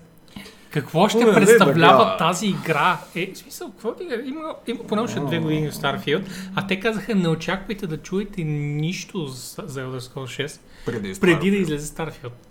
Какво 0.69 1.09
ще 1.09 1.17
не, 1.17 1.25
не, 1.25 1.33
представлява 1.33 2.05
така. 2.05 2.17
тази 2.17 2.47
игра? 2.47 2.99
Е, 3.15 3.31
в 3.33 3.38
смисъл, 3.38 3.71
какво 3.71 3.93
ти 3.93 4.03
има, 4.25 4.55
има 4.67 4.83
поне 4.88 5.01
още 5.01 5.19
две 5.19 5.39
години 5.39 5.71
в 5.71 5.73
Starfield, 5.73 6.23
а 6.55 6.67
те 6.67 6.79
казаха, 6.79 7.15
не 7.15 7.27
очаквайте 7.27 7.88
да 7.88 7.97
чуете 7.97 8.43
нищо 8.43 9.25
за 9.25 9.63
за 9.65 9.81
Elder 9.81 9.99
Scrolls 9.99 10.45
6, 10.45 10.59
Преди, 10.85 11.19
преди 11.19 11.51
да 11.51 11.57
излезе 11.57 11.95
Starfield. 11.95 12.46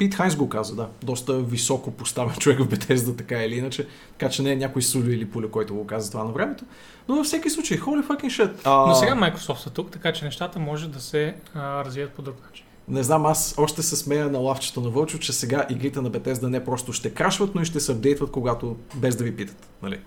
Пит 0.00 0.14
Хайнс 0.14 0.36
го 0.36 0.48
каза, 0.48 0.74
да. 0.74 0.88
Доста 1.02 1.38
високо 1.38 1.90
поставен 1.90 2.34
човек 2.38 2.58
в 2.60 2.68
Bethesda, 2.68 3.18
така 3.18 3.44
или 3.44 3.56
иначе. 3.56 3.86
Така 4.18 4.30
че 4.30 4.42
не 4.42 4.52
е 4.52 4.56
някой 4.56 4.82
сулю 4.82 5.10
или 5.10 5.30
пуля, 5.30 5.50
който 5.50 5.74
го 5.74 5.86
каза 5.86 6.10
това 6.10 6.24
на 6.24 6.32
времето. 6.32 6.64
Но 7.08 7.16
във 7.16 7.26
всеки 7.26 7.50
случай, 7.50 7.78
holy 7.78 8.06
fucking 8.06 8.26
shit. 8.26 8.52
А, 8.64 8.86
Но 8.86 8.94
сега 8.94 9.14
Microsoft 9.14 9.58
са 9.58 9.70
тук, 9.70 9.90
така 9.90 10.12
че 10.12 10.24
нещата 10.24 10.58
може 10.58 10.88
да 10.88 11.00
се 11.00 11.34
а, 11.54 11.84
развият 11.84 12.12
по 12.12 12.22
друг 12.22 12.36
начин. 12.46 12.64
Не 12.88 13.02
знам, 13.02 13.26
аз 13.26 13.54
още 13.58 13.82
се 13.82 13.96
смея 13.96 14.30
на 14.30 14.38
лавчето 14.38 14.80
на 14.80 14.90
Вълчо, 14.90 15.18
че 15.18 15.32
сега 15.32 15.66
игрите 15.70 16.00
на 16.00 16.10
Bethesda 16.10 16.46
не 16.46 16.64
просто 16.64 16.92
ще 16.92 17.14
крашват, 17.14 17.54
но 17.54 17.62
и 17.62 17.64
ще 17.64 17.80
се 17.80 17.92
апдейтват, 17.92 18.30
когато 18.30 18.76
без 18.94 19.16
да 19.16 19.24
ви 19.24 19.36
питат. 19.36 19.68
Нали? 19.82 20.00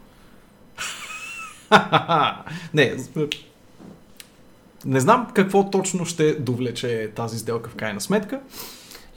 не, 2.74 2.96
не 4.86 5.00
знам 5.00 5.28
какво 5.34 5.70
точно 5.70 6.06
ще 6.06 6.34
довлече 6.34 7.12
тази 7.16 7.40
сделка 7.40 7.70
в 7.70 7.76
крайна 7.76 8.02
сметка. 8.02 8.42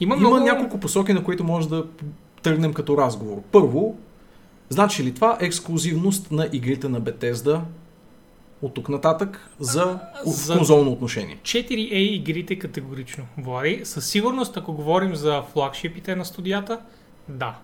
Има, 0.01 0.15
Има 0.17 0.29
много... 0.29 0.45
няколко 0.45 0.81
посоки, 0.81 1.13
на 1.13 1.25
които 1.25 1.45
може 1.45 1.69
да 1.69 1.85
тръгнем 2.43 2.75
като 2.75 2.97
разговор. 2.97 3.43
Първо, 3.53 3.99
значи 4.69 5.05
ли 5.05 5.15
това 5.15 5.39
ексклюзивност 5.41 6.31
на 6.31 6.49
игрите 6.53 6.89
на 6.89 7.03
Bethesda 7.03 7.61
от 8.63 8.75
тук 8.75 8.89
нататък 8.89 9.51
за, 9.61 9.99
за- 10.25 10.57
конзолно 10.57 10.93
отношение? 10.93 11.39
4A 11.43 11.75
игрите 11.95 12.59
категорично, 12.59 13.25
Влади. 13.39 13.81
Със 13.85 14.07
сигурност, 14.07 14.57
ако 14.57 14.73
говорим 14.73 15.15
за 15.15 15.43
флагшипите 15.43 16.17
на 16.17 16.25
студията, 16.25 16.81
да. 17.29 17.59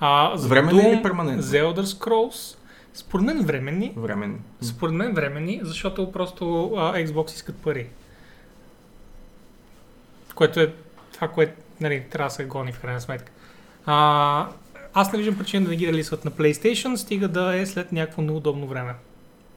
А, 0.00 0.36
за 0.36 0.48
Временни 0.48 0.80
Doom, 0.80 0.94
или 0.94 1.02
перманентни? 1.02 1.42
За 1.42 1.56
Elder 1.56 1.82
Scrolls, 1.82 2.56
според 2.94 3.26
мен 3.26 3.40
временни. 3.44 3.92
Временно. 3.96 4.38
Според 4.60 4.94
мен 4.94 5.14
временни, 5.14 5.60
защото 5.62 6.12
просто 6.12 6.72
а, 6.76 6.94
Xbox 6.94 7.34
искат 7.34 7.56
пари. 7.56 7.86
Което 10.34 10.60
е 10.60 10.74
това, 11.26 11.34
което 11.34 11.52
нали, 11.80 12.04
трябва 12.10 12.28
да 12.28 12.34
се 12.34 12.44
гони 12.44 12.72
в 12.72 12.80
крайна 12.80 13.00
сметка. 13.00 13.32
А, 13.86 14.48
аз 14.94 15.12
не 15.12 15.18
виждам 15.18 15.38
причина 15.38 15.64
да 15.64 15.70
не 15.70 15.76
ги 15.76 15.86
релисват 15.86 16.24
на 16.24 16.30
PlayStation, 16.30 16.96
стига 16.96 17.28
да 17.28 17.56
е 17.56 17.66
след 17.66 17.92
някакво 17.92 18.22
неудобно 18.22 18.66
време. 18.66 18.94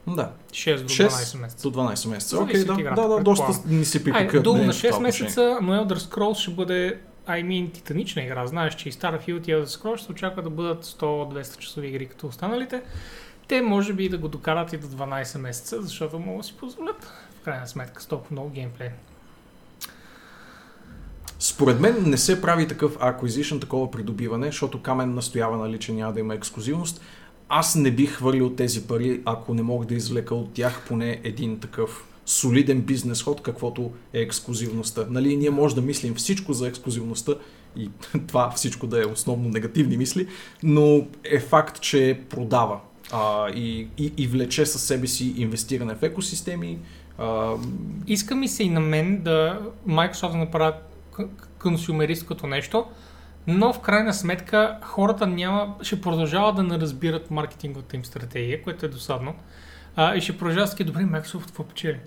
Да. 0.06 0.32
6 0.50 0.82
до 0.82 0.88
6 0.88 1.08
12 1.08 1.40
месеца. 1.40 1.70
До 1.70 1.80
12 1.80 2.08
месеца. 2.08 2.38
Окей, 2.40 2.60
от 2.60 2.66
да, 2.66 2.80
играта, 2.80 3.02
да, 3.02 3.08
да, 3.08 3.20
доста 3.20 3.52
ни 3.66 3.84
се 3.84 3.98
Ай, 3.98 4.04
припокриват. 4.04 4.46
Doom 4.46 4.52
на 4.52 4.52
мнението 4.52 4.78
в 4.78 4.82
6 4.82 4.88
това 4.88 4.96
отношение. 4.96 5.26
месеца, 5.26 5.58
но 5.62 5.72
Elder 5.72 5.98
Scrolls 5.98 6.34
ще 6.34 6.50
бъде 6.50 6.98
I 7.28 7.44
mean, 7.44 7.72
титанична 7.72 8.22
игра. 8.22 8.46
Знаеш, 8.46 8.74
че 8.74 8.88
и 8.88 8.92
Starfield 8.92 9.48
и 9.48 9.54
Elder 9.54 9.64
Scrolls 9.64 9.96
ще 9.96 10.12
очаква 10.12 10.42
да 10.42 10.50
бъдат 10.50 10.84
100-200 10.84 11.58
часови 11.58 11.88
игри 11.88 12.06
като 12.06 12.26
останалите. 12.26 12.82
Те 13.48 13.62
може 13.62 13.92
би 13.92 14.08
да 14.08 14.18
го 14.18 14.28
докарат 14.28 14.72
и 14.72 14.76
до 14.76 14.86
12 14.86 15.38
месеца, 15.38 15.82
защото 15.82 16.18
могат 16.18 16.40
да 16.40 16.44
си 16.44 16.54
позволят 16.56 17.04
в 17.40 17.44
крайна 17.44 17.66
сметка 17.66 18.02
с 18.02 18.06
толкова 18.06 18.32
много 18.32 18.50
геймплей. 18.50 18.90
Според 21.38 21.80
мен 21.80 22.10
не 22.10 22.16
се 22.16 22.42
прави 22.42 22.68
такъв 22.68 22.98
acquisition, 22.98 23.60
такова 23.60 23.90
придобиване, 23.90 24.46
защото 24.46 24.82
Камен 24.82 25.14
настоява, 25.14 25.56
нали, 25.56 25.78
че 25.78 25.92
няма 25.92 26.12
да 26.12 26.20
има 26.20 26.34
ексклюзивност. 26.34 27.00
Аз 27.48 27.74
не 27.74 27.90
бих 27.90 28.12
хвърлил 28.12 28.50
тези 28.50 28.86
пари, 28.86 29.20
ако 29.24 29.54
не 29.54 29.62
мога 29.62 29.86
да 29.86 29.94
извлека 29.94 30.34
от 30.34 30.52
тях 30.52 30.84
поне 30.88 31.20
един 31.24 31.58
такъв 31.58 32.04
солиден 32.26 32.80
бизнес 32.80 33.22
ход, 33.22 33.42
каквото 33.42 33.90
е 34.12 34.20
ексклюзивността. 34.20 35.06
Нали, 35.10 35.36
ние 35.36 35.50
може 35.50 35.74
да 35.74 35.82
мислим 35.82 36.14
всичко 36.14 36.52
за 36.52 36.68
ексклюзивността 36.68 37.32
и 37.76 37.90
това 38.26 38.50
всичко 38.50 38.86
да 38.86 39.02
е 39.02 39.06
основно 39.06 39.48
негативни 39.48 39.96
мисли, 39.96 40.26
но 40.62 41.06
е 41.24 41.40
факт, 41.40 41.80
че 41.80 42.20
продава 42.30 42.80
а, 43.12 43.50
и, 43.50 43.88
и, 43.98 44.12
и 44.16 44.26
влече 44.26 44.66
със 44.66 44.82
себе 44.82 45.06
си 45.06 45.34
инвестиране 45.36 45.94
в 45.94 46.02
екосистеми. 46.02 46.78
А, 47.18 47.54
Иска 48.06 48.36
ми 48.36 48.48
се 48.48 48.62
и 48.62 48.68
на 48.68 48.80
мен 48.80 49.22
да 49.22 49.60
Microsoft 49.88 50.32
да 50.32 50.38
направят 50.38 50.87
консюмеристското 51.58 52.46
нещо, 52.46 52.86
но 53.46 53.72
в 53.72 53.80
крайна 53.80 54.14
сметка 54.14 54.78
хората 54.82 55.26
няма, 55.26 55.74
ще 55.82 56.00
продължават 56.00 56.56
да 56.56 56.62
не 56.62 56.78
разбират 56.80 57.30
маркетинговата 57.30 57.96
им 57.96 58.04
стратегия, 58.04 58.62
което 58.62 58.86
е 58.86 58.88
досадно. 58.88 59.34
А, 59.96 60.16
и 60.16 60.20
ще 60.20 60.38
продължават 60.38 60.70
такива, 60.70 60.86
добре, 60.86 61.02
Microsoft 61.02 61.46
какво 61.46 61.64
печели? 61.64 62.00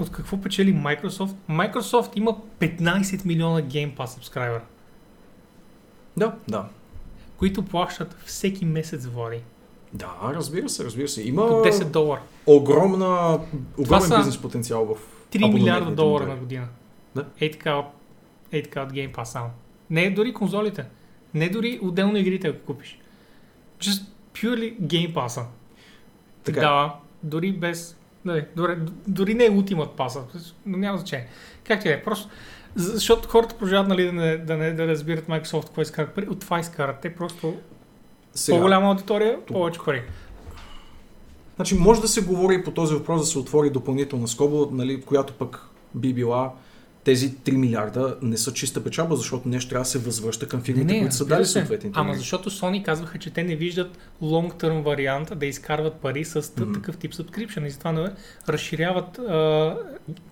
От 0.00 0.12
какво 0.12 0.40
печели 0.40 0.74
Microsoft? 0.74 1.34
Microsoft 1.50 2.10
има 2.16 2.36
15 2.60 3.26
милиона 3.26 3.62
Game 3.62 3.96
Pass 3.96 4.06
subscriber, 4.06 4.60
да, 6.16 6.32
да. 6.48 6.64
които 7.36 7.64
плащат 7.64 8.16
всеки 8.24 8.64
месец 8.64 9.06
води. 9.06 9.42
Да, 9.92 10.10
разбира 10.22 10.68
се, 10.68 10.84
разбира 10.84 11.08
се. 11.08 11.22
Има 11.22 11.48
По 11.48 11.54
10 11.54 11.84
долара. 11.84 12.20
огромна, 12.46 13.40
огромен 13.78 14.10
бизнес 14.18 14.38
потенциал 14.38 14.84
в 14.84 14.88
3 14.88 15.36
абонаментните 15.36 15.48
милиарда 15.48 15.94
долара 15.94 16.26
на 16.26 16.36
година. 16.36 16.66
Да. 17.14 17.26
Ей 17.40 17.50
така, 17.50 17.74
от, 17.74 17.86
ей 18.52 18.62
така 18.62 18.82
от 18.82 18.92
Game 18.92 19.12
Pass 19.14 19.24
само. 19.24 19.50
Не 19.90 20.10
дори 20.10 20.34
конзолите. 20.34 20.84
Не 21.34 21.48
дори 21.48 21.78
отделно 21.82 22.18
игрите, 22.18 22.48
ако 22.48 22.60
купиш. 22.60 22.98
Just 23.78 24.02
purely 24.34 24.80
Game 24.80 25.14
Pass. 25.14 25.44
Така. 26.44 26.60
Да, 26.60 26.94
дори 27.22 27.52
без... 27.52 27.96
Дори, 28.24 28.44
дори, 28.56 28.76
дори 29.08 29.34
не 29.34 29.44
е 29.44 29.50
Ultimate 29.50 29.96
Pass, 29.96 30.20
но 30.66 30.78
няма 30.78 30.98
значение. 30.98 31.28
Как 31.64 31.82
ти 31.82 31.88
е, 31.88 32.02
просто... 32.02 32.28
за- 32.74 32.92
Защото 32.92 33.28
хората 33.28 33.54
продължават 33.58 33.88
нали, 33.88 34.04
да, 34.06 34.12
не, 34.12 34.36
да, 34.36 34.56
не, 34.56 34.72
да 34.72 34.86
разбират 34.86 35.26
Microsoft 35.26 35.66
какво 35.66 35.82
изкарат 35.82 36.14
пари, 36.14 36.26
от 36.28 36.40
това 36.40 36.60
изкарат. 36.60 37.00
Те 37.00 37.14
просто 37.14 37.54
Сега, 38.34 38.56
по-голяма 38.58 38.88
аудитория, 38.88 39.46
повече 39.46 39.80
пари. 39.84 40.02
Значи 41.56 41.74
може 41.74 42.00
да 42.00 42.08
се 42.08 42.22
говори 42.22 42.64
по 42.64 42.70
този 42.70 42.94
въпрос, 42.94 43.20
да 43.20 43.26
се 43.26 43.38
отвори 43.38 43.70
допълнителна 43.70 44.28
скоба, 44.28 44.68
нали, 44.72 45.02
която 45.02 45.32
пък 45.32 45.66
би 45.94 46.14
била 46.14 46.52
тези 47.04 47.34
3 47.34 47.56
милиарда 47.56 48.16
не 48.22 48.36
са 48.36 48.52
чиста 48.52 48.84
печалба, 48.84 49.16
защото 49.16 49.48
нещо 49.48 49.68
трябва 49.68 49.82
да 49.82 49.88
се 49.88 49.98
възвръща 49.98 50.48
към 50.48 50.62
фирмите, 50.62 50.98
които 50.98 51.14
са 51.14 51.26
дали 51.26 51.46
съответните. 51.46 51.98
Ама 52.00 52.14
защото 52.14 52.50
Sony 52.50 52.84
казваха, 52.84 53.18
че 53.18 53.30
те 53.30 53.42
не 53.42 53.56
виждат 53.56 53.98
long-term 54.22 54.82
вариант 54.82 55.32
да 55.36 55.46
изкарват 55.46 55.94
пари 55.94 56.24
с 56.24 56.42
mm-hmm. 56.42 56.74
Такъв 56.74 56.96
тип 56.96 57.12
subscription 57.12 57.66
и 57.66 57.70
затова 57.70 57.92
не 57.92 58.10
разширяват 58.48 59.18
а, 59.18 59.76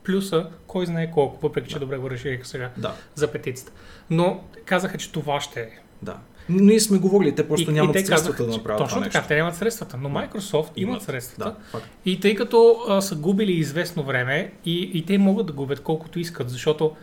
плюса, 0.04 0.46
кой 0.66 0.86
знае 0.86 1.10
колко, 1.10 1.38
въпреки 1.42 1.68
че 1.68 1.74
Да. 1.74 1.80
добре 1.80 1.98
го 1.98 2.10
разшириха 2.10 2.44
сега 2.44 2.70
Да, 2.76 2.94
за 3.14 3.32
петицата. 3.32 3.72
Но 4.10 4.44
казаха, 4.64 4.98
че 4.98 5.12
това 5.12 5.40
ще 5.40 5.60
е. 5.60 5.70
да. 6.02 6.16
Ние 6.48 6.80
сме 6.80 6.98
говорили, 6.98 7.34
те 7.34 7.48
просто 7.48 7.70
и, 7.70 7.74
нямат 7.74 7.96
и 7.96 7.98
те 7.98 8.06
средствата 8.06 8.36
казаха, 8.36 8.50
да 8.50 8.56
направят 8.56 8.78
Точно 8.78 8.94
това 8.94 9.06
така, 9.06 9.18
нещо. 9.18 9.28
те 9.28 9.36
нямат 9.36 9.56
средствата, 9.56 9.96
но 9.96 10.08
Microsoft 10.08 10.70
имат, 10.76 11.02
средствата. 11.02 11.50
Да, 11.50 11.78
факт. 11.78 11.90
И 12.04 12.20
тъй 12.20 12.34
като 12.34 12.76
а, 12.88 13.00
са 13.00 13.16
губили 13.16 13.52
известно 13.52 14.02
време 14.02 14.52
и, 14.64 14.90
и 14.94 15.04
те 15.06 15.18
могат 15.18 15.46
да 15.46 15.52
губят 15.52 15.80
колкото 15.80 16.18
искат, 16.18 16.50
защото 16.50 16.96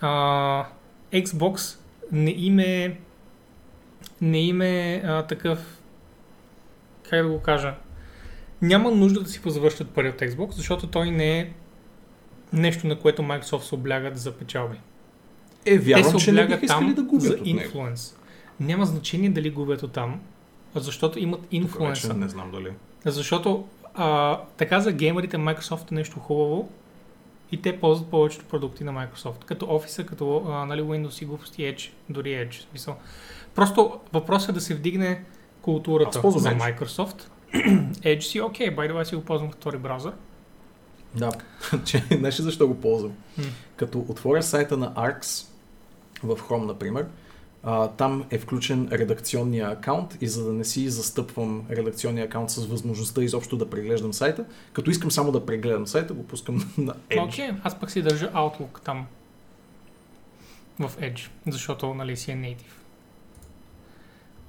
а, 0.00 0.64
Xbox 1.12 1.78
не 2.12 2.30
им 2.30 2.58
е, 2.58 2.98
не 4.20 4.42
им 4.42 4.60
е 4.60 5.02
а, 5.04 5.22
такъв, 5.22 5.80
как 7.10 7.22
да 7.22 7.28
го 7.28 7.40
кажа, 7.40 7.74
няма 8.62 8.90
нужда 8.90 9.20
да 9.20 9.28
си 9.28 9.40
възвръщат 9.44 9.90
пари 9.90 10.08
от 10.08 10.20
Xbox, 10.20 10.52
защото 10.52 10.86
той 10.86 11.10
не 11.10 11.38
е 11.38 11.52
нещо, 12.52 12.86
на 12.86 12.98
което 12.98 13.22
Microsoft 13.22 13.60
се 13.60 13.74
облягат 13.74 14.18
за 14.18 14.32
печалби. 14.32 14.76
Е, 15.64 15.70
Те 15.70 15.78
вярвам, 15.78 16.20
се 16.20 16.24
че 16.24 16.32
не 16.32 16.46
биха 16.46 16.64
искали 16.64 16.86
там 16.86 16.94
да 16.94 17.02
губят 17.02 17.22
за 17.22 17.38
инфлуенс. 17.44 18.16
Няма 18.60 18.86
значение 18.86 19.30
дали 19.30 19.50
губят 19.50 19.82
от 19.82 19.92
там, 19.92 20.20
защото 20.74 21.18
имат 21.18 21.40
инфлуенса. 21.50 22.14
не 22.14 22.28
знам 22.28 22.50
дали. 22.50 22.72
Защото 23.04 23.64
а, 23.94 24.40
така 24.56 24.80
за 24.80 24.92
геймерите 24.92 25.36
Microsoft 25.36 25.92
е 25.92 25.94
нещо 25.94 26.20
хубаво 26.20 26.68
и 27.52 27.62
те 27.62 27.80
ползват 27.80 28.10
повечето 28.10 28.44
продукти 28.44 28.84
на 28.84 28.92
Microsoft. 28.92 29.44
Като 29.44 29.66
Office, 29.66 30.04
като 30.04 30.44
а, 30.48 30.66
нали, 30.66 30.82
Windows 30.82 31.22
и 31.22 31.26
глупости 31.26 31.62
Edge, 31.62 31.90
дори 32.08 32.28
Edge. 32.28 32.68
Смисъл. 32.70 32.96
Просто 33.54 34.00
въпросът 34.12 34.48
е 34.48 34.52
да 34.52 34.60
се 34.60 34.74
вдигне 34.74 35.24
културата 35.62 36.20
Аз 36.24 36.42
за 36.42 36.48
Edge. 36.48 36.78
Microsoft. 36.78 37.22
Edge 37.92 38.20
си 38.20 38.40
окей, 38.40 38.68
okay, 38.68 38.76
by 38.76 38.92
the 38.92 38.94
way 38.94 39.02
си 39.02 39.16
го 39.16 39.24
ползвам 39.24 39.50
като 39.50 39.60
втори 39.60 39.78
браузър. 39.78 40.12
Да, 41.14 41.32
че 41.84 42.04
знаеш 42.10 42.36
защо 42.36 42.68
го 42.68 42.80
ползвам? 42.80 43.12
Като 43.76 43.98
отворя 43.98 44.42
сайта 44.42 44.76
на 44.76 44.94
ARX 44.94 45.46
в 46.22 46.36
Chrome, 46.36 46.66
например, 46.66 47.06
там 47.96 48.24
е 48.30 48.38
включен 48.38 48.88
редакционния 48.92 49.70
акаунт 49.70 50.16
и 50.20 50.28
за 50.28 50.44
да 50.44 50.52
не 50.52 50.64
си 50.64 50.88
застъпвам 50.88 51.64
редакционния 51.70 52.26
акаунт 52.26 52.50
с 52.50 52.66
възможността 52.66 53.22
изобщо 53.22 53.56
да 53.56 53.70
преглеждам 53.70 54.12
сайта, 54.12 54.44
като 54.72 54.90
искам 54.90 55.10
само 55.10 55.32
да 55.32 55.46
прегледам 55.46 55.86
сайта, 55.86 56.14
го 56.14 56.26
пускам 56.26 56.54
на 56.78 56.94
Edge. 56.94 57.28
Окей, 57.28 57.50
okay, 57.50 57.60
аз 57.62 57.80
пък 57.80 57.90
си 57.90 58.02
държа 58.02 58.30
Outlook 58.32 58.80
там 58.84 59.06
в 60.78 60.90
Edge, 61.00 61.28
защото 61.46 61.94
нали 61.94 62.16
си 62.16 62.30
е 62.30 62.34
native. 62.34 62.81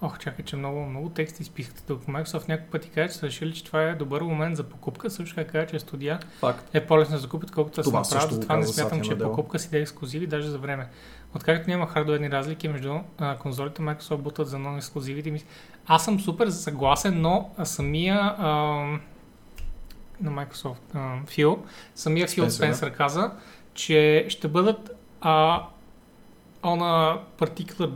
Ох, 0.03 0.19
чакай, 0.19 0.45
че 0.45 0.55
много, 0.55 0.85
много 0.85 1.09
тексти 1.09 1.41
изписахте 1.41 1.83
тук. 1.83 2.05
Microsoft 2.05 2.49
няколко 2.49 2.71
пъти 2.71 2.89
каза, 2.89 3.13
че 3.13 3.19
са 3.19 3.27
решили, 3.27 3.53
че 3.53 3.63
това 3.63 3.83
е 3.83 3.95
добър 3.95 4.21
момент 4.21 4.57
за 4.57 4.63
покупка. 4.63 5.09
Също 5.09 5.35
така 5.35 5.51
каза, 5.51 5.67
че 5.67 5.79
студия 5.79 6.19
Факт. 6.39 6.69
е 6.75 6.85
по-лесно 6.85 7.15
да 7.15 7.19
закупят, 7.19 7.51
колкото 7.51 7.75
да 7.75 7.83
се 7.83 7.91
направят. 7.91 8.31
Затова 8.31 8.57
не 8.57 8.67
смятам, 8.67 9.01
че 9.01 9.11
е 9.11 9.17
покупка 9.17 9.59
си 9.59 9.69
да 9.69 9.77
е 9.77 9.81
ексклюзиви, 9.81 10.27
даже 10.27 10.49
за 10.49 10.57
време. 10.57 10.87
Откакто 11.35 11.69
няма 11.69 11.87
хардуерни 11.87 12.31
разлики 12.31 12.67
между 12.67 12.99
а, 13.17 13.37
конзолите, 13.37 13.81
Microsoft 13.81 14.17
бутат 14.17 14.47
за 14.47 14.57
нон-ексклюзивите 14.57 15.31
ми. 15.31 15.43
Аз 15.87 16.05
съм 16.05 16.19
супер 16.19 16.49
съгласен, 16.49 17.21
но 17.21 17.51
самия 17.63 18.15
а, 18.37 18.49
на 20.21 20.31
Microsoft 20.31 20.95
а, 20.95 21.25
Фил, 21.25 21.63
самия 21.95 22.27
Фил 22.27 22.49
Спенсър, 22.49 22.89
да. 22.89 22.95
Каза, 22.95 23.31
че 23.73 24.25
ще 24.29 24.47
бъдат 24.47 24.91
а, 25.21 25.63
on 26.63 26.79
a 26.81 27.19
particular 27.39 27.87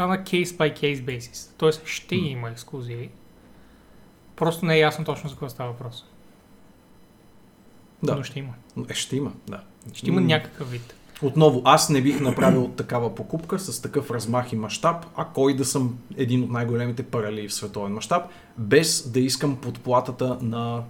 on 0.00 0.10
a 0.10 0.24
case 0.24 0.56
by 0.56 0.80
case 0.80 1.04
basis. 1.04 1.50
Тоест 1.58 1.82
ще 1.86 2.16
М. 2.16 2.26
има 2.26 2.50
ексклюзиви. 2.50 3.10
Просто 4.36 4.66
не 4.66 4.74
е 4.74 4.78
ясно 4.78 5.04
точно 5.04 5.28
за 5.28 5.34
какво 5.34 5.48
става 5.48 5.70
въпрос. 5.72 6.04
Да. 8.02 8.14
Но 8.16 8.22
ще 8.22 8.38
има. 8.38 8.54
Е, 8.88 8.94
ще 8.94 9.16
има, 9.16 9.32
да. 9.48 9.60
Ще 9.92 10.08
има 10.08 10.20
М, 10.20 10.26
някакъв 10.26 10.70
вид. 10.70 10.94
Отново, 11.22 11.62
аз 11.64 11.90
не 11.90 12.02
бих 12.02 12.20
направил 12.20 12.68
такава 12.76 13.14
покупка 13.14 13.58
с 13.58 13.82
такъв 13.82 14.10
размах 14.10 14.52
и 14.52 14.56
мащаб, 14.56 15.06
а 15.16 15.24
кой 15.24 15.56
да 15.56 15.64
съм 15.64 15.98
един 16.16 16.42
от 16.42 16.50
най-големите 16.50 17.02
паралели 17.02 17.48
в 17.48 17.54
световен 17.54 17.92
мащаб, 17.92 18.22
без 18.58 19.10
да 19.10 19.20
искам 19.20 19.56
подплатата 19.56 20.38
на 20.42 20.84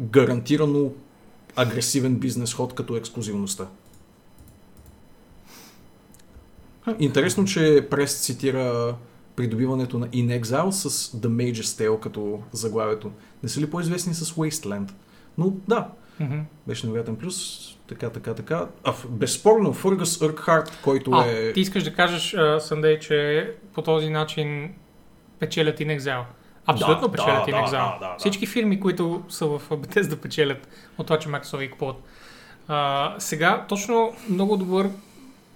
гарантирано 0.00 0.90
агресивен 1.56 2.16
бизнес 2.16 2.54
ход 2.54 2.74
като 2.74 2.96
ексклюзивността. 2.96 3.64
Ха, 3.64 3.70
Интересно, 6.98 7.44
че 7.44 7.86
прес 7.90 8.20
цитира 8.20 8.94
придобиването 9.36 9.98
на 9.98 10.08
In 10.08 10.40
Exile 10.42 10.70
с 10.70 10.88
The 11.12 11.26
Major 11.28 11.62
Tale 11.62 12.00
като 12.00 12.42
заглавието. 12.52 13.10
Не 13.42 13.48
са 13.48 13.60
ли 13.60 13.70
по-известни 13.70 14.14
с 14.14 14.24
Wasteland? 14.34 14.90
Но 15.38 15.52
да, 15.68 15.88
Мгм. 16.20 16.38
беше 16.66 16.86
невероятен 16.86 17.16
плюс. 17.16 17.66
Така, 17.88 18.10
така, 18.10 18.34
така. 18.34 18.66
А, 18.84 18.94
безспорно, 19.08 19.72
Фъргъс 19.72 20.20
Уркхарт, 20.22 20.78
който 20.84 21.10
А, 21.10 21.26
е... 21.26 21.52
ти 21.52 21.60
искаш 21.60 21.82
да 21.82 21.94
кажеш, 21.94 22.34
а, 22.34 22.60
Съндей, 22.60 22.98
че 22.98 23.50
по 23.74 23.82
този 23.82 24.10
начин 24.10 24.70
печелят 25.38 25.78
In 25.78 26.00
Exile. 26.00 26.24
Абсолютно 26.66 27.08
Да, 27.08 27.12
печелят 27.12 27.46
да, 27.46 27.52
In 27.52 27.64
Exile. 27.66 27.70
да, 27.70 27.98
да, 28.00 28.06
да. 28.08 28.14
Всички 28.18 28.46
фирми, 28.46 28.80
които 28.80 29.22
са 29.28 29.46
в 29.46 29.62
Bethesda 29.70 30.16
печелят 30.16 30.68
от 30.98 31.06
това, 31.06 31.18
че 31.18 31.28
Microsoft 31.28 31.60
ги 31.60 31.70
купуват. 31.70 31.96
А, 32.68 33.14
сега, 33.18 33.64
точно 33.68 34.12
много 34.30 34.56
добър 34.56 34.88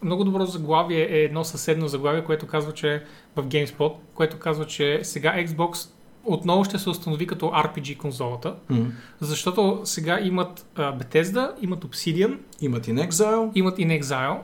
много 0.04 0.24
добро 0.24 0.46
заглавие 0.46 1.08
е 1.10 1.22
едно 1.22 1.44
съседно 1.44 1.88
заглавие, 1.88 2.24
което 2.24 2.46
казва, 2.46 2.72
че 2.72 3.02
в 3.36 3.46
GameSpot, 3.46 3.94
което 4.14 4.38
казва, 4.38 4.66
че 4.66 5.00
сега 5.02 5.34
Xbox 5.38 5.90
отново 6.24 6.64
ще 6.64 6.78
се 6.78 6.90
установи 6.90 7.26
като 7.26 7.46
RPG 7.46 7.96
конзолата, 7.96 8.54
М. 8.68 8.86
защото 9.20 9.80
сега 9.84 10.20
имат 10.20 10.66
а, 10.76 10.98
Bethesda, 10.98 11.52
имат 11.60 11.84
Obsidian, 11.84 12.38
Имат 12.60 12.86
In 12.86 13.08
Exile. 13.10 13.50
имат 13.54 13.78
In 13.78 14.02
Exile 14.02 14.38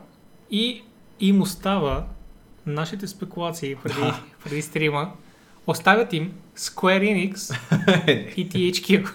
и 0.51 0.83
им 1.21 1.43
остава 1.43 2.07
нашите 2.67 3.07
спекулации 3.07 3.77
преди, 3.77 4.13
преди 4.45 4.63
стрима, 4.63 5.13
оставят 5.67 6.13
им 6.13 6.33
Square 6.57 7.33
Enix 7.33 7.57
и 8.37 8.49
THQ. 8.49 9.11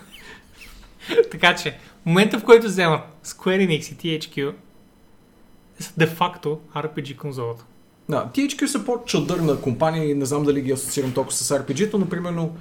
така 1.32 1.56
че, 1.56 1.78
момента 2.06 2.40
в 2.40 2.44
който 2.44 2.68
вземат 2.68 3.02
Square 3.24 3.68
Enix 3.68 4.06
и 4.06 4.20
THQ, 4.20 4.54
са 5.80 5.94
де-факто 5.98 6.60
RPG 6.76 7.18
конзолата. 7.18 7.66
Да, 8.10 8.30
THQ 8.34 8.66
са 8.66 8.86
по-чадърна 8.86 9.62
компания 9.62 10.10
и 10.10 10.14
не 10.14 10.26
знам 10.26 10.44
дали 10.44 10.62
ги 10.62 10.72
асоциирам 10.72 11.14
толкова 11.14 11.36
с 11.36 11.60
RPG-то, 11.60 11.98
но 11.98 12.10
примерно 12.10 12.56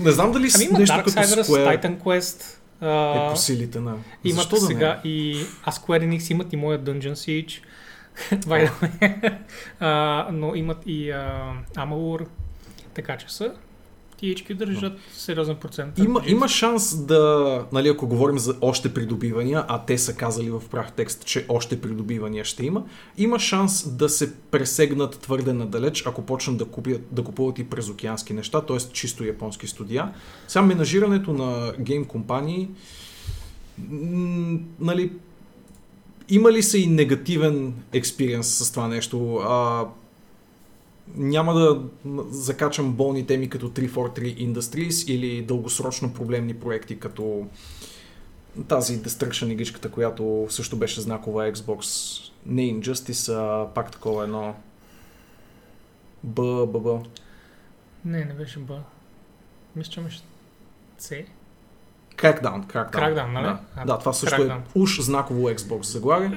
не 0.00 0.10
знам 0.10 0.32
дали 0.32 0.48
Ами 0.54 0.64
има 0.64 0.78
нещо 0.78 0.96
като 0.96 1.10
Darksiders, 1.10 1.42
Square 1.42 1.82
Titan 1.82 1.98
Quest. 1.98 2.42
е 3.28 3.30
по 3.30 3.36
силите 3.36 3.80
на... 3.80 3.94
Имат 4.24 4.36
Защо 4.36 4.56
да 4.56 4.62
не? 4.62 4.68
сега 4.68 5.00
и... 5.04 5.44
А 5.64 5.72
Square 5.72 6.08
Enix 6.08 6.30
имат 6.30 6.52
и 6.52 6.56
моят 6.56 6.82
Dungeon 6.82 7.12
Siege. 7.12 7.60
by 8.32 8.68
the 8.68 8.72
way. 9.80 10.30
но 10.32 10.54
имат 10.54 10.78
и 10.86 11.10
а, 11.10 11.52
Amalur. 11.74 12.26
Така 12.94 13.16
че 13.16 13.32
са. 13.32 13.54
THQ 14.22 14.54
държат 14.54 14.98
сериозен 15.12 15.56
процент. 15.56 15.98
Има, 15.98 16.22
има 16.26 16.48
шанс 16.48 17.04
да, 17.04 17.64
нали, 17.72 17.88
ако 17.88 18.06
говорим 18.06 18.38
за 18.38 18.56
още 18.60 18.94
придобивания, 18.94 19.64
а 19.68 19.84
те 19.84 19.98
са 19.98 20.14
казали 20.14 20.50
в 20.50 20.62
прав 20.70 20.92
текст, 20.92 21.24
че 21.24 21.46
още 21.48 21.80
придобивания 21.80 22.44
ще 22.44 22.66
има, 22.66 22.84
има 23.18 23.38
шанс 23.38 23.88
да 23.88 24.08
се 24.08 24.34
пресегнат 24.34 25.18
твърде 25.18 25.52
надалеч, 25.52 26.06
ако 26.06 26.22
почнат 26.22 26.56
да, 26.56 26.64
купят, 26.64 27.02
да 27.12 27.24
купуват 27.24 27.58
и 27.58 27.64
през 27.64 27.88
океански 27.88 28.32
неща, 28.32 28.60
т.е. 28.60 28.78
чисто 28.78 29.24
японски 29.24 29.66
студия. 29.66 30.12
Сега 30.48 30.62
менажирането 30.62 31.32
на 31.32 31.72
гейм 31.80 32.04
компании, 32.04 32.68
м, 33.88 34.58
нали, 34.80 35.12
има 36.28 36.52
ли 36.52 36.62
се 36.62 36.78
и 36.78 36.86
негативен 36.86 37.74
експириенс 37.92 38.46
с 38.46 38.70
това 38.70 38.88
нещо? 38.88 39.36
А, 39.36 39.84
няма 41.14 41.54
да 41.54 41.82
закачам 42.30 42.92
болни 42.92 43.26
теми 43.26 43.48
като 43.48 43.70
343 43.70 44.52
Industries 44.52 45.10
или 45.12 45.42
дългосрочно 45.42 46.14
проблемни 46.14 46.54
проекти 46.54 47.00
като 47.00 47.46
тази 48.68 49.02
Destruction 49.02 49.52
игричката, 49.52 49.90
която 49.90 50.46
също 50.50 50.76
беше 50.76 51.00
знакова 51.00 51.52
Xbox. 51.52 51.82
Не 52.46 52.62
Injustice, 52.62 53.32
а 53.32 53.74
пак 53.74 53.90
такова 53.92 54.24
едно 54.24 54.54
Б, 56.24 56.66
Б, 56.66 56.80
Б. 56.80 57.02
Не, 58.04 58.24
не 58.24 58.34
беше 58.34 58.58
Б. 58.58 58.82
Мисля, 59.76 59.90
че 59.90 60.00
имаше 60.00 60.22
С. 60.98 61.14
Crackdown, 62.16 62.66
Crackdown. 62.66 62.90
Crackdown, 62.90 63.32
нали? 63.32 63.44
Да, 63.44 63.58
А, 63.76 63.84
да 63.84 63.98
това 63.98 64.12
също 64.12 64.36
Crackdown. 64.36 64.58
е 64.58 64.62
уж 64.74 65.00
знаково 65.00 65.50
Xbox 65.50 65.82
заглавие. 65.82 66.30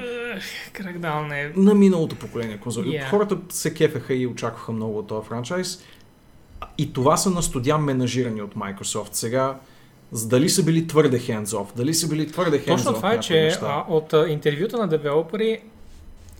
Кракдаун 0.74 1.28
не 1.28 1.42
е... 1.42 1.52
на 1.56 1.76
миналото 1.76 2.16
поколение 2.16 2.58
конзоли. 2.58 2.88
Yeah. 2.88 3.10
Хората 3.10 3.38
се 3.50 3.74
кефеха 3.74 4.14
и 4.14 4.28
очакваха 4.28 4.72
много 4.72 4.98
от 4.98 5.08
този 5.08 5.28
франчайз. 5.28 5.84
И 6.78 6.94
това 6.94 7.18
са 7.18 7.30
на 7.30 7.44
студия 7.44 7.78
менажирани 7.78 8.42
от 8.42 8.56
Microsoft. 8.56 9.14
Сега, 9.14 9.56
дали 10.12 10.50
са 10.50 10.64
били 10.64 10.88
твърде 10.88 11.20
hands-off, 11.20 11.76
дали 11.76 11.94
са 11.94 12.10
били 12.10 12.32
твърде 12.32 12.62
hands-off. 12.62 12.68
Точно 12.68 12.94
това 12.94 13.14
е, 13.14 13.20
че 13.20 13.58
а, 13.62 13.86
от 13.88 14.14
а, 14.14 14.30
интервюта 14.30 14.78
на 14.78 14.88
девелопери 14.88 15.62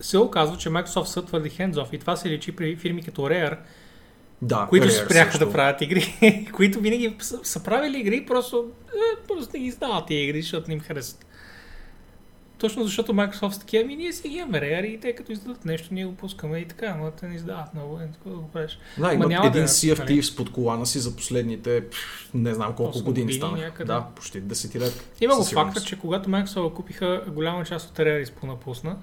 се 0.00 0.18
оказва, 0.18 0.56
че 0.56 0.68
Microsoft 0.68 1.04
са 1.04 1.24
твърде 1.24 1.50
hands-off 1.50 1.94
и 1.94 1.98
това 1.98 2.16
се 2.16 2.28
личи 2.28 2.56
при 2.56 2.76
фирми 2.76 3.02
като 3.02 3.22
Rare, 3.22 3.56
да, 4.42 4.66
които 4.68 4.86
Rare 4.86 5.04
спряха 5.04 5.32
също. 5.32 5.46
да 5.46 5.52
правят 5.52 5.80
игри, 5.80 6.48
които 6.54 6.80
винаги 6.80 7.16
са, 7.18 7.40
са 7.42 7.62
правили 7.62 7.98
игри, 8.00 8.26
просто, 8.26 8.70
е, 8.88 9.26
просто 9.28 9.50
не 9.54 9.60
ги 9.60 9.66
издават 9.66 10.06
тия 10.06 10.24
игри, 10.24 10.42
защото 10.42 10.68
не 10.68 10.74
им 10.74 10.80
харесват. 10.80 11.26
Точно 12.58 12.84
защото 12.84 13.12
Microsoft 13.12 13.50
са 13.50 13.60
такива, 13.60 13.84
ами 13.84 13.96
ние 13.96 14.12
си 14.12 14.28
ги 14.28 14.36
имаме 14.36 14.60
Rare 14.60 14.84
и 14.84 15.00
те 15.00 15.14
като 15.14 15.32
издадат 15.32 15.64
нещо, 15.64 15.94
ние 15.94 16.04
го 16.04 16.14
пускаме 16.14 16.58
и 16.58 16.68
така, 16.68 16.94
но 16.94 17.10
те 17.10 17.28
не 17.28 17.34
издават 17.34 17.74
много, 17.74 17.98
е, 17.98 18.08
така 18.12 18.30
да 18.30 18.36
го 18.36 18.48
правиш. 18.48 18.78
Да, 18.98 19.06
Ма 19.06 19.14
имат 19.14 19.32
един 19.32 19.62
да- 19.62 19.68
Sea 19.68 19.94
of 19.94 19.98
нали? 19.98 20.22
Thieves 20.22 20.36
под 20.36 20.52
колана 20.52 20.86
си 20.86 20.98
за 20.98 21.16
последните, 21.16 21.84
не 22.34 22.54
знам 22.54 22.74
колко 22.76 23.02
години, 23.02 23.38
години 23.38 23.60
някъде. 23.60 23.84
Да, 23.84 24.06
почти 24.16 24.40
десетилет. 24.40 25.10
Има 25.20 25.36
го 25.36 25.44
факта, 25.44 25.80
че 25.80 25.98
когато 25.98 26.28
Microsoft 26.30 26.74
купиха 26.74 27.24
голяма 27.28 27.64
част 27.64 27.90
от 27.90 27.98
Rare 27.98 28.18
изпълна 28.18 28.56
пусна, 28.56 28.96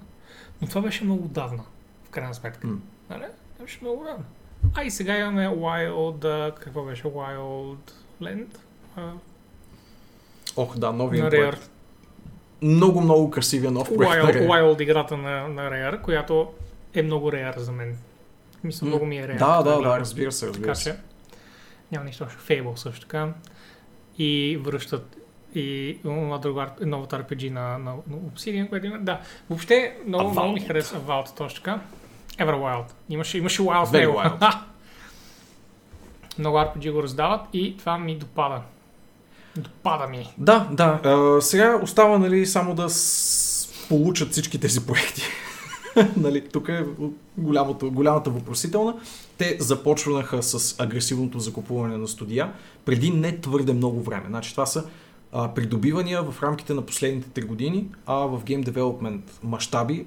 но 0.62 0.68
това 0.68 0.80
беше 0.80 1.04
много 1.04 1.28
давна, 1.28 1.62
в 2.04 2.10
крайна 2.10 2.34
сметка. 2.34 2.66
М. 2.66 2.78
Нали? 3.10 3.24
Това 3.54 3.64
беше 3.64 3.78
много 3.82 4.04
давна. 4.04 4.24
А 4.74 4.84
и 4.84 4.90
сега 4.90 5.18
имаме 5.18 5.48
Wild, 5.48 6.54
какво 6.54 6.82
беше 6.82 7.02
Wild 7.04 7.90
Land 8.22 8.58
а, 8.96 9.10
Ох, 10.56 10.76
да, 10.78 10.92
новия 10.92 11.24
на 11.24 11.30
проект. 11.30 11.58
Rare. 11.58 11.68
Много, 12.62 13.00
много 13.00 13.30
красивия 13.30 13.70
нов 13.70 13.88
проект. 13.88 14.00
на 14.24 14.32
Wild, 14.32 14.36
Rare. 14.36 14.48
Wild 14.48 14.82
играта 14.82 15.16
на, 15.16 15.48
на 15.48 15.62
Rare, 15.62 16.00
която 16.00 16.52
е 16.94 17.02
много 17.02 17.30
Rare 17.30 17.58
за 17.58 17.72
мен. 17.72 17.98
Мисля, 18.64 18.84
М. 18.84 18.88
много 18.88 19.06
ми 19.06 19.18
е 19.18 19.22
Rare. 19.22 19.38
Да, 19.38 19.56
да, 19.56 19.62
гледам. 19.62 19.82
да, 19.82 20.00
разбира 20.00 20.32
се, 20.32 20.46
разбира 20.46 20.62
Така 20.62 20.74
се. 20.74 20.90
че 20.90 20.96
няма 21.92 22.04
нищо 22.04 22.24
общо. 22.24 22.42
Fable 22.42 22.74
също 22.76 23.00
така. 23.00 23.32
И 24.18 24.58
връщат 24.62 25.16
и 25.54 25.98
новата 26.04 26.48
RPG 26.48 27.50
на, 27.50 27.78
на, 27.78 27.94
на 28.06 28.16
Obsidian, 28.16 28.68
което 28.68 28.86
има. 28.86 28.98
Да, 28.98 29.20
въобще 29.50 29.96
много, 30.06 30.24
Avowed. 30.24 30.32
много 30.32 30.52
ми 30.52 30.60
харесва 30.60 31.00
Vault 31.00 31.36
точно 31.36 31.56
така. 31.64 31.80
Everwild. 32.38 32.84
Имаше, 33.08 33.38
имаше 33.38 33.62
Wild 33.62 33.86
в 33.86 33.92
него. 33.92 34.12
Wild. 34.12 34.54
много 36.38 36.56
RPG 36.56 36.92
го 36.92 37.02
раздават 37.02 37.40
и 37.52 37.76
това 37.76 37.98
ми 37.98 38.16
допада. 38.16 38.60
Допада 39.56 40.06
ми. 40.06 40.28
Да, 40.38 40.68
да. 40.72 41.00
А, 41.04 41.40
сега 41.40 41.80
остава 41.82 42.18
нали, 42.18 42.46
само 42.46 42.74
да 42.74 42.88
с... 42.90 43.68
получат 43.88 44.32
всички 44.32 44.60
тези 44.60 44.86
проекти. 44.86 45.22
нали, 46.16 46.48
тук 46.48 46.68
е 46.68 46.84
голямото, 47.38 47.90
голямата 47.90 48.30
въпросителна. 48.30 48.94
Те 49.38 49.56
започнаха 49.60 50.42
с 50.42 50.80
агресивното 50.80 51.38
закупуване 51.38 51.96
на 51.96 52.08
студия 52.08 52.52
преди 52.84 53.10
не 53.10 53.40
твърде 53.40 53.72
много 53.72 54.02
време. 54.02 54.24
Значи 54.28 54.50
това 54.50 54.66
са 54.66 54.84
а, 55.32 55.48
придобивания 55.54 56.22
в 56.22 56.42
рамките 56.42 56.74
на 56.74 56.82
последните 56.82 57.40
3 57.40 57.46
години, 57.46 57.86
а 58.06 58.14
в 58.14 58.44
Game 58.44 58.64
Development 58.64 59.20
мащаби 59.42 60.06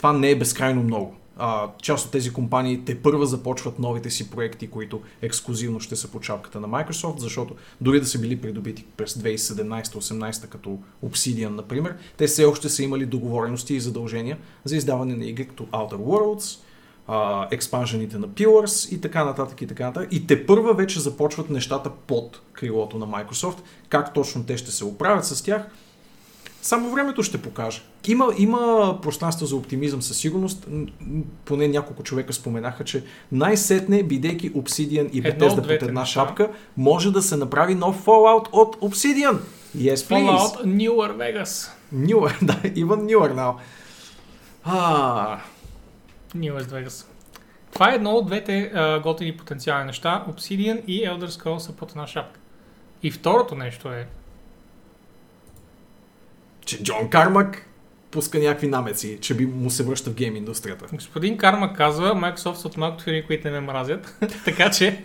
това 0.00 0.12
не 0.12 0.30
е 0.30 0.38
безкрайно 0.38 0.82
много. 0.82 1.16
А, 1.42 1.68
част 1.82 2.06
от 2.06 2.12
тези 2.12 2.32
компании 2.32 2.84
те 2.84 3.02
първа 3.02 3.26
започват 3.26 3.78
новите 3.78 4.10
си 4.10 4.30
проекти, 4.30 4.70
които 4.70 5.00
ексклюзивно 5.22 5.80
ще 5.80 5.96
са 5.96 6.08
по 6.08 6.20
чапката 6.20 6.60
на 6.60 6.68
Microsoft, 6.68 7.18
защото 7.18 7.54
дори 7.80 8.00
да 8.00 8.06
са 8.06 8.18
били 8.18 8.40
придобити 8.40 8.84
през 8.96 9.14
2017-18 9.14 10.48
като 10.48 10.78
Obsidian, 11.06 11.48
например, 11.48 11.96
те 12.16 12.26
все 12.26 12.44
още 12.44 12.68
са 12.68 12.82
имали 12.82 13.06
договорености 13.06 13.74
и 13.74 13.80
задължения 13.80 14.38
за 14.64 14.76
издаване 14.76 15.16
на 15.16 15.24
игри 15.24 15.48
като 15.48 15.64
Outer 15.64 15.96
Worlds, 15.96 16.60
експанжените 17.50 18.18
на 18.18 18.28
Pillars 18.28 18.94
и 18.94 19.00
така 19.00 19.24
нататък 19.24 19.62
и 19.62 19.66
така 19.66 19.86
нататък. 19.86 20.08
И 20.12 20.26
те 20.26 20.46
първа 20.46 20.74
вече 20.74 21.00
започват 21.00 21.50
нещата 21.50 21.90
под 22.06 22.40
крилото 22.52 22.98
на 22.98 23.06
Microsoft. 23.06 23.58
Как 23.88 24.14
точно 24.14 24.44
те 24.44 24.56
ще 24.56 24.70
се 24.70 24.84
оправят 24.84 25.24
с 25.24 25.42
тях, 25.42 25.70
само 26.62 26.90
времето 26.90 27.22
ще 27.22 27.42
покаже. 27.42 27.82
Има, 28.08 28.28
има 28.38 28.98
пространство 29.02 29.46
за 29.46 29.56
оптимизъм 29.56 30.02
със 30.02 30.16
сигурност. 30.16 30.66
Поне 31.44 31.68
няколко 31.68 32.02
човека 32.02 32.32
споменаха, 32.32 32.84
че 32.84 33.04
най-сетне, 33.32 34.02
бидейки 34.02 34.52
Obsidian 34.52 35.10
и 35.10 35.22
Bethesda 35.22 35.56
под 35.56 35.88
една 35.88 36.00
неща. 36.00 36.20
шапка, 36.20 36.50
може 36.76 37.12
да 37.12 37.22
се 37.22 37.36
направи 37.36 37.74
нов 37.74 38.04
Fallout 38.04 38.48
от 38.52 38.76
Obsidian. 38.76 39.38
Yes, 39.76 39.94
please. 39.94 40.26
Fallout 40.26 40.64
Newer 40.64 41.16
Vegas. 41.16 41.70
Newer, 41.94 42.32
да, 42.44 42.54
even 42.54 43.16
newer 43.16 43.34
now. 43.34 43.54
А, 44.64 45.38
New 46.36 46.58
West 46.58 46.70
Vegas. 46.70 47.06
Това 47.72 47.92
е 47.92 47.94
едно 47.94 48.10
от 48.10 48.26
двете 48.26 48.72
а, 48.74 49.00
готини 49.00 49.36
потенциални 49.36 49.86
неща. 49.86 50.24
Obsidian 50.28 50.84
и 50.84 51.06
Elder 51.06 51.28
Scrolls 51.28 51.58
са 51.58 51.72
под 51.72 51.90
една 51.90 52.06
шапка. 52.06 52.40
И 53.02 53.10
второто 53.10 53.54
нещо 53.54 53.88
е, 53.88 54.06
че 56.64 56.82
Джон 56.82 57.10
Кармак 57.10 57.66
пуска 58.10 58.38
някакви 58.38 58.66
намеци, 58.66 59.18
че 59.20 59.34
би 59.34 59.46
му 59.46 59.70
се 59.70 59.82
връща 59.82 60.10
в 60.10 60.14
гейм 60.14 60.36
индустрията. 60.36 60.86
господин 60.92 61.36
Карма 61.36 61.72
казва, 61.72 62.14
Microsoft 62.14 62.54
са 62.54 62.68
от 62.68 62.76
малкото 62.76 63.04
фирми, 63.04 63.26
които 63.26 63.48
не 63.48 63.50
ме 63.50 63.60
мразят. 63.60 64.18
така 64.44 64.70
че, 64.70 65.04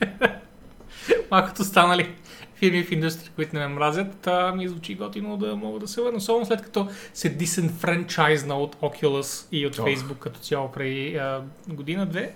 малкото 1.31 1.63
станали 1.63 2.09
фирми 2.55 2.83
в 2.83 2.91
индустрия, 2.91 3.31
които 3.35 3.55
не 3.55 3.67
ме 3.67 3.73
мразят, 3.73 4.07
та 4.21 4.51
ми 4.51 4.67
звучи 4.67 4.95
готино 4.95 5.37
да 5.37 5.55
мога 5.55 5.79
да 5.79 5.87
се 5.87 6.01
върна. 6.01 6.17
Особено 6.17 6.45
след 6.45 6.61
като 6.61 6.87
се 7.13 7.29
дисенфранчайзна 7.29 8.55
от 8.55 8.75
Oculus 8.75 9.47
и 9.51 9.67
от 9.67 9.79
Ох. 9.79 9.85
Facebook 9.85 10.19
като 10.19 10.39
цяло 10.39 10.71
преди 10.71 11.19
година-две. 11.67 12.35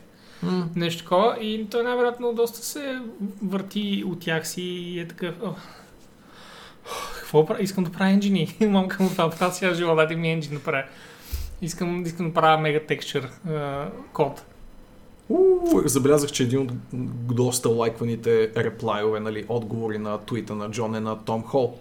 нещо 0.76 1.04
такова 1.04 1.38
и 1.42 1.68
той 1.70 1.84
най-вероятно 1.84 2.34
доста 2.34 2.58
се 2.58 3.00
върти 3.44 4.04
от 4.08 4.20
тях 4.20 4.48
си 4.48 4.62
и 4.62 5.00
е 5.00 5.08
такъв... 5.08 5.36
Ох, 5.44 5.58
какво 7.16 7.46
правя? 7.46 7.64
Искам 7.64 7.84
да 7.84 7.92
правя 7.92 8.12
енджини. 8.12 8.56
Мамка 8.62 9.04
му 9.04 9.10
това 9.10 9.30
правя 9.30 9.52
цял 9.52 9.74
живот, 9.74 9.98
дайте 9.98 10.16
ми 10.16 10.32
енджин 10.32 10.54
да 10.54 10.64
правя. 10.64 10.84
Искам, 11.62 12.06
искам 12.06 12.28
да 12.28 12.34
правя 12.34 12.62
мега 12.62 12.80
текстчър 12.88 13.30
код. 14.14 14.44
Уу, 15.30 15.82
забелязах, 15.86 16.32
че 16.32 16.44
един 16.44 16.60
от 16.60 16.72
доста 17.36 17.70
лайкваните 17.70 18.52
реплайове, 18.58 19.20
нали, 19.20 19.46
отговори 19.50 19.98
на 19.98 20.18
твита 20.18 20.56
на 20.56 20.72
Джон 20.72 20.96
е 20.96 21.00
на 21.00 21.20
Том 21.26 21.44
Хол. 21.44 21.80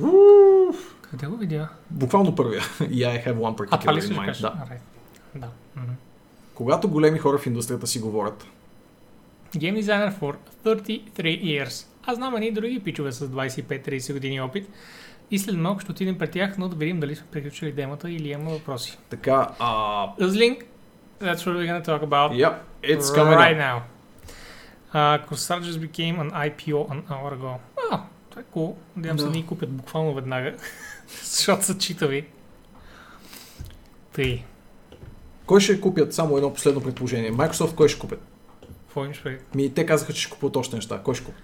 Уу, 0.00 0.74
Къде 1.02 1.26
го 1.26 1.36
видя? 1.36 1.68
буквално 1.90 2.34
първия. 2.34 2.62
Yeah, 2.80 3.24
I 3.24 3.26
have 3.26 3.34
one 3.36 3.68
А, 3.70 3.80
това 3.80 3.94
ли 3.94 4.00
particular 4.00 4.32
in 4.32 4.32
mind. 4.32 4.40
Да. 4.40 4.66
Да. 5.34 5.48
Когато 6.54 6.88
големи 6.88 7.18
хора 7.18 7.38
в 7.38 7.46
индустрията 7.46 7.86
си 7.86 8.00
говорят, 8.00 8.46
Game 9.56 9.82
designer 9.82 10.20
for 10.20 10.36
33 10.64 11.12
years. 11.22 11.86
Аз 12.06 12.16
знам 12.16 12.36
едни 12.36 12.52
други 12.52 12.80
пичове 12.80 13.12
с 13.12 13.28
25-30 13.28 14.12
години 14.12 14.40
опит, 14.40 14.68
и 15.30 15.38
след 15.38 15.56
малко 15.56 15.80
ще 15.80 15.90
отидем 15.90 16.18
при 16.18 16.30
тях, 16.30 16.58
но 16.58 16.68
да 16.68 16.76
видим 16.76 17.00
дали 17.00 17.16
сме 17.16 17.26
приключили 17.30 17.72
демата 17.72 18.10
или 18.10 18.28
имаме 18.28 18.50
въпроси. 18.52 18.98
Така, 19.10 19.48
а... 19.58 20.04
Узлинг, 20.20 20.64
that's 21.22 21.36
what 21.36 21.54
we're 21.56 21.82
gonna 21.82 21.86
talk 21.86 22.02
about 22.02 22.32
Yeah, 22.32 22.54
it's 22.82 23.14
coming 23.16 23.38
right 23.38 23.56
up. 23.56 23.66
now. 23.68 23.80
Uh, 24.94 25.26
Corsar 25.28 25.60
just 25.62 25.80
became 25.80 26.16
an 26.20 26.30
IPO 26.30 26.78
an 26.90 27.02
hour 27.10 27.32
ago. 27.32 27.54
А, 27.92 28.00
това 28.30 28.42
е 28.42 28.44
cool. 28.56 28.74
Надявам 28.96 29.18
се 29.18 29.24
Да. 29.24 29.30
ни 29.30 29.46
купят 29.46 29.70
буквално 29.70 30.14
веднага, 30.14 30.54
защото 31.22 31.64
са 31.64 31.78
читави. 31.78 32.26
Тъй, 34.12 34.42
Кой 35.46 35.60
ще 35.60 35.80
купят? 35.80 36.14
Само 36.14 36.36
едно 36.36 36.52
последно 36.54 36.80
предположение. 36.82 37.32
Microsoft 37.32 37.74
кой 37.74 37.88
ще 37.88 38.00
купят? 38.00 38.22
какво 38.86 39.04
имаш 39.04 39.22
преди? 39.22 39.38
Ми, 39.54 39.74
те 39.74 39.86
казаха, 39.86 40.12
че 40.12 40.20
ще 40.22 40.30
купуват 40.30 40.56
още 40.56 40.76
неща. 40.76 41.00
Кой 41.04 41.14
ще 41.14 41.24
купи? 41.24 41.38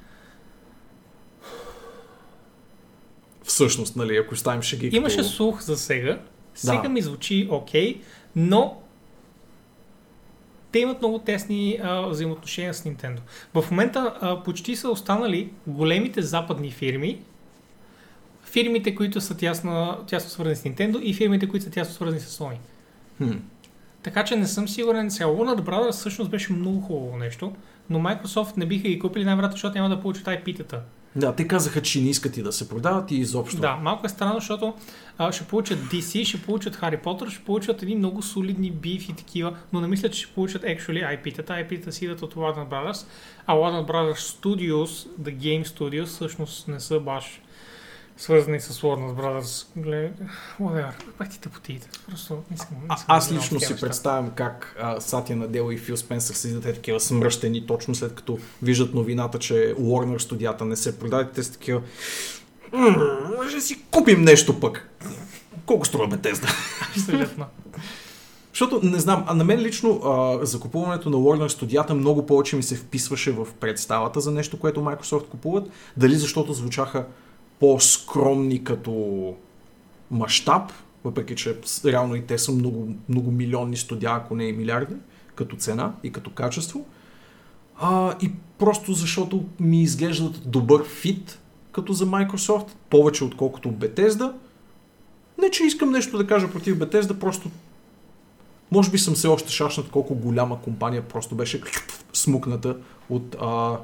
Всъщност, 3.51 3.97
нали, 3.97 4.17
ако 4.17 4.37
ставим 4.37 4.63
шеги 4.63 4.91
Имаше 4.97 5.17
като... 5.17 5.29
слух 5.29 5.61
за 5.63 5.77
Сега. 5.77 6.19
Сега 6.55 6.83
Да. 6.83 6.89
ми 6.89 7.03
звучи 7.03 7.49
окей, 7.51 8.01
но 8.37 8.83
те 10.73 10.79
имат 10.79 10.99
много 10.99 11.19
тесни 11.19 11.79
а, 11.83 12.01
взаимоотношения 12.01 12.75
с 12.75 12.83
Nintendo. 12.83 13.19
В 13.55 13.71
момента 13.71 14.15
а, 14.21 14.43
почти 14.43 14.77
са 14.77 14.91
останали 14.91 15.51
големите 15.67 16.23
западни 16.23 16.71
фирми, 16.71 17.21
фирмите, 18.45 18.95
които 18.95 19.21
са 19.21 19.37
тясно, 19.37 20.05
тясно 20.07 20.31
свързани 20.31 20.57
с 20.57 20.63
Nintendo 20.63 21.01
и 21.01 21.15
фирмите, 21.15 21.49
които 21.49 21.65
са 21.65 21.71
тясно 21.71 21.95
свързани 21.95 22.21
с 22.21 22.39
Sony. 22.39 22.57
Хм. 23.19 23.37
Така 24.03 24.25
че 24.25 24.37
не 24.37 24.47
съм 24.47 24.69
сигурен. 24.69 25.11
Сега 25.11 25.29
Warner 25.29 25.61
Brothers 25.61 25.93
всъщност 25.93 26.31
беше 26.31 26.53
много 26.53 26.81
хубаво 26.81 27.17
нещо, 27.17 27.53
но 27.91 27.99
Microsoft 27.99 28.57
не 28.57 28.67
биха 28.67 28.89
ги 28.89 28.99
купили 28.99 29.25
най-вероятно, 29.25 29.57
защото 29.57 29.75
няма 29.75 29.89
да 29.89 30.01
получат 30.01 30.25
IP-тата. 30.27 30.79
Да, 31.17 31.35
те 31.35 31.49
казаха, 31.49 31.83
че 31.83 32.01
не 32.01 32.09
искат 32.09 32.37
и 32.37 32.43
да 32.43 32.53
се 32.53 32.69
продават 32.69 33.11
и 33.11 33.17
изобщо. 33.17 33.61
Да, 33.61 33.77
малко 33.77 34.07
е 34.07 34.09
странно, 34.09 34.35
защото 34.35 34.75
а, 35.19 35.33
ще 35.33 35.45
получат 35.45 35.79
DC, 35.79 36.25
ще 36.25 36.43
получат 36.43 36.77
Harry 36.77 37.03
Potter, 37.03 37.31
ще 37.31 37.45
получат 37.45 37.83
едни 37.83 37.97
много 37.97 38.23
солидни 38.23 38.71
биф 38.71 39.09
и 39.09 39.13
такива, 39.13 39.57
но 39.73 39.81
не 39.81 39.89
мисля, 39.89 40.09
че 40.09 40.21
ще 40.21 40.35
получат 40.35 40.63
actually 40.63 41.23
IP-тата. 41.23 41.69
IP-тата 41.69 41.91
си 41.91 42.05
идват 42.05 42.23
от 42.23 42.35
Warner 42.35 42.69
Brothers, 42.69 43.07
а 43.47 43.55
Warner 43.55 43.91
Brothers 43.91 44.41
Studios, 44.41 45.09
The 45.23 45.37
Game 45.37 45.67
Studios, 45.67 46.05
всъщност 46.05 46.69
не 46.69 46.81
са 46.81 47.01
баш 47.01 47.41
свързани 48.21 48.61
с 48.61 48.81
Warner 48.81 49.15
Brothers. 49.15 49.67
Whatever, 50.61 50.93
пак 51.19 51.31
ти 51.31 51.41
тъпотиите. 51.41 51.89
Просто 52.09 52.35
не 52.51 52.55
искам. 52.55 52.77
Не 52.77 52.87
А, 52.89 52.95
искам 52.95 53.17
аз 53.17 53.25
да 53.25 53.29
знам 53.29 53.39
лично 53.43 53.61
си 53.61 53.73
неща. 53.73 53.87
представям 53.87 54.31
как 54.31 54.77
а, 54.81 55.01
Сатя 55.01 55.37
Надела 55.37 55.75
и 55.75 55.79
Фил 55.79 55.97
Спенсър 55.97 56.35
седят 56.35 56.67
е 56.67 56.73
такива 56.73 57.01
смръщени, 57.01 57.67
точно 57.67 57.95
след 57.95 58.15
като 58.15 58.39
виждат 58.63 58.95
новината, 58.95 59.39
че 59.39 59.75
Warner 59.81 60.19
студията 60.19 60.65
не 60.65 60.77
се 60.77 60.99
продаде, 60.99 61.31
те 61.35 61.43
са 61.43 61.53
такива 61.53 61.83
«М, 62.73 62.97
може 63.37 63.61
си 63.61 63.83
купим 63.91 64.23
нещо 64.23 64.61
пък. 64.61 64.89
Колко 65.67 65.87
струва 65.87 66.09
Бетезда? 66.09 66.49
Абсолютно. 66.97 67.45
Защото 68.53 68.81
не 68.83 68.99
знам, 68.99 69.25
а 69.27 69.35
на 69.35 69.45
мен 69.45 69.61
лично 69.61 70.01
а, 70.05 70.47
закупуването 70.47 71.11
на 71.11 71.17
Warner 71.17 71.49
студията 71.49 71.95
много 71.95 72.27
повече 72.27 72.57
ми 72.57 72.63
се 72.63 72.77
вписваше 72.77 73.31
в 73.33 73.47
представата 73.61 74.21
за 74.21 74.31
нещо, 74.31 74.59
което 74.59 74.81
Microsoft 74.81 75.29
купуват. 75.29 75.69
Дали 75.97 76.15
защото 76.15 76.53
звучаха 76.53 77.05
по-скромни 77.61 78.65
като 78.65 79.35
мащаб, 80.11 80.73
въпреки 81.05 81.35
че 81.37 81.57
реално 81.85 82.15
и 82.17 82.27
те 82.27 82.39
са 82.39 82.53
много, 82.53 82.89
много 83.09 83.31
милионни 83.31 83.77
студия, 83.77 84.13
ако 84.13 84.35
не 84.35 84.45
и 84.45 84.53
милиарди, 84.53 84.95
като 85.35 85.57
цена 85.57 85.93
и 86.03 86.13
като 86.13 86.31
качество. 86.31 86.85
А, 87.81 88.15
и 88.23 88.33
просто 88.59 88.93
защото 88.93 89.45
ми 89.61 89.83
изглеждат 89.83 90.51
добър 90.51 90.85
фит 90.85 91.39
като 91.73 91.93
за 91.93 92.07
Microsoft, 92.07 92.69
повече 92.91 93.25
отколкото 93.25 93.69
Bethesda. 93.69 94.33
Не, 95.39 95.51
че 95.51 95.65
искам 95.65 95.91
нещо 95.91 96.19
да 96.19 96.27
кажа 96.27 96.51
против 96.51 96.79
Bethesda, 96.79 97.19
просто 97.19 97.51
може 98.73 98.91
би 98.91 98.99
съм 98.99 99.15
все 99.15 99.29
още 99.29 99.53
шашнат 99.53 99.91
колко 99.91 100.15
голяма 100.15 100.61
компания 100.61 101.03
просто 101.03 101.35
беше 101.35 101.63
смукната 102.13 102.77
от 103.11 103.37
а, 103.41 103.79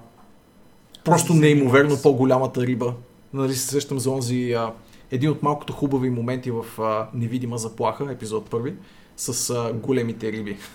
просто 1.05 1.35
неимоверно 1.35 2.03
по-голямата 2.03 2.67
риба. 2.67 2.95
Нали 3.33 3.55
се 3.55 3.67
сещам 3.67 3.99
за 3.99 4.11
онзи 4.11 4.53
а, 4.53 4.73
един 5.11 5.31
от 5.31 5.43
малкото 5.43 5.73
хубави 5.73 6.11
моменти 6.11 6.51
в 6.51 6.81
а, 6.81 7.09
Невидима 7.15 7.59
заплаха, 7.59 8.13
епизод 8.13 8.51
първи, 8.51 8.75
с 9.17 9.51
а, 9.51 9.73
големите 9.73 10.33
риби. 10.33 10.57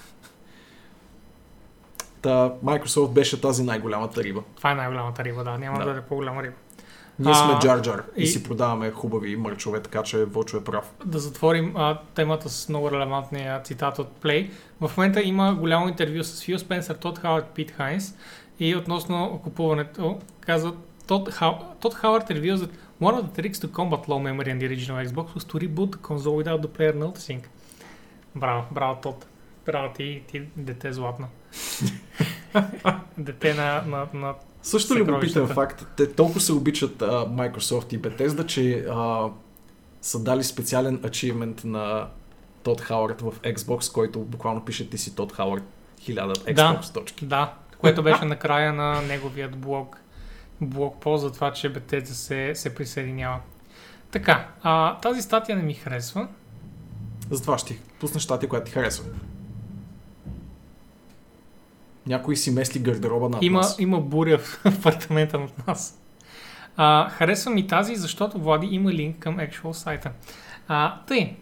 Та 2.22 2.54
Microsoft 2.66 3.12
беше 3.12 3.42
тази 3.42 3.64
най-голямата 3.64 4.24
риба. 4.24 4.42
Това 4.58 4.72
е 4.72 4.76
най-голямата 4.76 5.24
риба, 5.24 5.44
да. 5.44 5.58
Няма 5.58 5.80
Да. 5.80 5.94
да, 5.94 6.00
е 6.00 6.02
по-голяма 6.02 6.44
риба. 6.44 6.54
Ние 7.20 7.36
сме 7.36 7.54
А, 7.54 7.60
Джар 7.60 7.82
Джар 7.82 8.04
и... 8.18 8.24
и- 8.24 8.28
си 8.28 8.44
продаваме 8.44 8.92
хубави 8.92 9.36
мърчове, 9.36 9.82
така 9.82 10.04
че 10.04 10.26
Вълчо 10.26 10.58
е 10.58 10.64
прав. 10.64 10.92
да 11.06 11.20
затворим 11.20 11.74
а, 11.76 12.00
темата 12.16 12.50
с 12.50 12.70
много 12.70 12.92
релевантния 12.92 13.62
цитат 13.64 14.00
от 14.00 14.08
Play. 14.24 14.50
В 14.82 14.98
момента 14.98 15.22
има 15.22 15.56
голямо 15.56 15.88
интервю 15.88 16.24
с 16.24 16.44
Фил 16.44 16.60
Спенсър, 16.60 16.96
Тод 16.96 17.20
Хауърд, 17.20 17.46
Пит 17.46 17.72
Хайнс 17.72 18.16
и 18.60 18.76
относно 18.76 19.40
купуването 19.44 20.20
казват 20.40 20.76
Todd, 21.12 21.26
How- 21.40 21.58
Todd 21.82 21.96
Howard 22.02 22.26
reveals 22.40 22.60
that 22.64 22.72
one 23.08 23.16
of 23.20 23.24
the 23.28 23.34
tricks 23.42 23.60
to 23.64 23.68
combat 23.78 24.02
low 24.12 24.20
memory 24.28 24.50
in 24.54 24.58
the 24.62 24.68
original 24.72 24.98
Xbox 25.08 25.28
was 25.36 25.44
to 25.52 25.56
reboot 25.64 25.92
the 25.96 26.02
console 26.10 26.36
without 26.42 26.62
the 26.66 26.72
player 26.78 26.94
noticing. 26.94 27.42
Браво, 28.36 28.64
браво 28.72 29.00
Тод. 29.02 29.26
Браво 29.66 29.94
ти, 29.94 30.22
ти 30.28 30.42
дете 30.58 30.94
златно. 30.94 31.28
дете 33.18 33.54
на, 33.54 33.84
на, 33.88 34.08
на 34.14 34.34
Също 34.64 34.94
любопитен 34.96 35.30
Съкровищата. 35.30 35.54
факт. 35.54 35.86
Те 35.98 36.14
толкова 36.14 36.40
се 36.42 36.54
обичат 36.54 37.02
а, 37.02 37.06
Microsoft 37.28 37.94
и 37.94 38.00
Bethesda, 38.02 38.46
че 38.46 38.86
а, 38.90 39.30
са 40.02 40.24
дали 40.24 40.44
специален 40.44 41.00
ачивмент 41.06 41.64
на 41.64 42.08
Тод 42.64 42.82
Хауърд 42.82 43.22
в 43.22 43.32
Xbox, 43.32 43.94
който 43.94 44.20
буквално 44.20 44.66
пише 44.66 44.90
ти 44.90 44.98
си 44.98 45.16
Тод 45.16 45.32
Хауърд 45.32 45.64
1000 46.02 46.34
Xbox 46.56 46.94
точки. 46.94 47.26
Да, 47.26 47.54
което 47.78 48.04
беше 48.04 48.26
накрая 48.26 48.74
на 48.74 49.02
неговият 49.02 49.58
блог, 49.58 50.01
блог 50.62 51.00
по 51.00 51.18
за 51.18 51.32
това, 51.32 51.54
че 51.54 51.74
Bethesda 51.74 52.04
се, 52.04 52.52
се 52.56 52.76
присъединява. 52.76 53.40
Така, 54.12 54.48
а, 54.64 54.98
тази 54.98 55.22
статия 55.22 55.58
не 55.58 55.64
ми 55.64 55.74
харесва. 55.74 56.28
Затова 57.30 57.58
ще 57.58 57.74
ти 57.74 57.80
пусна 58.00 58.20
щати, 58.20 58.48
която 58.48 58.66
ти 58.66 58.72
харесва. 58.72 59.06
Някой 62.08 62.36
си 62.36 62.52
месли 62.52 62.80
гардероба 62.80 63.30
над 63.30 63.44
Има, 63.44 63.58
нас. 63.58 63.76
има 63.80 64.00
буря 64.00 64.38
в 64.38 64.62
апартамента 64.66 65.40
над 65.40 65.68
нас. 65.68 66.02
А, 66.78 67.10
харесва 67.10 67.52
ми 67.52 67.68
тази, 67.68 67.96
защото 67.96 68.40
Влади 68.40 68.68
има 68.72 68.92
линк 68.92 69.20
към 69.20 69.38
actual 69.38 69.72
сайта. 69.72 70.12
А, 70.68 71.02
тъй, 71.08 71.36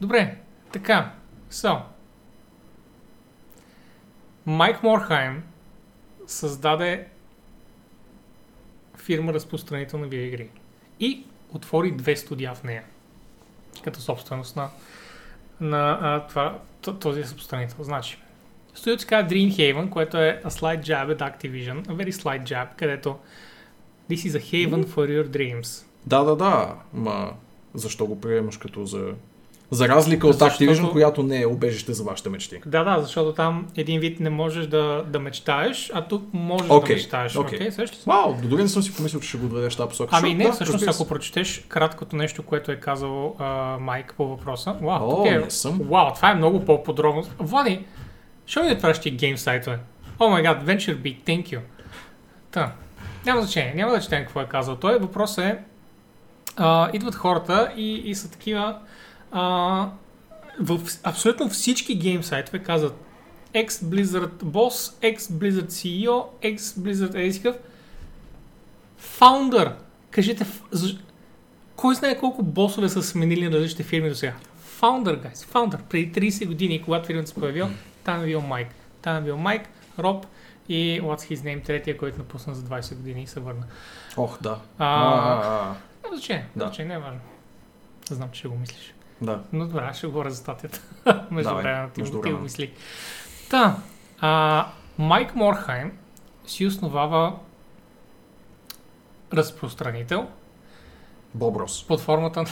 добре, 0.00 0.36
така, 0.72 1.12
so. 1.50 1.80
Майк 4.46 4.82
Морхайм 4.82 5.42
създаде 6.26 7.06
фирма 9.02 9.32
разпространител 9.32 9.98
на 9.98 10.06
видеоигри 10.06 10.48
и 11.00 11.24
отвори 11.54 11.90
две 11.90 12.16
студия 12.16 12.54
в 12.54 12.64
нея, 12.64 12.84
като 13.84 14.00
собственост 14.00 14.56
на, 14.56 14.68
на 15.60 15.98
а, 16.00 16.26
това, 16.26 16.58
този 17.00 17.22
разпространител. 17.22 17.84
Значи, 17.84 18.18
Студиото 18.74 19.02
се 19.02 19.08
казва 19.08 19.28
Dreamhaven, 19.28 19.90
което 19.90 20.16
е 20.16 20.40
a 20.44 20.48
slight 20.48 20.80
jab 20.80 21.18
at 21.18 21.18
Activision, 21.18 21.86
a 21.86 21.94
very 21.94 22.12
slight 22.12 22.42
jab, 22.42 22.66
където 22.76 23.18
this 24.10 24.28
is 24.28 24.38
a 24.38 24.40
haven 24.40 24.84
for 24.84 25.22
your 25.22 25.28
dreams. 25.28 25.84
Да, 26.06 26.24
да, 26.24 26.36
да. 26.36 26.74
Ма 26.92 27.32
защо 27.74 28.06
го 28.06 28.20
приемаш 28.20 28.56
като 28.56 28.84
за... 28.86 29.14
За 29.72 29.88
разлика 29.88 30.26
от 30.26 30.38
Защото- 30.38 30.64
Activision, 30.64 30.92
която 30.92 31.22
не 31.22 31.42
е 31.42 31.46
убежище 31.46 31.92
за 31.92 32.04
вашите 32.04 32.28
мечти. 32.28 32.60
Да, 32.66 32.84
да, 32.84 33.02
защото 33.02 33.32
там 33.32 33.66
един 33.76 34.00
вид 34.00 34.20
не 34.20 34.30
можеш 34.30 34.66
да, 34.66 35.04
да 35.06 35.18
мечтаеш, 35.18 35.90
а 35.94 36.04
тук 36.04 36.22
можеш 36.32 36.70
Окей, 36.70 36.96
да 36.96 37.00
мечтаеш. 37.00 37.36
окей. 37.36 37.58
Окей, 37.58 37.70
също. 37.70 37.98
Вау, 38.06 38.34
до 38.42 38.48
дори 38.48 38.62
не 38.62 38.68
съм 38.68 38.82
си 38.82 38.96
помислил, 38.96 39.20
че 39.20 39.28
ще 39.28 39.38
го 39.38 39.46
доведеш 39.48 39.76
тази 39.76 39.88
посока. 39.88 40.10
Ами 40.18 40.34
не, 40.34 40.44
да, 40.44 40.52
всъщност, 40.52 40.88
ако 40.88 41.08
прочетеш 41.08 41.64
краткото 41.68 42.16
нещо, 42.16 42.42
което 42.42 42.72
е 42.72 42.76
казал 42.76 43.36
а, 43.38 43.44
Майк 43.80 44.14
по 44.16 44.26
въпроса. 44.28 44.76
Вау, 44.82 45.22
О, 45.22 45.26
е, 45.26 45.38
не 45.38 45.50
съм. 45.50 45.80
вау, 45.90 46.14
това 46.14 46.30
е 46.30 46.34
много 46.34 46.64
по-подробно. 46.64 47.24
Влади, 47.38 47.84
що 48.46 48.62
ми 48.62 48.72
отваряш 48.72 49.00
ти 49.00 49.10
гейм 49.10 49.38
сайтове? 49.38 49.78
О 50.18 50.28
май 50.28 50.42
гад, 50.42 50.64
Venture 50.64 50.96
Big, 50.96 51.22
thank 51.24 51.44
you. 51.46 51.60
Та, 52.50 52.72
няма 53.26 53.40
значение, 53.42 53.74
няма 53.76 53.92
да 53.92 54.00
четем 54.00 54.22
какво 54.22 54.40
е 54.40 54.46
казал 54.48 54.76
той. 54.76 54.98
Въпросът 54.98 55.44
е, 55.44 55.58
а, 56.56 56.90
идват 56.92 57.14
хората 57.14 57.72
и, 57.76 57.94
и 57.94 58.14
са 58.14 58.30
такива, 58.30 58.78
а, 59.32 59.90
в 60.60 60.80
абсолютно 61.02 61.48
всички 61.48 61.94
гейм 61.94 62.22
сайтове 62.22 62.58
казват 62.58 63.04
ex-Blizzard 63.54 64.42
boss, 64.42 64.94
ex-Blizzard 65.14 65.66
CEO, 65.66 66.24
ex-Blizzard 66.42 67.14
едискъв, 67.14 67.56
founder. 69.18 69.72
Кажете, 70.10 70.46
кой 71.76 71.94
знае 71.94 72.18
колко 72.18 72.42
босове 72.42 72.88
са 72.88 73.02
сменили 73.02 73.48
на 73.48 73.56
различните 73.56 73.82
фирми 73.82 74.08
до 74.08 74.14
сега? 74.14 74.34
Founder, 74.80 75.26
guys, 75.26 75.34
founder. 75.34 75.78
Преди 75.82 76.12
30 76.30 76.46
години, 76.46 76.82
когато 76.82 77.06
фирмата 77.06 77.28
се 77.28 77.34
появил, 77.34 77.66
там 78.04 78.22
е 78.22 78.26
бил 78.26 78.40
Майк. 78.40 78.68
Там 79.02 79.16
е 79.16 79.20
бил 79.20 79.36
Майк, 79.36 79.62
Роб 79.98 80.26
и 80.68 81.00
what's 81.02 81.34
his 81.34 81.36
name, 81.36 81.64
третия, 81.64 81.96
който 81.96 82.18
напусна 82.18 82.54
за 82.54 82.62
20 82.62 82.94
години 82.94 83.22
и 83.22 83.26
се 83.26 83.40
върна. 83.40 83.66
Ох, 84.16 84.42
да. 84.42 84.58
А, 84.78 84.86
А, 84.86 85.40
а, 85.42 85.74
а. 86.04 86.08
значение. 86.14 86.46
Да. 86.56 86.58
Да. 86.58 86.66
Значение 86.66 86.88
не 86.88 86.94
е 86.94 86.98
важно. 86.98 87.20
Знам, 88.10 88.28
че 88.32 88.38
ще 88.38 88.48
го 88.48 88.56
мислиш. 88.56 88.94
Да. 89.22 89.40
Но 89.52 89.66
добре, 89.66 89.90
ще 89.94 90.06
говоря 90.06 90.30
за 90.30 90.36
статията. 90.36 90.80
Между 91.30 91.54
време 91.54 91.88
ти, 91.94 92.00
между 92.00 92.20
ти 92.20 92.32
го 92.32 92.38
мисли. 92.38 92.72
Та, 93.50 93.76
а, 94.20 94.66
Майк 94.98 95.34
Морхайм 95.34 95.92
си 96.46 96.66
основава 96.66 97.36
разпространител 99.32 100.26
Боброс. 101.34 101.86
под 101.86 102.00
формата 102.00 102.42
на... 102.42 102.48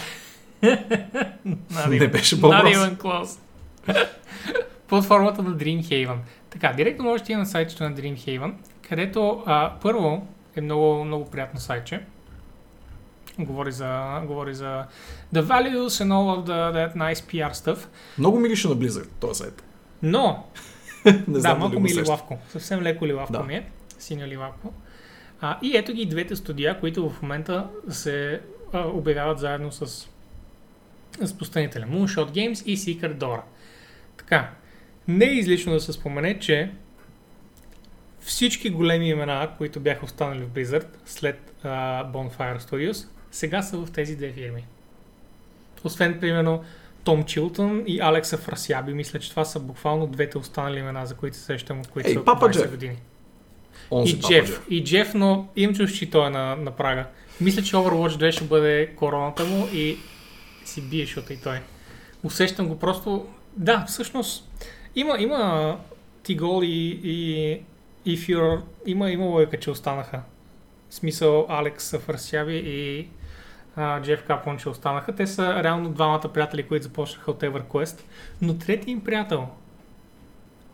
Не 1.89 2.09
беше 2.09 2.37
Not 2.37 2.41
Боброс. 2.41 2.77
even 2.77 2.97
close. 2.97 3.39
под 4.89 5.05
формата 5.05 5.43
на 5.43 5.51
Dreamhaven. 5.57 6.19
Така, 6.51 6.73
директно 6.73 7.05
можете 7.05 7.33
да 7.33 7.39
на 7.39 7.47
сайтчето 7.47 7.85
на 7.85 7.95
Dreamhaven, 7.95 8.53
където 8.89 9.43
а, 9.47 9.73
първо 9.83 10.27
е 10.57 10.61
много, 10.61 11.05
много 11.05 11.31
приятно 11.31 11.61
сайтче. 11.61 12.05
Говори 13.39 13.73
за, 13.73 14.21
говори 14.27 14.55
за 14.55 14.85
the 15.35 15.43
values 15.43 15.89
and 15.89 16.09
all 16.13 16.39
of 16.39 16.47
the, 16.47 16.73
that 16.73 16.97
nice 16.97 17.15
PR 17.15 17.53
stuff. 17.53 17.87
Много 18.19 18.39
мирише 18.41 18.69
на 18.69 18.75
Blizzard, 18.77 19.09
този 19.21 19.39
сайт. 19.39 19.63
Но, 20.03 20.45
Не 21.05 21.13
да, 21.29 21.41
знам 21.41 21.59
малко 21.59 21.75
дали 21.75 21.83
ми 21.83 21.91
е 21.91 21.95
ливавко. 21.95 22.39
Съвсем 22.49 22.83
леко 22.83 23.07
ливавко 23.07 23.33
Да. 23.33 23.43
ми 23.43 23.55
е. 23.55 23.71
Синьо 23.99 24.27
ливавко. 24.27 24.73
А, 25.41 25.59
и 25.63 25.77
ето 25.77 25.93
ги 25.93 26.07
двете 26.07 26.37
студия, 26.37 26.81
които 26.81 27.11
в 27.11 27.23
момента 27.23 27.67
се 27.89 28.41
а, 28.73 28.87
обявяват 28.87 29.39
заедно 29.39 29.73
с 29.73 30.09
разпространителя 31.23 31.85
Moonshot 31.87 32.31
Games 32.31 32.65
и 32.67 32.77
Secret 32.77 33.15
Door. 33.17 33.41
Така, 34.17 34.51
не 35.09 35.25
е 35.25 35.33
излишно 35.35 35.73
да 35.73 35.81
се 35.81 35.93
спомене, 35.93 36.39
че 36.39 36.71
всички 38.21 38.71
големи 38.71 39.09
имена, 39.09 39.51
които 39.59 39.81
бяха 39.81 40.05
останали 40.05 40.43
в 40.45 40.49
Blizzard 40.49 40.87
след 41.05 41.55
а, 41.65 41.69
Bonfire 42.13 42.59
Studios, 42.59 43.07
сега 43.31 43.63
са 43.63 43.77
в 43.77 43.91
тези 43.93 44.17
две 44.17 44.33
фирми. 44.33 44.65
Освен, 45.85 46.21
примерно, 46.21 46.65
Том 47.05 47.25
Чилтън 47.25 47.85
и 47.87 48.01
Алекса 48.01 48.37
Фрасяби. 48.37 48.95
Мисля, 48.95 49.19
че 49.19 49.31
това 49.31 49.45
са 49.45 49.61
буквално 49.61 50.07
двете 50.07 50.39
останали 50.39 50.79
имена, 50.79 51.07
за 51.07 51.15
които 51.15 51.37
се 51.37 51.43
сещам, 51.43 51.81
от 51.81 51.89
които 51.89 52.09
Ей, 52.09 52.15
са 52.15 52.25
Папа 52.25 52.49
20 52.49 52.53
Джеф. 52.53 52.71
години. 52.71 52.97
Онзи 53.91 54.13
И 54.13 54.21
папа 54.21 54.29
Джеф, 54.29 54.67
и 54.71 54.85
Джеф, 54.85 55.15
но 55.15 55.49
имам 55.57 55.75
чувство, 55.77 55.99
че 55.99 56.11
той 56.11 56.27
е 56.27 56.31
на, 56.31 56.57
на 56.57 56.71
прага. 56.71 57.07
Мисля, 57.41 57.63
че 57.63 57.77
Overwatch 57.77 58.29
2 58.29 58.31
ще 58.31 58.45
бъде 58.45 58.87
короната 58.97 59.45
му 59.45 59.69
и 59.73 59.97
си 60.65 60.81
бие, 60.81 61.05
защото 61.05 61.33
и 61.33 61.37
той. 61.37 61.61
Усещам 62.23 62.69
го 62.69 62.79
просто... 62.79 63.27
Да, 63.57 63.85
всъщност, 63.89 64.51
има, 64.97 65.17
има 65.19 65.79
Тигол 66.23 66.63
и, 66.65 67.01
и, 67.05 67.61
и 68.13 68.17
Фюрер, 68.17 68.59
има, 68.87 69.11
има 69.11 69.25
лойка, 69.25 69.61
че 69.61 69.71
останаха. 69.71 70.23
В 70.91 70.95
смисъл 70.95 71.47
Алекс 71.49 71.99
Фарсяби 71.99 72.63
и 72.67 73.09
Джеф 74.03 74.23
Каплан, 74.23 74.59
че 74.59 74.69
останаха. 74.69 75.15
Те 75.15 75.27
са 75.27 75.63
реално 75.63 75.89
двамата 75.89 76.33
приятели, 76.35 76.69
които 76.69 76.83
започнаха 76.83 77.31
от 77.31 77.41
EverQuest. 77.41 78.01
Но 78.43 78.59
трети 78.59 78.91
им 78.91 79.05
приятел, 79.05 79.49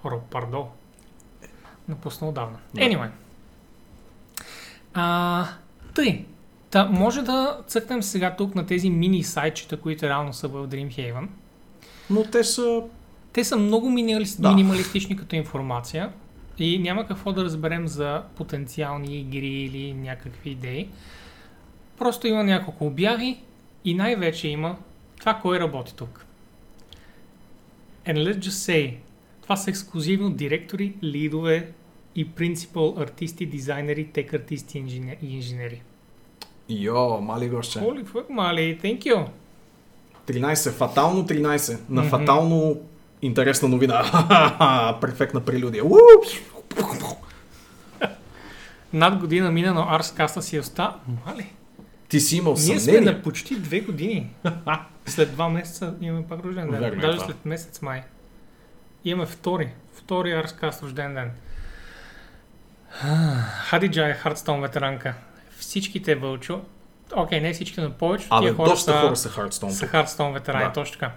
Роб 0.04 0.22
Пардо, 0.30 0.66
напусна 1.88 2.28
отдавна. 2.28 2.58
Да. 2.74 2.80
Anyway. 2.80 3.08
А, 4.94 5.46
тъй. 5.94 6.24
Та, 6.70 6.84
може 6.84 7.22
да 7.22 7.60
цъкнем 7.66 8.02
сега 8.02 8.36
тук 8.36 8.54
на 8.54 8.66
тези 8.66 8.90
мини 8.90 9.22
сайтчета, 9.22 9.76
които 9.80 10.06
реално 10.06 10.32
са 10.32 10.48
в 10.48 10.68
Dreamhaven. 10.68 11.28
Но 12.10 12.24
те 12.24 12.44
са... 12.44 12.82
Те 13.32 13.44
са 13.44 13.56
много. 13.56 13.86
Да. 14.38 14.48
минималистични 14.48 15.16
като 15.16 15.36
информация 15.36 16.12
и 16.58 16.78
няма 16.78 17.06
какво 17.06 17.32
да 17.32 17.44
разберем 17.44 17.88
за 17.88 18.22
потенциални 18.36 19.20
игри 19.20 19.46
или 19.46 19.92
някакви 19.92 20.50
идеи. 20.50 20.88
Просто 21.98 22.26
има 22.26 22.44
няколко 22.44 22.86
обяви 22.86 23.38
и 23.84 23.94
най-вече 23.94 24.48
има 24.48 24.76
това 25.20 25.34
кой 25.34 25.60
работи 25.60 25.94
тук. 25.94 26.26
And 28.06 28.16
let's 28.18 28.38
just 28.38 28.50
say, 28.72 28.94
това 29.42 29.56
са 29.56 29.70
ексклюзивно 29.70 30.30
директори, 30.30 30.94
лидове 31.02 31.68
и 32.14 32.30
принципал 32.30 32.94
артисти, 32.98 33.46
дизайнери, 33.46 34.06
тек 34.06 34.34
артисти 34.34 34.78
и 35.22 35.34
инженери. 35.36 35.82
Йо, 36.68 37.20
мали 37.20 37.48
гоща. 37.48 37.80
Holy 37.80 38.04
fuck, 38.06 38.24
мали, 38.30 38.78
thank 38.82 38.98
you. 38.98 39.26
13, 40.26 40.70
фатално 40.70 41.26
13. 41.26 41.78
На 41.88 42.00
Мгм. 42.00 42.10
фатално 42.10 42.76
интересна 43.22 43.68
новина. 43.68 44.02
Перфектна 45.00 45.40
прелюдия. 45.40 45.84
Над 48.92 49.18
година 49.18 49.50
мина, 49.50 49.74
но 49.74 49.86
Арскаста 49.88 50.42
си 50.42 50.58
оста. 50.58 50.94
Мали. 51.26 51.52
Ти 52.08 52.20
си 52.20 52.36
имал 52.36 52.52
Ние 52.52 52.62
сме 52.62 52.80
съмнение. 52.80 53.12
на 53.12 53.22
почти 53.22 53.54
две 53.56 53.80
години. 53.80 54.30
След 55.06 55.32
два 55.32 55.48
месеца 55.48 55.94
имаме 56.00 56.26
пак 56.26 56.44
рожден 56.44 56.70
ден. 56.70 56.80
Верно 56.80 56.98
е 56.98 57.06
Даже 57.06 57.16
това. 57.18 57.26
след 57.26 57.44
месец 57.44 57.82
май. 57.82 58.02
Имаме 59.04 59.26
втори. 59.26 59.68
Втори 59.94 60.32
Арскаст 60.32 60.82
рожден 60.82 61.14
ден. 61.14 61.30
Хадиджа 63.60 64.08
е 64.08 64.14
Хардстоун 64.14 64.60
ветеранка. 64.60 65.14
Всичките 65.58 66.14
вълчо. 66.14 66.60
Окей, 67.16 67.40
не 67.40 67.52
всичките, 67.52 67.80
но 67.80 67.90
повече. 67.90 68.26
Абе, 68.30 68.46
тия 68.46 68.54
хора 68.54 68.70
доста 68.70 68.92
са, 69.16 69.30
хора 69.30 69.52
са. 69.52 69.86
Хардстоун 69.86 70.32
ветерани, 70.32 70.64
Да. 70.64 70.72
точно 70.72 70.92
така. 70.92 71.12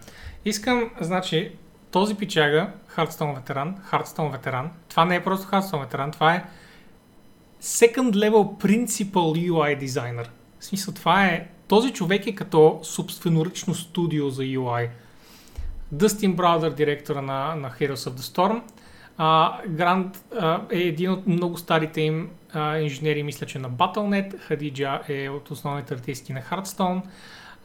Искам, 0.46 0.90
значи, 1.02 1.52
този 1.92 2.16
пичага, 2.16 2.70
Хардстоун 2.88 3.36
ветеран, 3.36 3.76
Хардстоун 3.84 4.32
ветеран, 4.32 4.72
това 4.90 5.06
не 5.06 5.16
е 5.16 5.24
просто 5.24 5.48
Хардстоун 5.48 5.84
ветеран, 5.84 6.12
това 6.12 6.34
е 6.36 6.44
second 7.64 8.12
level 8.12 8.32
principal 8.66 9.50
UI 9.52 9.78
дизайнер. 9.78 10.30
В 10.60 10.66
смисъл, 10.66 10.94
това 10.94 11.26
е, 11.26 11.48
този 11.68 11.94
човек 11.94 12.28
е 12.28 12.36
като 12.36 12.80
собственоръчно 12.84 13.76
студио 13.76 14.30
за 14.30 14.44
UI. 14.44 14.90
Дъстин 15.92 16.36
Браудър, 16.36 16.72
директора 16.72 17.22
на, 17.22 17.56
на 17.56 17.72
Heroes 17.72 18.10
of 18.10 18.14
the 18.14 18.36
Storm. 18.36 18.62
А, 19.18 19.62
Грант 19.68 20.26
а, 20.40 20.62
е 20.72 20.78
един 20.78 21.12
от 21.12 21.28
много 21.28 21.58
старите 21.58 22.02
им 22.02 22.30
а, 22.54 22.78
инженери, 22.78 23.24
мисля, 23.24 23.46
че 23.46 23.60
на 23.60 23.72
Battle.net. 23.72 24.40
Хадиджа 24.40 25.02
е 25.08 25.30
от 25.30 25.52
основните 25.52 25.94
артисти 25.94 26.34
на 26.34 26.42
Hearthstone. 26.42 27.02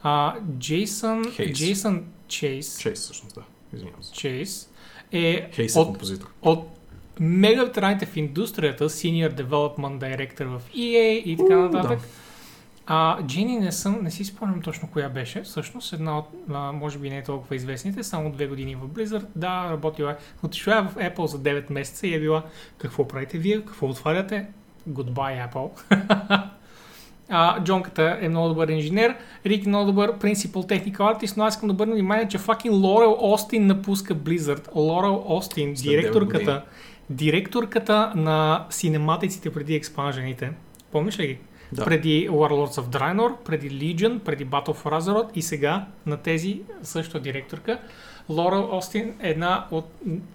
А, 0.03 0.35
Джейсън, 0.59 1.31
Хейс. 1.31 1.57
Джейсън 1.57 2.05
Чейс, 2.27 2.79
Чейз, 2.79 2.99
всъщност, 2.99 3.35
да. 3.35 3.41
Извинявам 3.73 4.03
се. 4.03 4.13
Чейс 4.13 4.69
е 5.11 5.49
Хейс 5.51 5.75
от, 5.75 5.87
композитор. 5.87 6.27
от 6.41 6.67
мега 7.19 7.63
ветераните 7.63 8.05
в 8.05 8.17
индустрията, 8.17 8.89
Senior 8.89 9.33
Development 9.33 9.99
Director 9.99 10.45
в 10.45 10.61
EA 10.75 11.23
и 11.23 11.37
така 11.37 11.57
нататък. 11.57 11.99
да. 11.99 12.05
А 12.87 13.23
Джени 13.27 13.59
не 13.59 13.71
съм, 13.71 13.99
не 14.03 14.11
си 14.11 14.25
спомням 14.25 14.61
точно 14.61 14.89
коя 14.93 15.09
беше. 15.09 15.41
Всъщност 15.41 15.93
една 15.93 16.19
от, 16.19 16.27
а, 16.53 16.71
може 16.71 16.99
би 16.99 17.09
не 17.09 17.17
е 17.17 17.23
толкова 17.23 17.55
известните, 17.55 18.03
само 18.03 18.31
две 18.31 18.47
години 18.47 18.75
в 18.75 18.87
Blizzard. 18.87 19.25
Да, 19.35 19.69
работила 19.71 20.11
е. 20.11 20.15
Отишла 20.43 20.77
е 20.77 20.81
в 20.81 20.95
Apple 20.95 21.25
за 21.25 21.39
9 21.39 21.71
месеца 21.71 22.07
и 22.07 22.13
е 22.13 22.19
била 22.19 22.43
какво 22.77 23.07
правите 23.07 23.37
вие, 23.37 23.61
какво 23.61 23.87
отваряте? 23.87 24.47
Goodbye, 24.89 25.51
Apple. 25.51 25.69
А, 27.29 27.63
Джонката 27.63 28.17
е 28.21 28.29
много 28.29 28.47
добър 28.47 28.67
инженер, 28.67 29.15
Рик 29.45 29.65
е 29.65 29.69
много 29.69 29.85
добър 29.85 30.19
Principal 30.19 30.47
Technical 30.53 30.97
Artist, 30.97 31.37
но 31.37 31.43
аз 31.43 31.53
искам 31.53 31.67
да 31.67 31.73
обърна 31.73 31.93
внимание, 31.93 32.27
че 32.27 32.39
fucking 32.39 32.83
Лорел 32.83 33.17
Остин 33.19 33.67
напуска 33.67 34.15
Blizzard. 34.15 34.75
Лорел 34.75 35.23
Остин, 35.25 35.73
директорката, 35.73 36.65
директорката 37.09 38.13
на 38.15 38.65
синематиците 38.69 39.53
преди 39.53 39.75
експанжените. 39.75 40.51
Помниш 40.91 41.19
ли 41.19 41.27
ги? 41.27 41.37
Да. 41.71 41.85
Преди 41.85 42.29
Warlords 42.29 42.81
of 42.81 42.99
Draenor, 42.99 43.35
преди 43.45 43.71
Legion, 43.71 44.19
преди 44.19 44.47
Battle 44.47 44.75
for 44.75 44.99
Azeroth 44.99 45.29
и 45.35 45.41
сега 45.41 45.85
на 46.05 46.17
тези 46.17 46.61
също 46.83 47.19
директорка. 47.19 47.79
Лорел 48.29 48.69
Остин 48.71 49.15
е 49.21 49.29
една 49.29 49.65
от, 49.71 49.85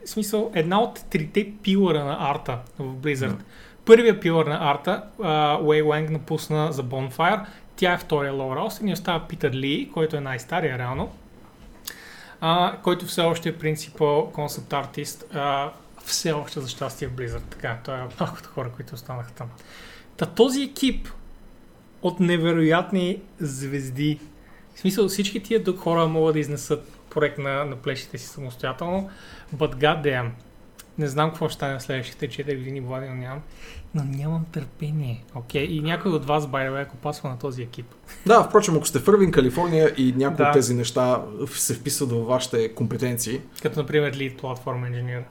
в 0.05 0.09
смисъл, 0.09 0.51
една 0.55 0.81
от 0.81 1.05
трите 1.11 1.53
пилъра 1.62 2.05
на 2.05 2.16
арта 2.31 2.59
в 2.78 2.97
Blizzard. 2.97 3.37
Да. 3.37 3.45
Първия 3.85 4.20
пилър 4.20 4.47
на 4.47 4.70
арта, 4.70 5.03
Уей 5.62 5.83
Уенг 5.83 6.11
напусна 6.11 6.72
за 6.72 6.85
Bonfire, 6.85 7.47
тя 7.76 7.93
е 7.93 7.99
втория 7.99 8.33
Лора 8.33 8.62
Остин 8.62 8.89
и 8.89 8.93
остава 8.93 9.26
Питър 9.28 9.53
Ли, 9.53 9.91
който 9.95 10.16
е 10.16 10.20
най-стария 10.20 10.78
реално, 10.78 11.12
а, 12.41 12.76
който 12.83 13.07
все 13.07 13.20
още 13.20 13.49
е 13.49 13.59
принципал 13.59 14.31
концепт 14.33 14.72
артист, 14.72 15.24
все 16.05 16.33
още 16.33 16.61
за 16.61 16.68
щастие 16.68 17.09
в 17.09 17.12
Blizzard. 17.12 17.43
Така, 17.51 17.78
той 17.85 18.01
е 18.01 18.03
от 18.03 18.20
малкото 18.20 18.49
хора, 18.49 18.70
които 18.76 18.95
останаха 18.95 19.33
там. 19.33 19.49
Та 20.16 20.26
този 20.26 20.62
екип 20.62 21.09
от 22.03 22.20
невероятни 22.20 23.20
звезди, 23.40 24.18
в 24.74 24.80
смисъл 24.80 25.09
всички 25.09 25.42
тия 25.42 25.64
тук 25.64 25.78
хора 25.78 26.07
могат 26.07 26.32
да 26.32 26.40
изнесат 26.40 26.88
проект 27.11 27.38
на, 27.38 27.64
на 27.64 27.76
плещите 27.76 28.18
си 28.18 28.26
самостоятелно, 28.26 29.11
but 29.57 29.74
goddamn, 29.74 30.30
не 30.98 31.09
знам 31.09 31.30
какво 31.30 31.48
ще 31.48 31.55
стане 31.55 31.78
в 31.78 31.82
следващите 31.82 32.28
4 32.28 32.59
години, 32.59 32.80
Влади, 32.80 33.07
но 33.09 33.14
нямам, 33.14 33.42
но 33.94 34.05
нямам 34.05 34.44
търпение, 34.53 35.24
окей? 35.34 35.64
И 35.64 35.80
някой 35.80 36.12
от 36.12 36.24
вас, 36.24 36.46
by 36.46 36.82
ако 36.82 36.96
пасва 36.96 37.28
на 37.28 37.38
този 37.38 37.62
екип. 37.62 37.86
Да, 38.26 38.42
впрочем, 38.42 38.76
ако 38.76 38.86
сте 38.86 38.98
в 38.98 39.09
Ирвин, 39.09 39.32
Калифорния 39.32 39.94
и 39.96 40.14
някои 40.16 40.44
Да. 40.44 40.48
от 40.48 40.53
тези 40.53 40.74
неща 40.74 41.22
се 41.51 41.74
вписват 41.74 42.12
във 42.12 42.26
вашите 42.26 42.74
компетенции, 42.74 43.40
Като, 43.62 43.80
например, 43.80 44.16
Lead 44.16 44.40
Platform 44.40 44.90
Engineer. 44.90 45.22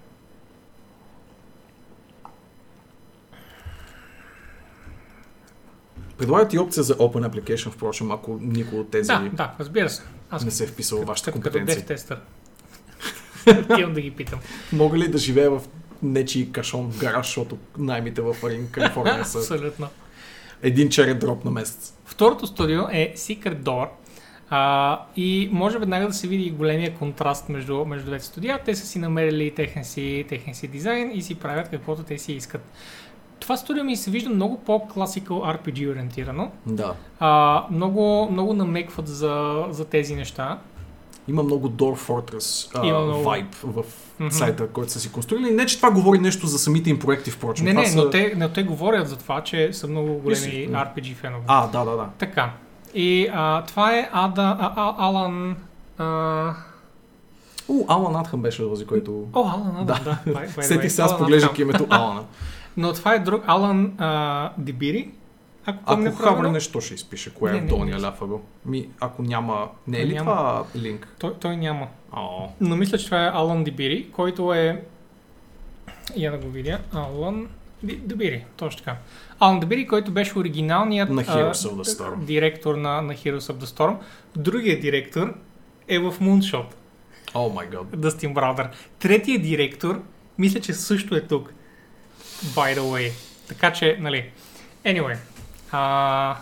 Предлагат 6.19 6.53
и 6.53 6.59
опция 6.59 6.83
за 6.83 6.97
Open 6.97 7.29
Application, 7.29 7.71
впрочем, 7.71 8.11
ако 8.11 8.37
никой 8.41 8.79
от 8.79 8.91
тези 8.91 9.07
Да, 9.07 9.29
да, 9.33 9.51
разбира 9.59 9.89
се. 9.89 10.03
Аз 10.29 10.45
не 10.45 10.51
се 10.51 10.63
е 10.63 10.67
вписал 10.67 11.01
в 11.01 11.05
вашите 11.05 11.31
като, 11.31 11.59
като 11.65 11.85
тестър. 11.85 12.19
Имам 13.79 13.93
да 13.93 14.01
ги 14.01 14.11
питам. 14.11 14.39
Мога 14.73 14.97
ли 14.97 15.07
да 15.07 15.17
живея 15.17 15.51
в 15.51 15.61
нечи 16.03 16.51
кашон 16.51 16.91
в 16.91 16.99
гараж, 16.99 17.25
защото 17.25 17.57
наймите 17.77 18.21
в 18.21 18.35
Арин, 18.43 18.67
Калифорния 18.71 19.25
са 19.25 19.37
Абсолютно. 19.37 19.87
един 20.61 20.89
черен 20.89 21.19
дроп 21.19 21.45
на 21.45 21.51
месец? 21.51 21.93
Второто 22.05 22.47
студио 22.47 22.81
е 22.91 23.13
Secret 23.17 23.61
Door. 23.61 23.87
А, 24.49 25.01
и 25.15 25.49
може 25.51 25.79
веднага 25.79 26.07
да 26.07 26.13
се 26.13 26.27
види 26.27 26.51
големия 26.51 26.95
контраст 26.95 27.49
между, 27.49 27.85
между 27.85 28.05
двете 28.05 28.25
студия. 28.25 28.59
Те 28.65 28.75
са 28.75 28.85
си 28.85 28.99
намерили 28.99 29.55
техен 29.55 29.85
си, 29.85 30.25
техен 30.29 30.55
си 30.55 30.67
дизайн 30.67 31.11
и 31.13 31.21
си 31.21 31.35
правят 31.35 31.69
каквото 31.69 32.03
те 32.03 32.17
си 32.17 32.33
искат. 32.33 32.61
Това 33.39 33.57
студио 33.57 33.83
ми 33.83 33.95
се 33.95 34.11
вижда 34.11 34.29
много 34.29 34.57
по-класикал 34.57 35.37
RPG 35.37 35.91
ориентирано. 35.91 36.51
Да. 36.65 36.93
А, 37.19 37.63
много, 37.71 38.27
много 38.31 38.53
намекват 38.53 39.07
за, 39.07 39.65
за 39.69 39.85
тези 39.85 40.15
неща. 40.15 40.59
Има 41.27 41.43
много 41.43 41.69
Door 41.69 42.07
Fortress 42.07 42.79
а, 42.81 42.87
Има 42.87 42.99
много. 42.99 43.23
vibe 43.23 43.55
в 43.63 43.83
Мгм. 44.19 44.31
сайта, 44.31 44.67
който 44.67 44.91
са 44.91 44.99
си 44.99 45.11
конструирали. 45.11 45.51
Не, 45.51 45.65
че 45.65 45.77
това 45.77 45.91
говори 45.91 46.19
нещо 46.19 46.47
за 46.47 46.59
самите 46.59 46.89
им 46.89 46.99
проекти, 46.99 47.31
впрочем. 47.31 47.65
Не, 47.65 47.71
това 47.71 47.81
не, 47.81 47.87
са... 47.87 47.97
но 47.97 48.09
те, 48.09 48.33
но 48.37 48.49
те 48.49 48.63
говорят 48.63 49.07
за 49.07 49.17
това, 49.17 49.41
че 49.43 49.73
са 49.73 49.87
много 49.87 50.13
големи 50.13 50.67
м. 50.71 50.85
RPG 50.85 51.15
фенове. 51.15 51.43
А, 51.47 51.67
да, 51.67 51.85
да, 51.85 51.91
да. 51.91 52.09
Така. 52.17 52.51
И 52.93 53.27
а, 53.33 53.63
това 53.63 53.97
е 53.97 54.09
Ада, 54.13 54.57
а, 54.59 54.73
а, 54.75 54.95
Алан... 54.97 55.55
А... 55.97 56.53
У, 57.67 57.85
Алан 57.87 58.15
Атхъм 58.15 58.41
беше 58.41 58.57
този, 58.63 58.85
който... 58.85 59.27
О, 59.33 59.39
Алан 59.39 59.77
Адам, 59.77 59.99
да. 60.03 60.17
Да. 60.57 60.63
Сетих 60.63 60.91
се 60.91 61.01
аз 61.01 61.11
Атхъм. 61.11 61.33
името 61.57 61.87
Алана. 61.89 62.23
Но 62.77 62.93
това 62.93 63.13
е 63.13 63.19
друг 63.19 63.43
Алан 63.47 63.93
а, 63.97 64.51
Дибири. 64.57 65.09
Ако 65.65 65.79
Ако 65.83 65.87
правилно. 66.03 66.15
хабра 66.17 66.51
нещо 66.51 66.81
ще 66.81 66.93
изпише, 66.93 67.33
кое 67.33 67.51
Не, 67.51 67.57
е 67.57 67.61
в 67.61 67.63
не, 67.63 67.69
долния 67.69 67.95
не. 67.95 68.01
ляфъгъл. 68.01 68.41
Ми, 68.65 68.89
ако 68.99 69.21
няма... 69.23 69.67
Не 69.87 69.99
е 69.99 70.07
ли 70.07 70.13
Няма. 70.13 70.31
това 70.31 70.63
линк? 70.75 71.07
Той, 71.19 71.33
той 71.33 71.57
няма. 71.57 71.87
О, 72.11 72.47
Но 72.61 72.75
мисля, 72.75 72.97
че 72.97 73.05
това 73.05 73.25
е 73.25 73.31
Алан 73.33 73.63
Дибири, 73.63 74.07
който 74.11 74.53
е... 74.53 74.83
Я 76.15 76.31
да 76.31 76.37
го 76.37 76.49
видя. 76.49 76.79
Алан 76.93 77.47
Ди- 77.83 77.95
Дибири, 77.95 78.45
точно 78.57 78.79
така. 78.79 78.97
Алан 79.39 79.59
Дибири, 79.59 79.87
който 79.87 80.11
беше 80.11 80.39
оригиналният 80.39 81.09
На 81.09 81.21
а, 81.21 81.25
Heroes 81.25 81.51
of 81.51 81.73
the 81.73 81.99
Storm. 81.99 82.17
директор 82.17 82.75
на, 82.75 83.01
на 83.01 83.13
Heroes 83.13 83.53
of 83.53 83.53
the 83.55 83.65
Storm. 83.67 83.95
Другият 84.35 84.81
директор 84.81 85.33
е 85.87 85.99
в 85.99 86.13
Moonshot. 86.13 86.65
О 87.35 87.49
май 87.49 87.67
гад. 87.67 87.99
Дъстин 88.01 88.33
Браудър. 88.33 88.69
Третият 88.99 89.41
директор, 89.41 90.01
мисля, 90.37 90.59
че 90.59 90.73
също 90.73 91.15
е 91.15 91.21
тук. 91.21 91.53
By 92.43 92.77
the 92.77 92.79
way. 92.79 93.11
Така 93.47 93.73
че, 93.73 93.97
нали. 93.99 94.31
Anyway. 94.85 95.17
А, 95.71 96.37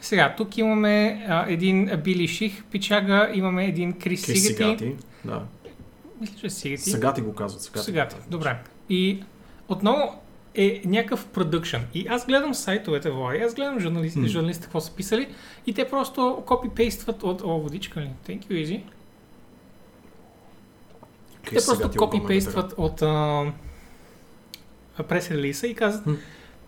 сега, 0.00 0.34
тук 0.36 0.58
имаме 0.58 1.26
а, 1.28 1.44
един 1.48 1.90
Били 2.04 2.28
Ших, 2.28 2.64
Пичага, 2.64 3.30
имаме 3.34 3.64
един 3.66 3.92
Крис, 3.92 4.26
Крис 4.26 4.46
Сигати. 4.46 4.84
Сигати. 4.84 5.04
Да. 5.24 5.42
Мисля, 6.20 6.34
че 6.40 6.46
е 6.46 6.50
Сигати. 6.50 6.90
Сега 6.90 7.14
ти 7.14 7.20
го 7.20 7.34
казват. 7.34 7.62
Сега. 7.62 7.80
Сигати. 7.80 8.16
Добре. 8.30 8.58
И 8.88 9.22
отново 9.68 10.20
е 10.54 10.82
някакъв 10.84 11.26
продъкшн. 11.26 11.76
И 11.94 12.06
аз 12.08 12.26
гледам 12.26 12.54
сайтовете, 12.54 13.10
Влади, 13.10 13.38
аз 13.38 13.54
гледам 13.54 13.80
журналисти, 13.80 14.18
М. 14.18 14.28
журналистите 14.28 14.66
какво 14.66 14.80
са 14.80 14.92
писали 14.92 15.28
и 15.66 15.74
те 15.74 15.88
просто 15.88 16.42
копипействат 16.46 17.22
от... 17.22 17.42
О, 17.44 17.58
водичка 17.58 18.00
ли? 18.00 18.10
Thank 18.28 18.46
you, 18.46 18.50
Easy. 18.50 18.82
Те 21.44 21.50
Крис 21.50 21.66
просто 21.66 21.76
Сигати 21.76 21.98
е 21.98 22.00
огромен 22.00 22.20
копипействат 22.20 22.74
от 22.76 23.02
а, 23.02 23.44
прес 25.02 25.30
релиса 25.30 25.66
и 25.66 25.74
казват 25.74 26.18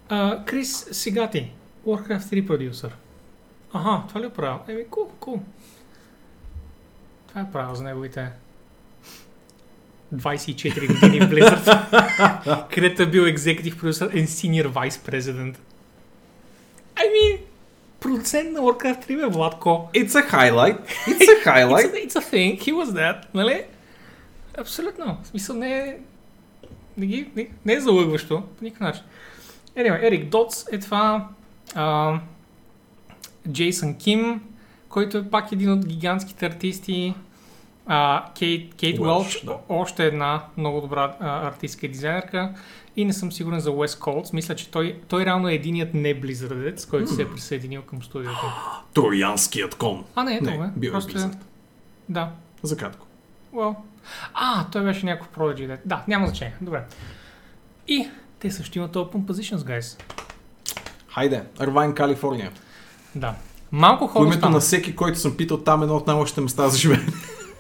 а, 0.08 0.44
Крис 0.44 0.88
Сигати, 0.92 1.52
Warcraft 1.86 2.18
3 2.20 2.46
продюсър. 2.46 2.96
Аха, 3.74 4.02
това 4.08 4.20
ли 4.20 4.26
е 4.26 4.30
правил? 4.30 4.58
Еми, 4.68 4.84
кул, 4.90 5.10
кул. 5.20 5.40
Това 7.28 7.40
е 7.40 7.50
правил 7.52 7.74
за 7.74 7.84
неговите 7.84 8.28
24 10.14 10.86
години 10.86 11.20
в 11.20 11.30
Blizzard, 11.30 12.68
където 12.74 13.02
е 13.02 13.06
бил 13.06 13.22
executive 13.22 13.74
producer 13.74 14.14
and 14.14 14.24
senior 14.26 14.68
vice 14.68 15.10
president. 15.10 15.54
I 16.96 17.02
mean, 17.02 17.38
продуцент 18.00 18.52
на 18.52 18.60
Warcraft 18.60 19.08
3 19.08 19.16
бе, 19.16 19.26
Владко. 19.26 19.90
It's 19.94 20.14
a 20.14 20.30
highlight. 20.32 20.78
It's 21.06 21.28
a 21.28 21.44
It's 21.44 21.44
highlight. 21.44 21.92
a, 21.94 22.06
it's 22.06 22.16
a 22.16 22.30
thing. 22.30 22.60
He 22.60 22.72
was 22.72 22.92
that, 22.92 23.24
нали? 23.34 23.64
Абсолютно. 24.58 25.18
В 25.22 25.26
смисъл 25.26 25.56
не 25.56 25.78
е... 25.78 25.96
Не, 26.96 27.06
ги, 27.06 27.30
не, 27.36 27.48
не 27.64 27.72
е 27.72 27.80
залъгващо 27.80 28.42
по 28.58 28.64
никакъв 28.64 28.80
начин. 28.80 29.02
Anyway, 29.76 30.02
Ерик 30.02 30.28
Дотс 30.28 30.64
е 30.72 30.78
това. 30.78 31.28
А, 31.74 32.20
Джейсън 33.52 33.94
Ким, 33.94 34.40
който 34.88 35.18
е 35.18 35.30
пак 35.30 35.52
един 35.52 35.72
от 35.72 35.86
гигантските 35.86 36.46
артисти. 36.46 37.14
А, 37.86 38.24
Кейт, 38.38 38.74
Кейт 38.74 38.98
Уелч, 38.98 39.44
да. 39.44 39.56
още 39.68 40.06
една 40.06 40.42
много 40.56 40.80
добра 40.80 41.16
а, 41.20 41.46
артистка 41.48 41.86
и 41.86 41.88
дизайнерка. 41.88 42.54
И 42.96 43.04
не 43.04 43.12
съм 43.12 43.32
сигурен 43.32 43.60
за 43.60 43.70
Уес 43.70 43.96
Колц. 43.96 44.32
Мисля, 44.32 44.54
че 44.54 44.70
той, 44.70 45.00
той 45.08 45.24
реално 45.24 45.48
е 45.48 45.54
единият 45.54 45.94
не 45.94 46.20
Blizzardец, 46.20 46.86
който 46.86 47.14
се 47.14 47.22
е 47.22 47.28
присъединил 47.28 47.82
към 47.82 48.02
студиото. 48.02 48.46
Троянският 48.94 49.74
кон. 49.74 50.04
А, 50.14 50.24
не, 50.24 50.40
Не, 50.40 50.58
бе. 50.58 50.64
бил 50.76 50.88
е 50.88 50.92
Просто 50.92 51.18
е... 51.18 51.30
Да, 52.08 52.30
За 52.62 52.76
кратко. 52.76 53.06
Well. 53.54 53.74
А, 54.34 54.64
той 54.72 54.82
беше 54.82 55.06
някакъв 55.06 55.28
Prodigy. 55.36 55.78
Да, 55.84 56.02
няма 56.08 56.26
значение. 56.26 56.54
Добре. 56.60 56.84
И 57.88 58.08
те 58.38 58.50
също 58.50 58.78
имат 58.78 58.92
Open 58.94 59.24
Positions, 59.24 59.56
guys. 59.56 60.02
Хайде, 61.14 61.42
Арвайн, 61.58 61.94
Калифорния. 61.94 62.50
Да. 63.14 63.34
Малко 63.72 64.06
По 64.06 64.12
хора 64.12 64.22
името 64.22 64.36
останаха. 64.36 64.54
на 64.54 64.60
всеки, 64.60 64.96
който 64.96 65.18
съм 65.18 65.36
питал, 65.36 65.58
там 65.58 65.80
е 65.80 65.84
едно 65.84 65.96
от 65.96 66.06
най-лошите 66.06 66.40
места 66.40 66.68
за 66.68 66.78
живеене. 66.78 67.06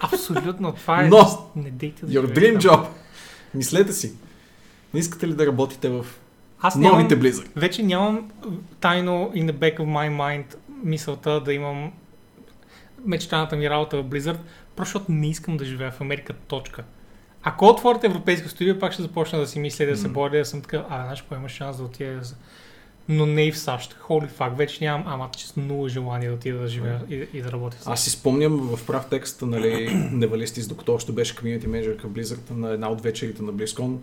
Абсолютно. 0.00 0.72
Това 0.72 1.02
е... 1.02 1.08
Но, 1.08 1.48
Не 1.56 1.70
дейте 1.70 2.06
да 2.06 2.12
Your 2.12 2.38
dream 2.38 2.62
там. 2.62 2.70
job. 2.72 2.86
Мислете 3.54 3.92
си. 3.92 4.12
Не 4.94 5.00
искате 5.00 5.28
ли 5.28 5.34
да 5.34 5.46
работите 5.46 5.88
в 5.88 6.06
Аз 6.60 6.76
нямам, 6.76 6.98
новите 6.98 7.20
Blizzard? 7.20 7.46
вече 7.56 7.82
нямам 7.82 8.30
тайно 8.80 9.30
in 9.34 9.50
the 9.50 9.52
back 9.52 9.78
of 9.78 9.84
my 9.84 10.10
mind 10.10 10.54
мисълта 10.84 11.40
да 11.40 11.52
имам 11.52 11.92
мечтаната 13.04 13.56
ми 13.56 13.70
работа 13.70 13.96
в 13.96 14.04
Blizzard, 14.04 14.38
просто 14.80 14.98
защото 14.98 15.12
не 15.12 15.30
искам 15.30 15.56
да 15.56 15.64
живея 15.64 15.90
в 15.90 16.00
Америка. 16.00 16.32
Точка. 16.32 16.84
Ако 17.42 17.66
отворят 17.66 18.04
европейска 18.04 18.48
студия, 18.48 18.78
пак 18.78 18.92
ще 18.92 19.02
започна 19.02 19.38
да 19.38 19.46
си 19.46 19.58
мисля 19.58 19.86
да 19.86 19.96
се 19.96 20.08
боря, 20.08 20.38
да 20.38 20.44
съм 20.44 20.62
така, 20.62 20.84
а, 20.88 21.04
знаеш, 21.04 21.24
има 21.32 21.48
шанс 21.48 21.76
да 21.76 21.82
отида 21.82 22.12
да... 22.12 22.22
Но 23.08 23.26
не 23.26 23.46
и 23.46 23.52
в 23.52 23.58
САЩ. 23.58 23.96
Holy 24.08 24.30
fuck, 24.30 24.56
вече 24.56 24.84
нямам, 24.84 25.04
ама 25.06 25.30
чисто 25.36 25.60
нула 25.60 25.88
желание 25.88 26.28
да 26.28 26.34
отида 26.34 26.58
да 26.58 26.68
живея 26.68 27.00
и, 27.10 27.26
и 27.32 27.42
да 27.42 27.52
работя. 27.52 27.76
Аз 27.86 28.04
си 28.04 28.10
спомням 28.10 28.76
в 28.76 28.86
прав 28.86 29.06
текст, 29.10 29.42
нали, 29.42 29.88
Невалистис, 30.12 30.68
докато 30.68 30.94
още 30.94 31.12
беше 31.12 31.36
комьюнити 31.36 31.66
менеджер 31.66 31.96
към 31.96 32.10
Blizzard, 32.10 32.50
на 32.50 32.70
една 32.70 32.88
от 32.88 33.00
вечерите 33.00 33.42
на 33.42 33.52
BlizzCon, 33.52 33.96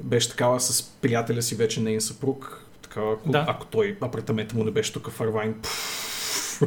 беше 0.00 0.30
такава 0.30 0.60
с 0.60 0.82
приятеля 0.82 1.42
си, 1.42 1.54
вече 1.54 1.80
нейн 1.80 2.00
съпруг, 2.00 2.66
такава, 2.82 3.12
ако, 3.12 3.30
Да. 3.30 3.44
ако 3.48 3.66
той, 3.66 3.96
апартамента 4.00 4.56
му 4.56 4.64
не 4.64 4.70
беше 4.70 4.92
тук 4.92 5.10
в 5.10 5.20
Арвайн, 5.20 5.54
пф, 5.62 6.11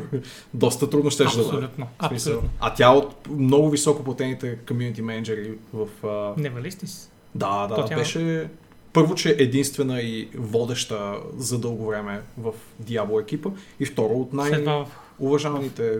доста 0.53 0.89
трудно 0.89 1.11
ще 1.11 1.23
да 1.23 1.29
бъде. 1.29 1.67
Абсолютно. 1.99 2.49
А 2.59 2.73
тя 2.73 2.91
от 2.91 3.27
много 3.29 3.69
високо 3.69 4.03
платените 4.03 4.57
комьюнити 4.67 5.01
менеджери 5.01 5.53
в... 5.73 6.07
А... 6.07 6.41
Невалистис. 6.41 7.11
Да, 7.35 7.67
да, 7.67 7.75
То 7.75 7.85
тя- 7.85 7.95
беше... 7.95 8.49
Първо, 8.93 9.15
че 9.15 9.29
е 9.29 9.35
единствена 9.39 10.01
и 10.01 10.29
водеща 10.35 11.13
за 11.37 11.59
дълго 11.59 11.85
време 11.87 12.21
в 12.37 12.51
Diablo 12.83 13.21
екипа 13.21 13.49
и 13.79 13.85
второ 13.85 14.13
от 14.13 14.33
най-уважаваните... 14.33 15.99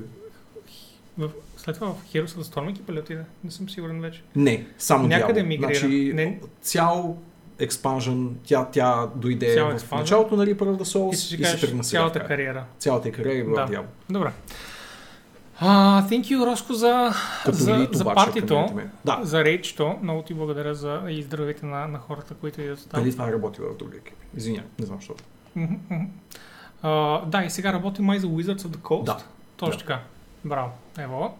в, 1.17 1.29
след 1.57 1.75
това 1.75 1.87
в 1.87 2.13
Heroes 2.13 2.25
of 2.25 2.41
the 2.41 2.55
Storm 2.55 2.69
екипа 2.69 2.93
ли 2.93 2.99
отида? 2.99 3.23
Не 3.43 3.51
съм 3.51 3.69
сигурен 3.69 4.01
вече. 4.01 4.21
Не, 4.35 4.65
само 4.77 5.07
Някъде 5.07 5.41
Diablo. 5.41 5.47
мигрира. 5.47 5.79
Значи, 5.79 6.11
Не. 6.15 6.39
цял 6.61 7.17
експанжен, 7.59 8.35
тя, 8.43 8.65
тя 8.65 9.07
дойде 9.15 9.53
Цял 9.53 9.69
в 9.69 9.73
expansion? 9.73 9.95
началото 9.95 10.35
на 10.35 10.45
Reaper 10.45 10.55
of 10.57 10.77
the 10.77 10.81
И 10.81 10.85
Souls 10.85 11.13
си 11.13 11.35
и, 11.35 11.45
се 11.45 11.59
тръгна 11.59 11.83
сега. 11.83 11.99
цялата 11.99 12.19
кариера. 12.19 12.65
Цялата 12.79 13.11
кариера 13.11 13.37
е 13.37 13.43
била 13.43 13.65
Да. 13.65 13.73
Diablo. 13.73 13.85
Добре. 14.09 14.31
А, 15.59 15.67
thank 16.03 16.21
you, 16.21 16.45
Роско, 16.45 16.73
за, 16.73 17.11
Като 17.45 17.57
за, 17.57 17.71
елит 17.71 17.89
за 17.93 18.03
обаче, 18.03 18.15
партито. 18.15 18.67
Да, 19.05 19.19
за 19.21 19.43
рейчто. 19.43 19.95
Много 20.01 20.21
ти 20.21 20.33
благодаря 20.33 20.75
за 20.75 21.01
и 21.09 21.23
здравейте 21.23 21.65
на, 21.65 21.87
на 21.87 21.99
хората, 21.99 22.33
които 22.33 22.61
идват 22.61 22.79
там. 22.81 23.01
преди 23.01 23.11
това 23.11 23.31
работила 23.31 23.69
в 23.69 23.77
други 23.77 23.97
екипи. 23.97 24.25
Извинявай, 24.37 24.69
не 24.79 24.85
знам 24.85 24.97
защо. 24.97 25.13
А, 26.81 26.89
да, 27.21 27.43
и 27.43 27.49
сега 27.49 27.73
работи 27.73 28.01
май 28.01 28.19
за 28.19 28.27
Wizards 28.27 28.57
of 28.57 28.67
the 28.67 28.77
Coast. 28.77 29.03
Да. 29.03 29.17
Точно 29.57 29.71
Да. 29.71 29.77
така. 29.79 29.99
Браво. 30.45 30.69
Ево. 30.99 31.37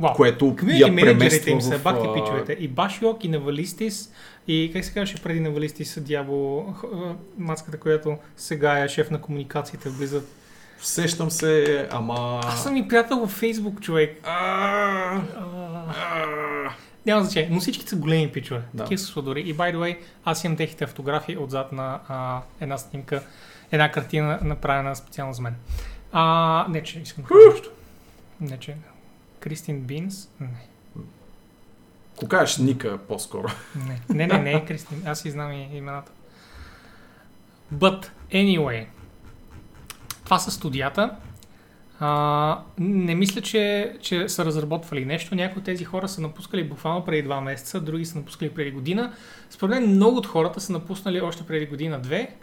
Вау. 0.00 0.14
Което 0.14 0.44
Community 0.44 0.88
я 0.88 0.96
премества 0.96 1.50
им 1.50 1.60
в... 1.60 1.82
бахте 1.82 2.08
пичовете. 2.14 2.52
И 2.52 2.68
Башиок, 2.68 3.24
и 3.24 3.28
Навалистис, 3.28 4.12
и 4.48 4.70
как 4.72 4.84
се 4.84 4.92
казваше 4.92 5.22
преди 5.22 5.40
Навалистис, 5.40 6.00
Дявол, 6.00 6.74
мацката, 7.38 7.80
която 7.80 8.16
сега 8.36 8.78
е 8.78 8.88
шеф 8.88 9.10
на 9.10 9.20
комуникациите 9.20 9.88
в 9.88 9.92
Blizzard. 9.92 10.24
Сещам 10.78 11.30
се, 11.30 11.88
ама... 11.90 12.40
Аз 12.44 12.62
съм 12.62 12.76
и 12.76 12.88
приятел 12.88 13.18
във 13.18 13.40
Facebook, 13.40 13.80
човек. 13.80 14.20
А, 14.22 14.30
А, 14.30 15.22
а, 15.88 16.70
Няма 17.06 17.22
значение, 17.24 17.48
но 17.52 17.60
всички 17.60 17.88
са 17.88 17.96
големи 17.96 18.32
пичове. 18.32 18.62
Да. 18.74 18.82
Такива 18.82 18.98
са 18.98 19.06
сладори. 19.06 19.40
И 19.40 19.54
by 19.54 19.74
the 19.74 19.76
way, 19.76 19.98
аз 20.24 20.44
имам 20.44 20.56
техните 20.56 20.84
автографии 20.84 21.36
отзад 21.36 21.72
на 21.72 22.00
а, 22.08 22.40
една 22.60 22.78
снимка. 22.78 23.22
една 23.72 23.90
картина 23.90 24.38
направена 24.42 24.96
специално 24.96 25.32
за 25.32 25.42
мен. 25.42 25.54
А, 26.12 26.66
не, 26.68 26.82
че 26.82 27.00
искам 27.00 27.24
да 27.24 27.28
кажа 27.28 27.50
нещо. 27.50 27.70
Не, 28.40 28.58
че... 28.58 28.76
Кристин 29.44 29.80
Бинс? 29.80 30.28
Не. 30.40 30.66
Ако 32.16 32.28
кажеш 32.28 32.56
Ника 32.56 32.98
по-скоро. 33.08 33.48
Не, 33.86 34.00
не, 34.08 34.26
не, 34.26 34.38
не 34.42 34.52
е 34.52 34.64
Кристин. 34.64 35.02
Аз 35.06 35.20
си 35.20 35.30
знам 35.30 35.52
и 35.52 35.68
имената. 35.72 36.12
But, 37.74 38.08
anyway. 38.32 38.86
Това 40.24 40.38
са 40.38 40.50
студията. 40.50 41.16
А, 42.00 42.62
не 42.78 43.14
мисля, 43.14 43.40
че, 43.40 43.96
че 44.02 44.28
са 44.28 44.44
разработвали 44.44 45.04
нещо. 45.04 45.34
Някои 45.34 45.58
от 45.58 45.64
тези 45.64 45.84
хора 45.84 46.08
са 46.08 46.20
напускали 46.20 46.68
буквално 46.68 47.04
преди 47.04 47.22
два 47.22 47.40
месеца, 47.40 47.80
други 47.80 48.04
са 48.04 48.18
напускали 48.18 48.54
преди 48.54 48.70
година. 48.70 49.12
Според 49.50 49.70
мен 49.70 49.90
много 49.90 50.16
от 50.16 50.26
хората 50.26 50.60
са 50.60 50.72
напуснали 50.72 51.20
още 51.20 51.46
преди 51.46 51.66
година-две, 51.66 52.36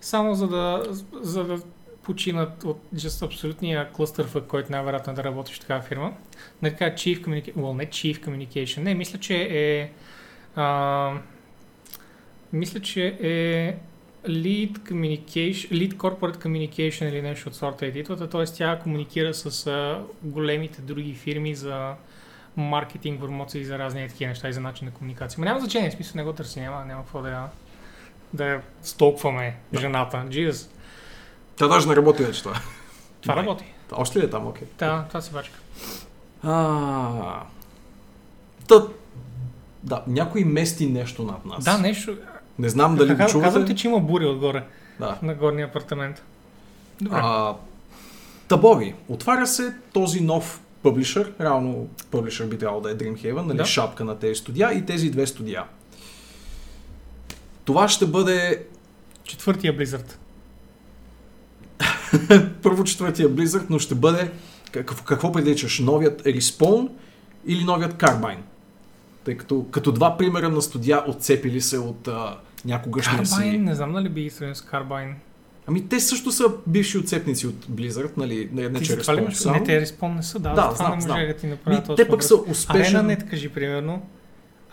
само 0.00 0.34
за 0.34 0.48
да, 0.48 0.82
за 1.22 1.44
да 1.44 1.58
починат 2.06 2.64
от 2.64 2.80
just 2.94 3.26
абсолютния 3.26 3.90
клъстър, 3.92 4.26
в 4.26 4.42
който 4.48 4.72
най-вероятно 4.72 5.12
е 5.12 5.16
да 5.16 5.24
работиш 5.24 5.56
в 5.56 5.60
такава 5.60 5.82
фирма. 5.82 6.12
Не 6.62 6.70
така 6.70 6.84
Chief 6.84 7.20
Communication, 7.20 7.54
well, 7.54 7.76
не 7.76 7.86
Chief 7.86 8.20
Communication, 8.20 8.78
не, 8.78 8.94
мисля, 8.94 9.18
че 9.18 9.48
е 9.50 9.90
а, 10.56 11.12
мисля, 12.52 12.80
че 12.80 13.06
е 13.20 13.76
Lead, 14.28 14.78
communication, 14.78 15.70
lead 15.72 15.94
Corporate 15.94 16.36
Communication 16.36 17.08
или 17.08 17.22
нещо 17.22 17.48
от 17.48 17.54
сорта 17.54 17.86
е 17.86 17.92
титлата, 17.92 18.28
т.е. 18.28 18.44
тя 18.44 18.78
комуникира 18.78 19.34
с 19.34 19.66
а, 19.66 20.02
големите 20.22 20.82
други 20.82 21.14
фирми 21.14 21.54
за 21.54 21.94
маркетинг, 22.56 23.20
промоции 23.20 23.64
за 23.64 23.78
разни 23.78 24.08
такива 24.08 24.28
неща 24.28 24.48
и 24.48 24.52
за 24.52 24.60
начин 24.60 24.86
на 24.86 24.94
комуникация. 24.94 25.36
Но 25.40 25.44
няма 25.44 25.60
значение, 25.60 25.90
в 25.90 25.92
смисъл 25.92 26.12
не 26.16 26.24
го 26.24 26.32
търси, 26.32 26.60
няма, 26.60 26.84
няма 26.84 27.02
какво 27.02 27.22
да 27.22 27.30
я, 27.30 27.48
да 28.32 28.46
я 28.46 28.62
столкваме 28.82 29.56
жената. 29.74 30.24
Jesus. 30.28 30.75
Тя 31.56 31.68
даже 31.68 31.88
не 31.88 31.96
работи 31.96 32.22
вече 32.22 32.42
това. 32.42 32.60
Това 33.20 33.34
Май. 33.34 33.44
работи. 33.44 33.64
Още 33.92 34.18
ли 34.18 34.24
е 34.24 34.30
там, 34.30 34.46
окей? 34.46 34.68
Да, 34.78 35.04
това 35.08 35.20
си 35.20 35.32
бачка. 35.32 35.58
А, 36.42 37.42
Та, 38.68 38.86
да, 39.82 40.02
някой 40.06 40.44
мести 40.44 40.86
нещо 40.86 41.22
над 41.22 41.46
нас. 41.46 41.64
Да, 41.64 41.78
нещо. 41.78 42.16
Не 42.58 42.68
знам 42.68 42.96
дали 42.96 43.08
го 43.08 43.26
чувате. 43.26 43.40
казвам 43.40 43.66
ти, 43.66 43.76
че 43.76 43.88
има 43.88 44.00
буря 44.00 44.28
отгоре, 44.28 44.64
Да. 45.00 45.18
на 45.22 45.34
горния 45.34 45.66
апартамент. 45.66 46.22
Добре. 47.00 47.18
А, 47.22 47.54
Табори. 48.48 48.94
Отваря 49.08 49.46
се 49.46 49.74
този 49.92 50.20
нов 50.20 50.60
пъблишър. 50.82 51.32
Реално 51.40 51.88
пъблишър 52.10 52.46
би 52.46 52.58
трябвало 52.58 52.80
да 52.82 52.90
е 52.90 52.96
Dreamhaven, 52.96 53.42
нали? 53.42 53.58
Да. 53.58 53.64
Шапка 53.64 54.04
на 54.04 54.18
тези 54.18 54.34
студия 54.34 54.72
и 54.72 54.86
тези 54.86 55.10
две 55.10 55.26
студия. 55.26 55.64
Това 57.64 57.88
ще 57.88 58.06
бъде 58.06 58.66
Четвъртия 59.24 59.76
Blizzard. 59.78 60.12
първо 62.62 62.84
четвъртия 62.84 63.28
Blizzard, 63.28 63.66
но 63.70 63.78
ще 63.78 63.94
бъде 63.94 64.30
какво, 64.72 65.04
какво 65.04 65.32
приличаш? 65.32 65.78
Новият 65.78 66.22
Respawn 66.22 66.88
или 67.46 67.64
новият 67.64 67.94
Carbine? 67.94 68.40
Тъй 69.24 69.36
като 69.36 69.66
като 69.70 69.92
два 69.92 70.16
примера 70.16 70.48
на 70.48 70.62
студия 70.62 71.02
отцепили 71.06 71.60
се 71.60 71.78
от 71.78 72.08
а, 72.08 72.38
някогашния 72.64 73.26
си... 73.26 73.58
не 73.58 73.74
знам 73.74 73.92
дали 73.92 74.08
би 74.08 74.22
ги 74.22 74.30
с 74.30 74.64
Карбайн. 74.70 75.14
Ами 75.66 75.88
те 75.88 76.00
също 76.00 76.32
са 76.32 76.44
бивши 76.66 76.98
отцепници 76.98 77.46
от 77.46 77.66
Blizzard, 77.66 78.16
нали? 78.16 78.48
Не, 78.52 78.68
не 78.68 78.80
че 78.80 78.96
Respawn 78.96 79.30
само. 79.30 79.58
Не, 79.58 79.64
те 79.64 79.80
респон 79.80 80.14
не 80.14 80.22
са, 80.22 80.38
да. 80.38 80.48
Да, 80.48 80.62
това 80.62 80.74
знам, 80.74 80.98
не 80.98 81.06
може 81.06 81.26
да 81.26 81.34
ти 81.34 81.46
направя 81.46 81.80
точно 81.80 81.96
те 81.96 82.08
пък 82.08 82.24
са 82.24 82.34
успешен... 82.36 83.06
ArenaNet, 83.06 83.30
кажи 83.30 83.48
примерно. 83.48 84.02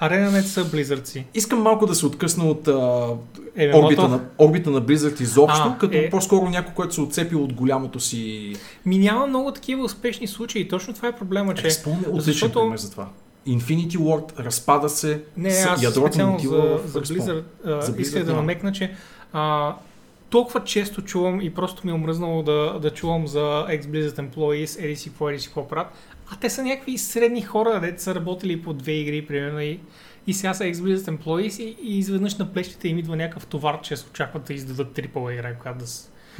ArenaNet 0.04 0.42
са 0.42 0.66
Blizzardси. 0.66 1.24
Искам 1.34 1.62
малко 1.62 1.86
да 1.86 1.96
се 1.96 2.06
откъсна 2.06 2.46
от 2.46 2.68
а, 2.68 3.08
Е, 3.56 3.76
орбита, 3.76 4.08
на, 4.08 4.20
орбита 4.40 4.70
на 4.70 4.82
Blizzard 4.82 5.22
изобщо, 5.22 5.64
А, 5.66 5.78
като 5.78 5.98
е. 5.98 6.10
по-скоро 6.10 6.50
някой, 6.50 6.74
който 6.74 6.94
се 6.94 7.02
отцепил 7.02 7.44
от 7.44 7.54
голямото 7.54 8.00
си... 8.00 8.54
Ми 8.86 8.98
няма 8.98 9.28
много 9.28 9.52
такива 9.52 9.84
успешни 9.84 10.28
случаи. 10.28 10.68
Точно 10.68 10.94
това 10.94 11.08
е 11.08 11.12
проблема, 11.12 11.54
че... 11.54 11.64
Respawn 11.64 11.88
е 11.88 12.10
отличен 12.10 12.20
защото- 12.24 12.60
пример 12.60 12.78
за 12.78 12.92
това. 12.92 13.08
Infinity 13.48 13.90
Ward 13.90 14.40
разпада 14.40 14.90
се, 14.90 15.22
Не, 15.38 15.52
с- 15.52 15.66
аз 15.66 15.84
ядрото 15.84 16.24
отива 16.26 16.80
за, 16.80 16.90
за. 16.90 17.02
Blizzard, 17.04 17.44
а, 17.66 17.82
За 17.82 17.92
Blizzard 17.92 18.00
исках 18.00 18.24
да 18.24 18.34
намекна, 18.34 18.72
че 18.72 18.92
а, 19.34 19.76
толкова 20.30 20.64
често 20.64 21.02
чувам 21.02 21.42
и 21.42 21.50
просто 21.50 21.82
ми 21.86 21.92
е 21.92 21.96
омръзнало 21.96 22.44
да, 22.44 22.80
да 22.82 22.90
чувам 22.90 23.28
за 23.28 23.40
ex-Blizzard 23.70 24.30
employees, 24.30 24.84
еди 24.84 24.96
си 24.96 25.10
какво, 25.10 25.30
еди 25.30 25.40
си 25.40 25.48
какво 25.48 25.68
правят. 25.68 25.88
А 26.32 26.36
те 26.36 26.50
са 26.50 26.64
някакви 26.64 26.98
средни 26.98 27.42
хора, 27.42 27.80
дето 27.82 28.02
са 28.02 28.16
работили 28.16 28.62
по 28.62 28.74
две 28.74 28.92
игри, 28.92 29.26
примерно, 29.26 29.60
и, 29.60 29.80
и 30.28 30.34
сега 30.34 30.54
са 30.54 30.64
ex-Blizzard 30.64 31.18
employees 31.18 31.64
и, 31.64 31.78
и 31.82 31.98
изведнъж 31.98 32.36
на 32.36 32.54
плещите 32.54 32.88
им 32.88 32.98
идва 32.98 33.16
някакъв 33.16 33.46
товар, 33.46 33.82
че 33.82 33.98
се 33.98 34.10
очакват 34.10 34.44
да 34.44 34.54
издадат 34.54 34.94
трипла 34.94 35.34
игра, 35.34 35.56
която 35.56 35.80
да, 35.80 35.86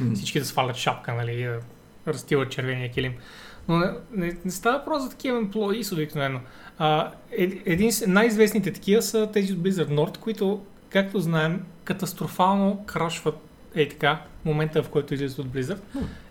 М. 0.00 0.14
всички 0.14 0.38
да 0.38 0.44
свалят 0.44 0.76
шапка, 0.76 1.14
нали, 1.14 1.32
и 1.32 1.44
да 1.44 1.60
разтиват 2.06 2.50
червения 2.50 2.90
килим. 2.90 3.12
Но 3.68 3.78
не, 3.78 3.90
не, 4.12 4.36
не 4.44 4.50
става 4.50 4.78
въпрос 4.78 5.02
за 5.02 5.10
такива 5.10 5.42
employees 5.42 5.92
обикновено. 5.92 6.40
А, 6.78 7.12
един, 7.66 7.90
най-известните 8.06 8.72
такива 8.72 9.02
са 9.02 9.30
тези 9.32 9.52
от 9.52 9.58
Blizzard 9.58 9.88
Nord, 9.88 10.18
които, 10.18 10.62
както 10.88 11.20
знаем, 11.20 11.62
катастрофално 11.84 12.84
крашват 12.86 13.38
е 13.74 13.88
така, 13.88 14.22
момента 14.44 14.82
в 14.82 14.88
който 14.88 15.14
излизат 15.14 15.38
от 15.38 15.46
Blizzard 15.46 15.78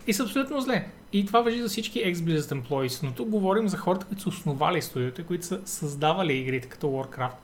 и 0.06 0.12
са 0.12 0.22
абсолютно 0.22 0.60
зле. 0.60 0.86
И 1.12 1.26
това 1.26 1.40
въжи 1.40 1.62
за 1.62 1.68
всички 1.68 1.98
ex-Blizzard 2.00 2.62
employees, 2.62 3.02
но 3.02 3.12
тук 3.12 3.28
говорим 3.28 3.68
за 3.68 3.76
хората, 3.76 4.06
които 4.06 4.22
са 4.22 4.28
основали 4.28 4.82
студиото, 4.82 5.24
които 5.24 5.46
са 5.46 5.60
създавали 5.64 6.32
игрите 6.32 6.68
като 6.68 6.86
Warcraft, 6.86 7.34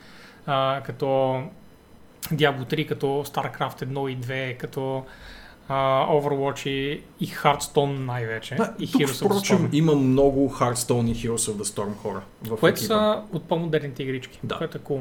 а, 0.47 0.81
като 0.87 1.07
Diablo 2.23 2.73
3, 2.75 2.87
като 2.87 3.07
StarCraft 3.07 3.85
1 3.85 4.09
и 4.09 4.19
2, 4.19 4.57
като 4.57 5.05
а, 5.69 6.07
Overwatch 6.07 6.69
и, 6.69 7.03
и 7.21 7.29
Hearthstone 7.29 7.99
най-вече. 7.99 8.55
Да, 8.55 8.75
и 8.79 8.87
тук, 8.93 9.01
Heroes 9.01 9.07
of 9.07 9.23
the 9.23 9.25
впрочем, 9.27 9.59
Storm. 9.59 9.69
има 9.77 9.95
много 9.95 10.51
Hearthstone 10.51 11.11
и 11.11 11.15
Heroes 11.17 11.53
of 11.53 11.57
the 11.57 11.63
Storm 11.65 11.97
хора 11.97 12.23
в 12.43 12.57
Което 12.57 12.79
екипа. 12.79 12.87
са 12.95 13.23
от 13.33 13.45
по-модерните 13.45 14.03
игрички, 14.03 14.41
Да. 14.45 14.59
което 14.59 14.79
е 14.79 14.81
cool. 14.81 15.01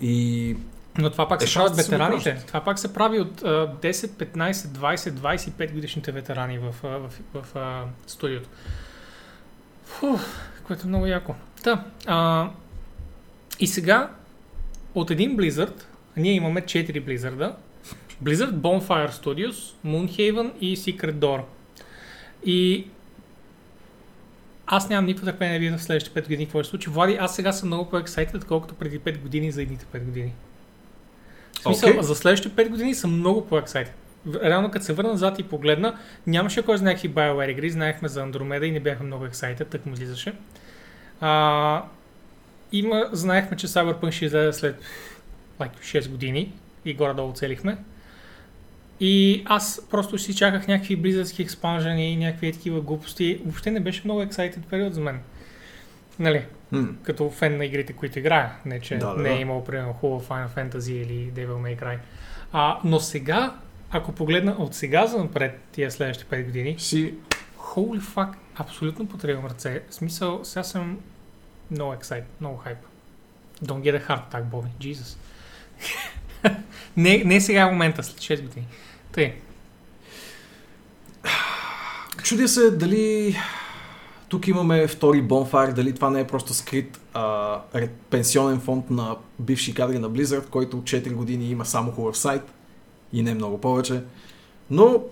И 0.00 0.56
Но 0.98 1.10
това 1.10 1.28
пак 1.28 1.42
Е, 1.42 1.46
се 1.46 1.54
правят 1.54 1.76
ветераните. 1.76 2.42
Това 2.46 2.64
пак 2.64 2.78
се 2.78 2.94
прави 2.94 3.20
от 3.20 3.42
а, 3.42 3.46
10, 3.46 3.92
15, 3.92 4.52
20, 4.52 4.96
25 4.96 5.72
годишните 5.72 6.12
ветерани 6.12 6.58
в, 6.58 6.74
а, 6.84 6.88
в, 6.88 7.10
в, 7.34 7.56
а, 7.56 7.84
студиото. 8.06 8.48
Фу, 9.84 10.18
което 10.66 10.86
е 10.86 10.88
много 10.88 11.06
яко. 11.06 11.34
Та, 11.62 11.84
а, 12.06 12.48
и 13.60 13.66
сега 13.66 14.10
от 14.94 15.10
един 15.10 15.36
Blizzard, 15.36 15.82
ние 16.16 16.32
имаме 16.32 16.62
4 16.62 17.04
Blizzard. 17.04 17.54
Blizzard, 18.22 18.52
Bonfire 18.52 19.10
Studios, 19.10 19.74
Moonhaven 19.86 20.52
и 20.60 20.76
Secret 20.76 21.14
Door. 21.14 21.42
И 22.44 22.86
аз 24.66 24.88
нямам 24.88 25.06
никакво 25.06 25.26
търпение 25.26 25.54
да 25.54 25.58
видя 25.58 25.78
в 25.78 25.82
следващите 25.82 26.20
5 26.20 26.24
години 26.24 26.46
какво 26.46 26.62
ще 26.62 26.70
случи. 26.70 26.90
Влади, 26.90 27.16
аз 27.20 27.36
сега 27.36 27.52
съм 27.52 27.68
много 27.68 27.90
по-ексайтед, 27.90 28.34
отколкото 28.34 28.74
преди 28.74 29.00
5 29.00 29.18
години 29.18 29.52
за 29.52 29.62
едните 29.62 29.84
5 29.84 30.04
години. 30.04 30.34
В 31.58 31.62
смисъл, 31.62 31.90
Окей. 31.90 32.02
за 32.02 32.14
следващите 32.14 32.64
5 32.64 32.68
години 32.68 32.94
съм 32.94 33.18
много 33.18 33.46
по-ексайтед. 33.46 33.94
Реално, 34.42 34.70
като 34.70 34.84
се 34.84 34.92
върна 34.92 35.10
назад 35.10 35.38
и 35.38 35.42
погледна, 35.42 35.98
нямаше 36.26 36.62
кой 36.62 36.78
знае 36.78 36.94
какви 36.94 37.10
BioWare 37.10 37.50
игри, 37.50 37.70
знаехме 37.70 38.08
за 38.08 38.22
Андромеда 38.22 38.66
и 38.66 38.70
не 38.70 38.80
бяхме 38.80 39.06
много 39.06 39.24
ексайтед, 39.24 39.68
так 39.68 39.86
му 39.86 39.92
излизаше. 39.92 40.32
А, 41.20 41.82
има, 42.72 43.08
знаехме, 43.12 43.56
че 43.56 43.66
Cyberpunk 43.66 44.10
ще 44.10 44.24
излезе 44.24 44.58
след 44.58 44.80
like, 45.60 45.78
6 45.80 46.08
години 46.08 46.52
и 46.84 46.94
горе-долу 46.94 47.32
целихме. 47.32 47.78
И 49.00 49.42
аз 49.46 49.82
просто 49.90 50.18
си 50.18 50.34
чаках 50.34 50.68
някакви 50.68 50.96
близърски 50.96 51.42
експанжени 51.42 52.12
и 52.12 52.16
някакви 52.16 52.52
такива 52.52 52.80
глупости. 52.80 53.40
Въобще 53.44 53.70
не 53.70 53.80
беше 53.80 54.02
много 54.04 54.22
ексайтед 54.22 54.66
период 54.66 54.94
за 54.94 55.00
мен. 55.00 55.20
Нали, 56.18 56.44
м, 56.72 56.94
като 57.02 57.30
фен 57.30 57.56
на 57.56 57.64
игрите, 57.64 57.92
които 57.92 58.18
играя. 58.18 58.52
Не, 58.64 58.80
че 58.80 58.96
Да, 58.96 59.14
да, 59.14 59.22
не 59.22 59.34
е 59.34 59.40
имал, 59.40 59.64
примерно, 59.64 59.92
хубава 59.92 60.22
Final 60.22 60.48
Fantasy 60.48 60.92
или 60.92 61.32
Devil 61.32 61.48
May 61.48 61.82
Cry. 61.82 61.98
А, 62.52 62.78
но 62.84 63.00
сега, 63.00 63.54
ако 63.90 64.12
погледна 64.12 64.52
от 64.58 64.74
сега 64.74 65.06
за 65.06 65.18
напред 65.18 65.60
тия 65.72 65.90
следващи 65.90 66.24
5 66.24 66.44
години, 66.44 66.74
си 66.78 67.14
holy 67.58 68.00
fuck, 68.00 68.34
абсолютно 68.56 69.08
потребвам 69.08 69.46
ръце. 69.46 69.82
В 69.90 69.94
смисъл, 69.94 70.40
сега 70.44 70.62
съм 70.62 70.98
много 71.70 71.94
excited, 71.94 72.24
много 72.40 72.56
хайп. 72.56 72.78
Don't 73.64 73.82
get 73.82 74.06
a 74.06 74.08
heart 74.08 74.30
attack, 74.30 74.42
Боби. 74.42 74.68
Jesus. 74.80 75.18
не, 76.96 77.22
не 77.24 77.40
сега 77.40 77.60
е 77.60 77.66
момента, 77.66 78.02
след 78.02 78.18
6 78.18 78.42
години. 78.42 78.66
Тъй. 79.12 79.34
Чудя 82.22 82.48
се 82.48 82.70
дали 82.70 83.36
тук 84.28 84.48
имаме 84.48 84.86
втори 84.86 85.22
Bonfire, 85.24 85.72
дали 85.72 85.94
това 85.94 86.10
не 86.10 86.20
е 86.20 86.26
просто 86.26 86.54
скрит 86.54 87.00
а, 87.14 87.60
пенсионен 88.10 88.60
фонд 88.60 88.90
на 88.90 89.16
бивши 89.38 89.74
кадри 89.74 89.98
на 89.98 90.10
Blizzard, 90.10 90.48
който 90.48 90.78
от 90.78 90.84
4 90.84 91.12
години 91.12 91.50
има 91.50 91.64
само 91.64 91.92
хубав 91.92 92.18
сайт 92.18 92.42
и 93.12 93.22
не 93.22 93.34
много 93.34 93.60
повече. 93.60 94.02
Но, 94.70 95.02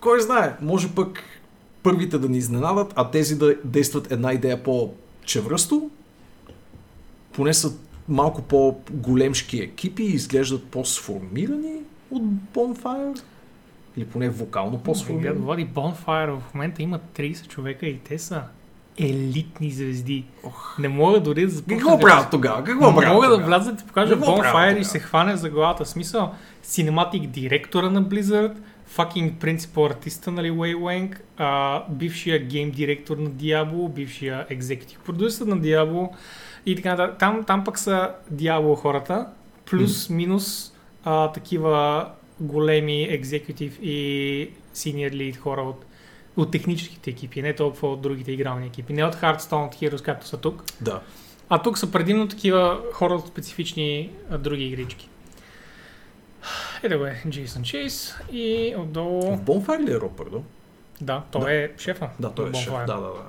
кой 0.00 0.20
знае, 0.20 0.56
може 0.60 0.94
пък 0.94 1.22
първите 1.82 2.18
да 2.18 2.28
ни 2.28 2.38
изненадат, 2.38 2.92
а 2.96 3.10
тези 3.10 3.38
да 3.38 3.54
действат 3.64 4.12
една 4.12 4.32
идея 4.32 4.62
по-чевръсто, 4.62 5.90
поне 7.32 7.54
са 7.54 7.72
малко 8.08 8.42
по-големшки 8.42 9.58
екипи 9.58 10.02
и 10.02 10.14
изглеждат 10.14 10.64
по-сформирани. 10.64 11.82
от 12.10 12.22
Bonfire? 12.54 13.20
Или 13.96 14.04
поне 14.04 14.28
вокално 14.28 14.70
Влади, 14.70 14.84
по-сформиран? 14.84 15.36
Влади 15.36 15.66
Bonfire 15.66 16.38
в 16.38 16.54
момента 16.54 16.82
има 16.82 16.98
30 17.16 17.48
човека 17.48 17.86
и 17.86 17.98
те 17.98 18.18
са 18.18 18.42
елитни 18.98 19.70
звезди. 19.70 20.24
Ох. 20.44 20.76
Не 20.78 20.88
мога 20.88 21.20
дори 21.20 21.44
да 21.44 21.50
започна 21.50 21.76
Какво 21.76 21.96
да- 21.96 22.02
правят 22.02 22.30
тогава? 22.30 22.64
Какво 22.64 22.90
Не 22.90 22.96
правят 22.96 23.14
мога 23.14 23.28
да 23.28 23.34
тогава? 23.34 23.64
да 23.64 23.76
ти 23.76 23.84
покажа 23.84 24.14
Какво 24.14 24.32
Bonfire 24.32 24.78
и 24.78 24.84
се 24.84 24.98
хване 24.98 25.36
за 25.36 25.50
главата. 25.50 25.84
В 25.84 25.88
Смисъл, 25.88 26.34
синематик 26.62 27.26
директора 27.26 27.90
на 27.90 28.02
Blizzard, 28.04 28.56
fucking 28.96 29.32
принципал 29.34 29.86
артиста, 29.86 30.30
нали, 30.30 30.50
Wei 30.50 30.76
Wang, 30.76 31.14
а, 31.38 31.82
бившия 31.90 32.38
гейм 32.38 32.70
директор 32.70 33.16
на 33.16 33.30
Diablo, 33.30 33.88
бившия 33.88 34.46
екзекутив 34.50 34.98
продюсер 34.98 35.46
на 35.46 35.58
Diablo 35.58 36.08
и 36.66 36.76
така 36.76 36.90
нататък. 36.90 37.18
Там, 37.18 37.44
там 37.46 37.64
пък 37.64 37.78
са 37.78 38.10
Diablo 38.34 38.76
хората, 38.76 39.26
плюс, 39.70 40.10
минус 40.10 40.72
а, 41.04 41.32
такива 41.32 42.06
големи 42.40 43.02
екзекутив 43.02 43.78
и 43.82 44.50
senior 44.74 45.12
lead 45.12 45.36
хора 45.36 45.62
от, 45.62 45.84
от 46.36 46.50
техническите 46.50 47.10
екипи, 47.10 47.42
не 47.42 47.54
толкова 47.54 47.88
от 47.92 48.00
другите 48.00 48.32
игрални 48.32 48.66
екипи. 48.66 48.92
Не 48.92 49.04
от 49.04 49.14
Hearthstone, 49.14 49.66
от 49.66 49.74
Heroes, 49.74 50.04
както 50.04 50.26
са 50.26 50.36
тук. 50.36 50.64
Да. 50.80 51.00
А 51.48 51.62
тук 51.62 51.78
са 51.78 51.92
предимно 51.92 52.28
такива 52.28 52.80
хора 52.92 53.14
от 53.14 53.28
специфични 53.28 54.10
а, 54.30 54.38
други 54.38 54.64
игрички. 54.64 55.08
Ето 56.82 56.98
го 56.98 57.06
е 57.06 57.22
Джейсън 57.28 57.62
Чейс 57.62 58.14
и 58.32 58.74
отдолу... 58.78 59.36
В 59.36 59.40
Bonfire 59.40 59.86
ли 59.86 59.92
е 59.92 60.00
Роб 60.00 60.16
Пърдо? 60.16 60.44
Да, 61.00 61.22
той 61.30 61.40
Да. 61.44 61.52
е 61.54 61.70
шефа. 61.78 62.08
Да, 62.20 62.32
той 62.32 62.50
е 62.50 62.54
шеф. 62.54 62.72
Да, 62.72 62.86
да, 62.86 63.00
да. 63.00 63.22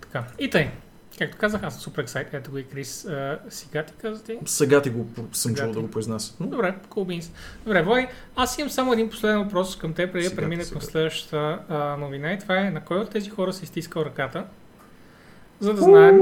Така. 0.00 0.24
И 0.38 0.50
тъй. 0.50 0.70
Както 1.18 1.36
казах, 1.36 1.62
аз 1.62 1.74
съм 1.74 1.82
супер 1.82 2.02
ексайт. 2.02 2.34
Ето 2.34 2.50
го 2.50 2.58
и 2.58 2.64
Крис. 2.64 3.04
А, 3.04 3.38
сега 3.48 3.82
ти 3.82 3.92
каза 4.02 4.24
ти? 4.24 4.38
Сега 4.46 4.82
ти 4.82 4.90
го 4.90 5.06
съм 5.32 5.54
ти. 5.54 5.60
да 5.60 5.80
го 5.80 5.90
произнася. 5.90 6.34
Но 6.40 6.46
Добре, 6.46 6.74
cool 6.90 7.20
beans. 7.20 7.30
Добре, 7.64 7.82
Вой, 7.82 8.08
аз 8.36 8.58
имам 8.58 8.70
само 8.70 8.92
един 8.92 9.10
последен 9.10 9.38
въпрос 9.38 9.78
към 9.78 9.92
теб, 9.92 10.12
преди 10.12 10.24
да 10.24 10.30
Сега, 10.30 10.42
преминем 10.42 10.66
към 10.72 10.82
следващата 10.82 11.58
а, 11.68 11.96
новина. 11.96 12.32
И 12.32 12.38
това 12.38 12.58
е 12.58 12.70
на 12.70 12.80
кой 12.80 12.98
от 12.98 13.10
тези 13.10 13.30
хора 13.30 13.52
си 13.52 13.66
стискал 13.66 14.00
ръката, 14.00 14.44
за 15.60 15.74
да 15.74 15.82
знаем 15.82 16.20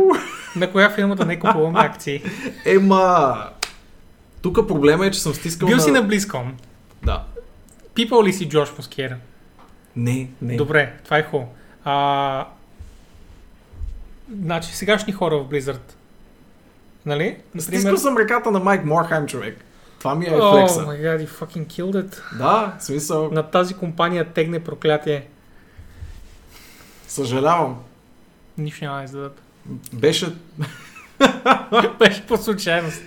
на 0.56 0.72
коя 0.72 0.90
фирма 0.90 1.16
да 1.16 1.24
не 1.24 1.38
купуваме 1.38 1.78
акции. 1.82 2.22
Ема... 2.64 3.34
Тук 4.42 4.68
проблема 4.68 5.06
е, 5.06 5.10
че 5.10 5.20
съм 5.20 5.34
стискал 5.34 5.68
Бил 5.68 5.76
на... 5.76 5.82
си 5.82 5.90
на 5.90 6.08
BlizzCon. 6.08 6.50
Да. 7.02 7.24
Пипал 7.94 8.24
ли 8.24 8.32
си 8.32 8.48
Джош 8.48 8.76
Москера? 8.76 9.16
Не, 9.96 10.30
не. 10.42 10.56
Добре, 10.56 10.92
това 11.04 11.18
е 11.18 11.22
хубаво. 11.22 11.54
А, 11.84 12.46
значи, 14.32 14.76
сегашни 14.76 15.12
хора 15.12 15.38
в 15.38 15.44
Blizzard. 15.44 15.92
Нали? 17.06 17.36
Стискал 17.58 17.96
съм 17.96 18.16
ръката 18.16 18.50
на 18.50 18.60
Майк 18.60 18.84
Морхайм, 18.84 19.26
човек. 19.26 19.64
Това 19.98 20.14
ми 20.14 20.24
е 20.24 20.30
Oh 20.30 20.58
флекса. 20.58 20.80
my 20.80 21.02
god, 21.02 21.26
you 21.26 21.28
fucking 21.28 21.66
killed 21.66 22.04
it. 22.04 22.38
Да, 22.38 22.76
смисъл, 22.80 23.30
На 23.30 23.42
тази 23.42 23.74
компания 23.74 24.24
тегне 24.24 24.60
проклятие. 24.60 25.26
съжалявам. 27.08 27.76
Нищо 28.58 28.84
няма 28.84 28.98
да 28.98 29.04
издадат. 29.04 29.42
Беше, 29.92 30.26
Беше 31.98 32.26
по 32.26 32.36
случайност. 32.36 33.02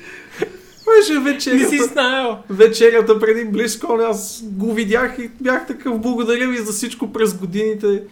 беше 0.86 1.14
Не 1.14 1.20
си 1.20 1.24
вечерята, 1.34 1.84
знаел. 1.94 2.38
вечерята 2.50 3.20
преди 3.20 3.46
близко, 3.46 4.00
аз 4.02 4.42
го 4.44 4.74
видях 4.74 5.16
и 5.20 5.32
бях 5.42 5.68
такъв 5.68 6.00
благодаря 6.00 6.48
ви 6.48 6.58
за 6.58 6.72
всичко 6.72 7.14
през 7.14 7.38
годините. 7.38 8.04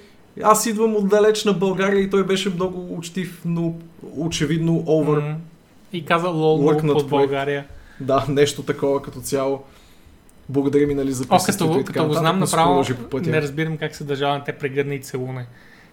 Аз 0.44 0.66
идвам 0.66 0.96
отдалеч 0.96 1.44
на 1.46 1.54
България 1.54 2.02
и 2.02 2.10
той 2.10 2.26
беше 2.26 2.50
много 2.50 2.98
учтив, 2.98 3.42
но 3.46 3.74
очевидно 4.18 4.84
овър. 4.88 5.20
М. 5.20 5.36
И 5.94 6.06
каза 6.06 6.30
лол 6.30 6.68
от. 6.68 7.10
България. 7.10 7.66
Да, 8.00 8.26
нещо 8.30 8.64
такова 8.64 9.02
като 9.02 9.20
цяло. 9.20 9.64
Благодаря 10.50 10.88
ми, 10.88 10.94
нали, 10.94 11.12
за 11.12 11.24
О, 11.24 11.28
присъствието 11.28 11.74
като, 11.74 11.82
и 11.82 11.86
така 11.86 12.00
като 12.00 12.08
го 12.08 12.14
знам 12.14 12.40
направо, 12.40 12.84
не 13.26 13.42
разбирам 13.42 13.78
как 13.78 13.96
се 13.96 14.04
държава 14.04 14.38
на 14.38 14.44
те 14.44 14.52
прегърна 14.52 14.96
и 14.96 15.02
целуне. 15.02 15.46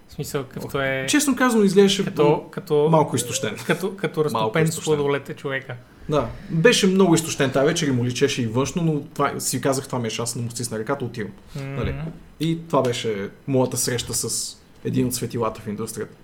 В 0.08 0.12
смисъл, 0.12 0.44
като 0.44 0.80
е... 0.80 1.06
Честно 1.08 1.36
казано, 1.36 1.64
изглеждаше 1.64 2.04
Като, 2.04 2.44
като, 2.50 2.88
малко 2.90 3.16
изтощен. 3.16 3.56
като, 3.66 3.96
като 3.96 4.24
разтопен 4.24 4.64
изтощен. 4.64 4.84
сладолет 4.84 5.28
е 5.28 5.34
човека. 5.34 5.76
Да, 6.08 6.28
беше 6.50 6.86
много 6.86 7.14
изтощен 7.14 7.50
тази 7.50 7.66
вечер 7.66 7.86
и 7.86 7.90
му 7.90 8.04
личеше 8.04 8.42
и 8.42 8.46
външно, 8.46 8.82
но 8.82 9.00
това, 9.00 9.40
си 9.40 9.60
казах, 9.60 9.86
това 9.86 9.98
ми 9.98 10.06
е 10.06 10.10
шанс 10.10 10.34
да 10.34 10.42
му 10.42 10.50
стисна 10.50 10.78
ръката, 10.78 11.04
отивам. 11.04 11.32
М. 11.56 11.62
Нали? 11.62 11.94
И 12.40 12.58
това 12.68 12.82
беше 12.82 13.30
моята 13.46 13.76
среща 13.76 14.14
с 14.14 14.56
един 14.84 15.06
от 15.06 15.14
светилата 15.14 15.60
в 15.60 15.66
индустрията. 15.66 16.16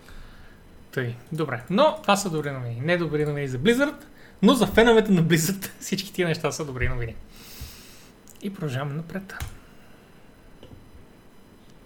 Тъй, 0.93 1.15
добре. 1.33 1.63
Но 1.71 1.97
това 2.03 2.17
са 2.17 2.31
добри 2.31 2.51
новини. 2.51 2.81
Не 2.85 2.97
добри 2.97 3.25
новини 3.25 3.49
за 3.49 3.59
Blizzard, 3.59 3.95
но 4.43 4.55
за 4.55 4.67
феновете 4.67 5.13
на 5.13 5.23
Blizzard 5.23 5.71
всички 5.81 6.13
тия 6.13 6.29
неща 6.29 6.53
са 6.53 6.65
добри 6.65 6.89
новини. 6.89 7.15
И 8.43 8.51
продължаваме 8.55 8.95
напред. 8.95 9.35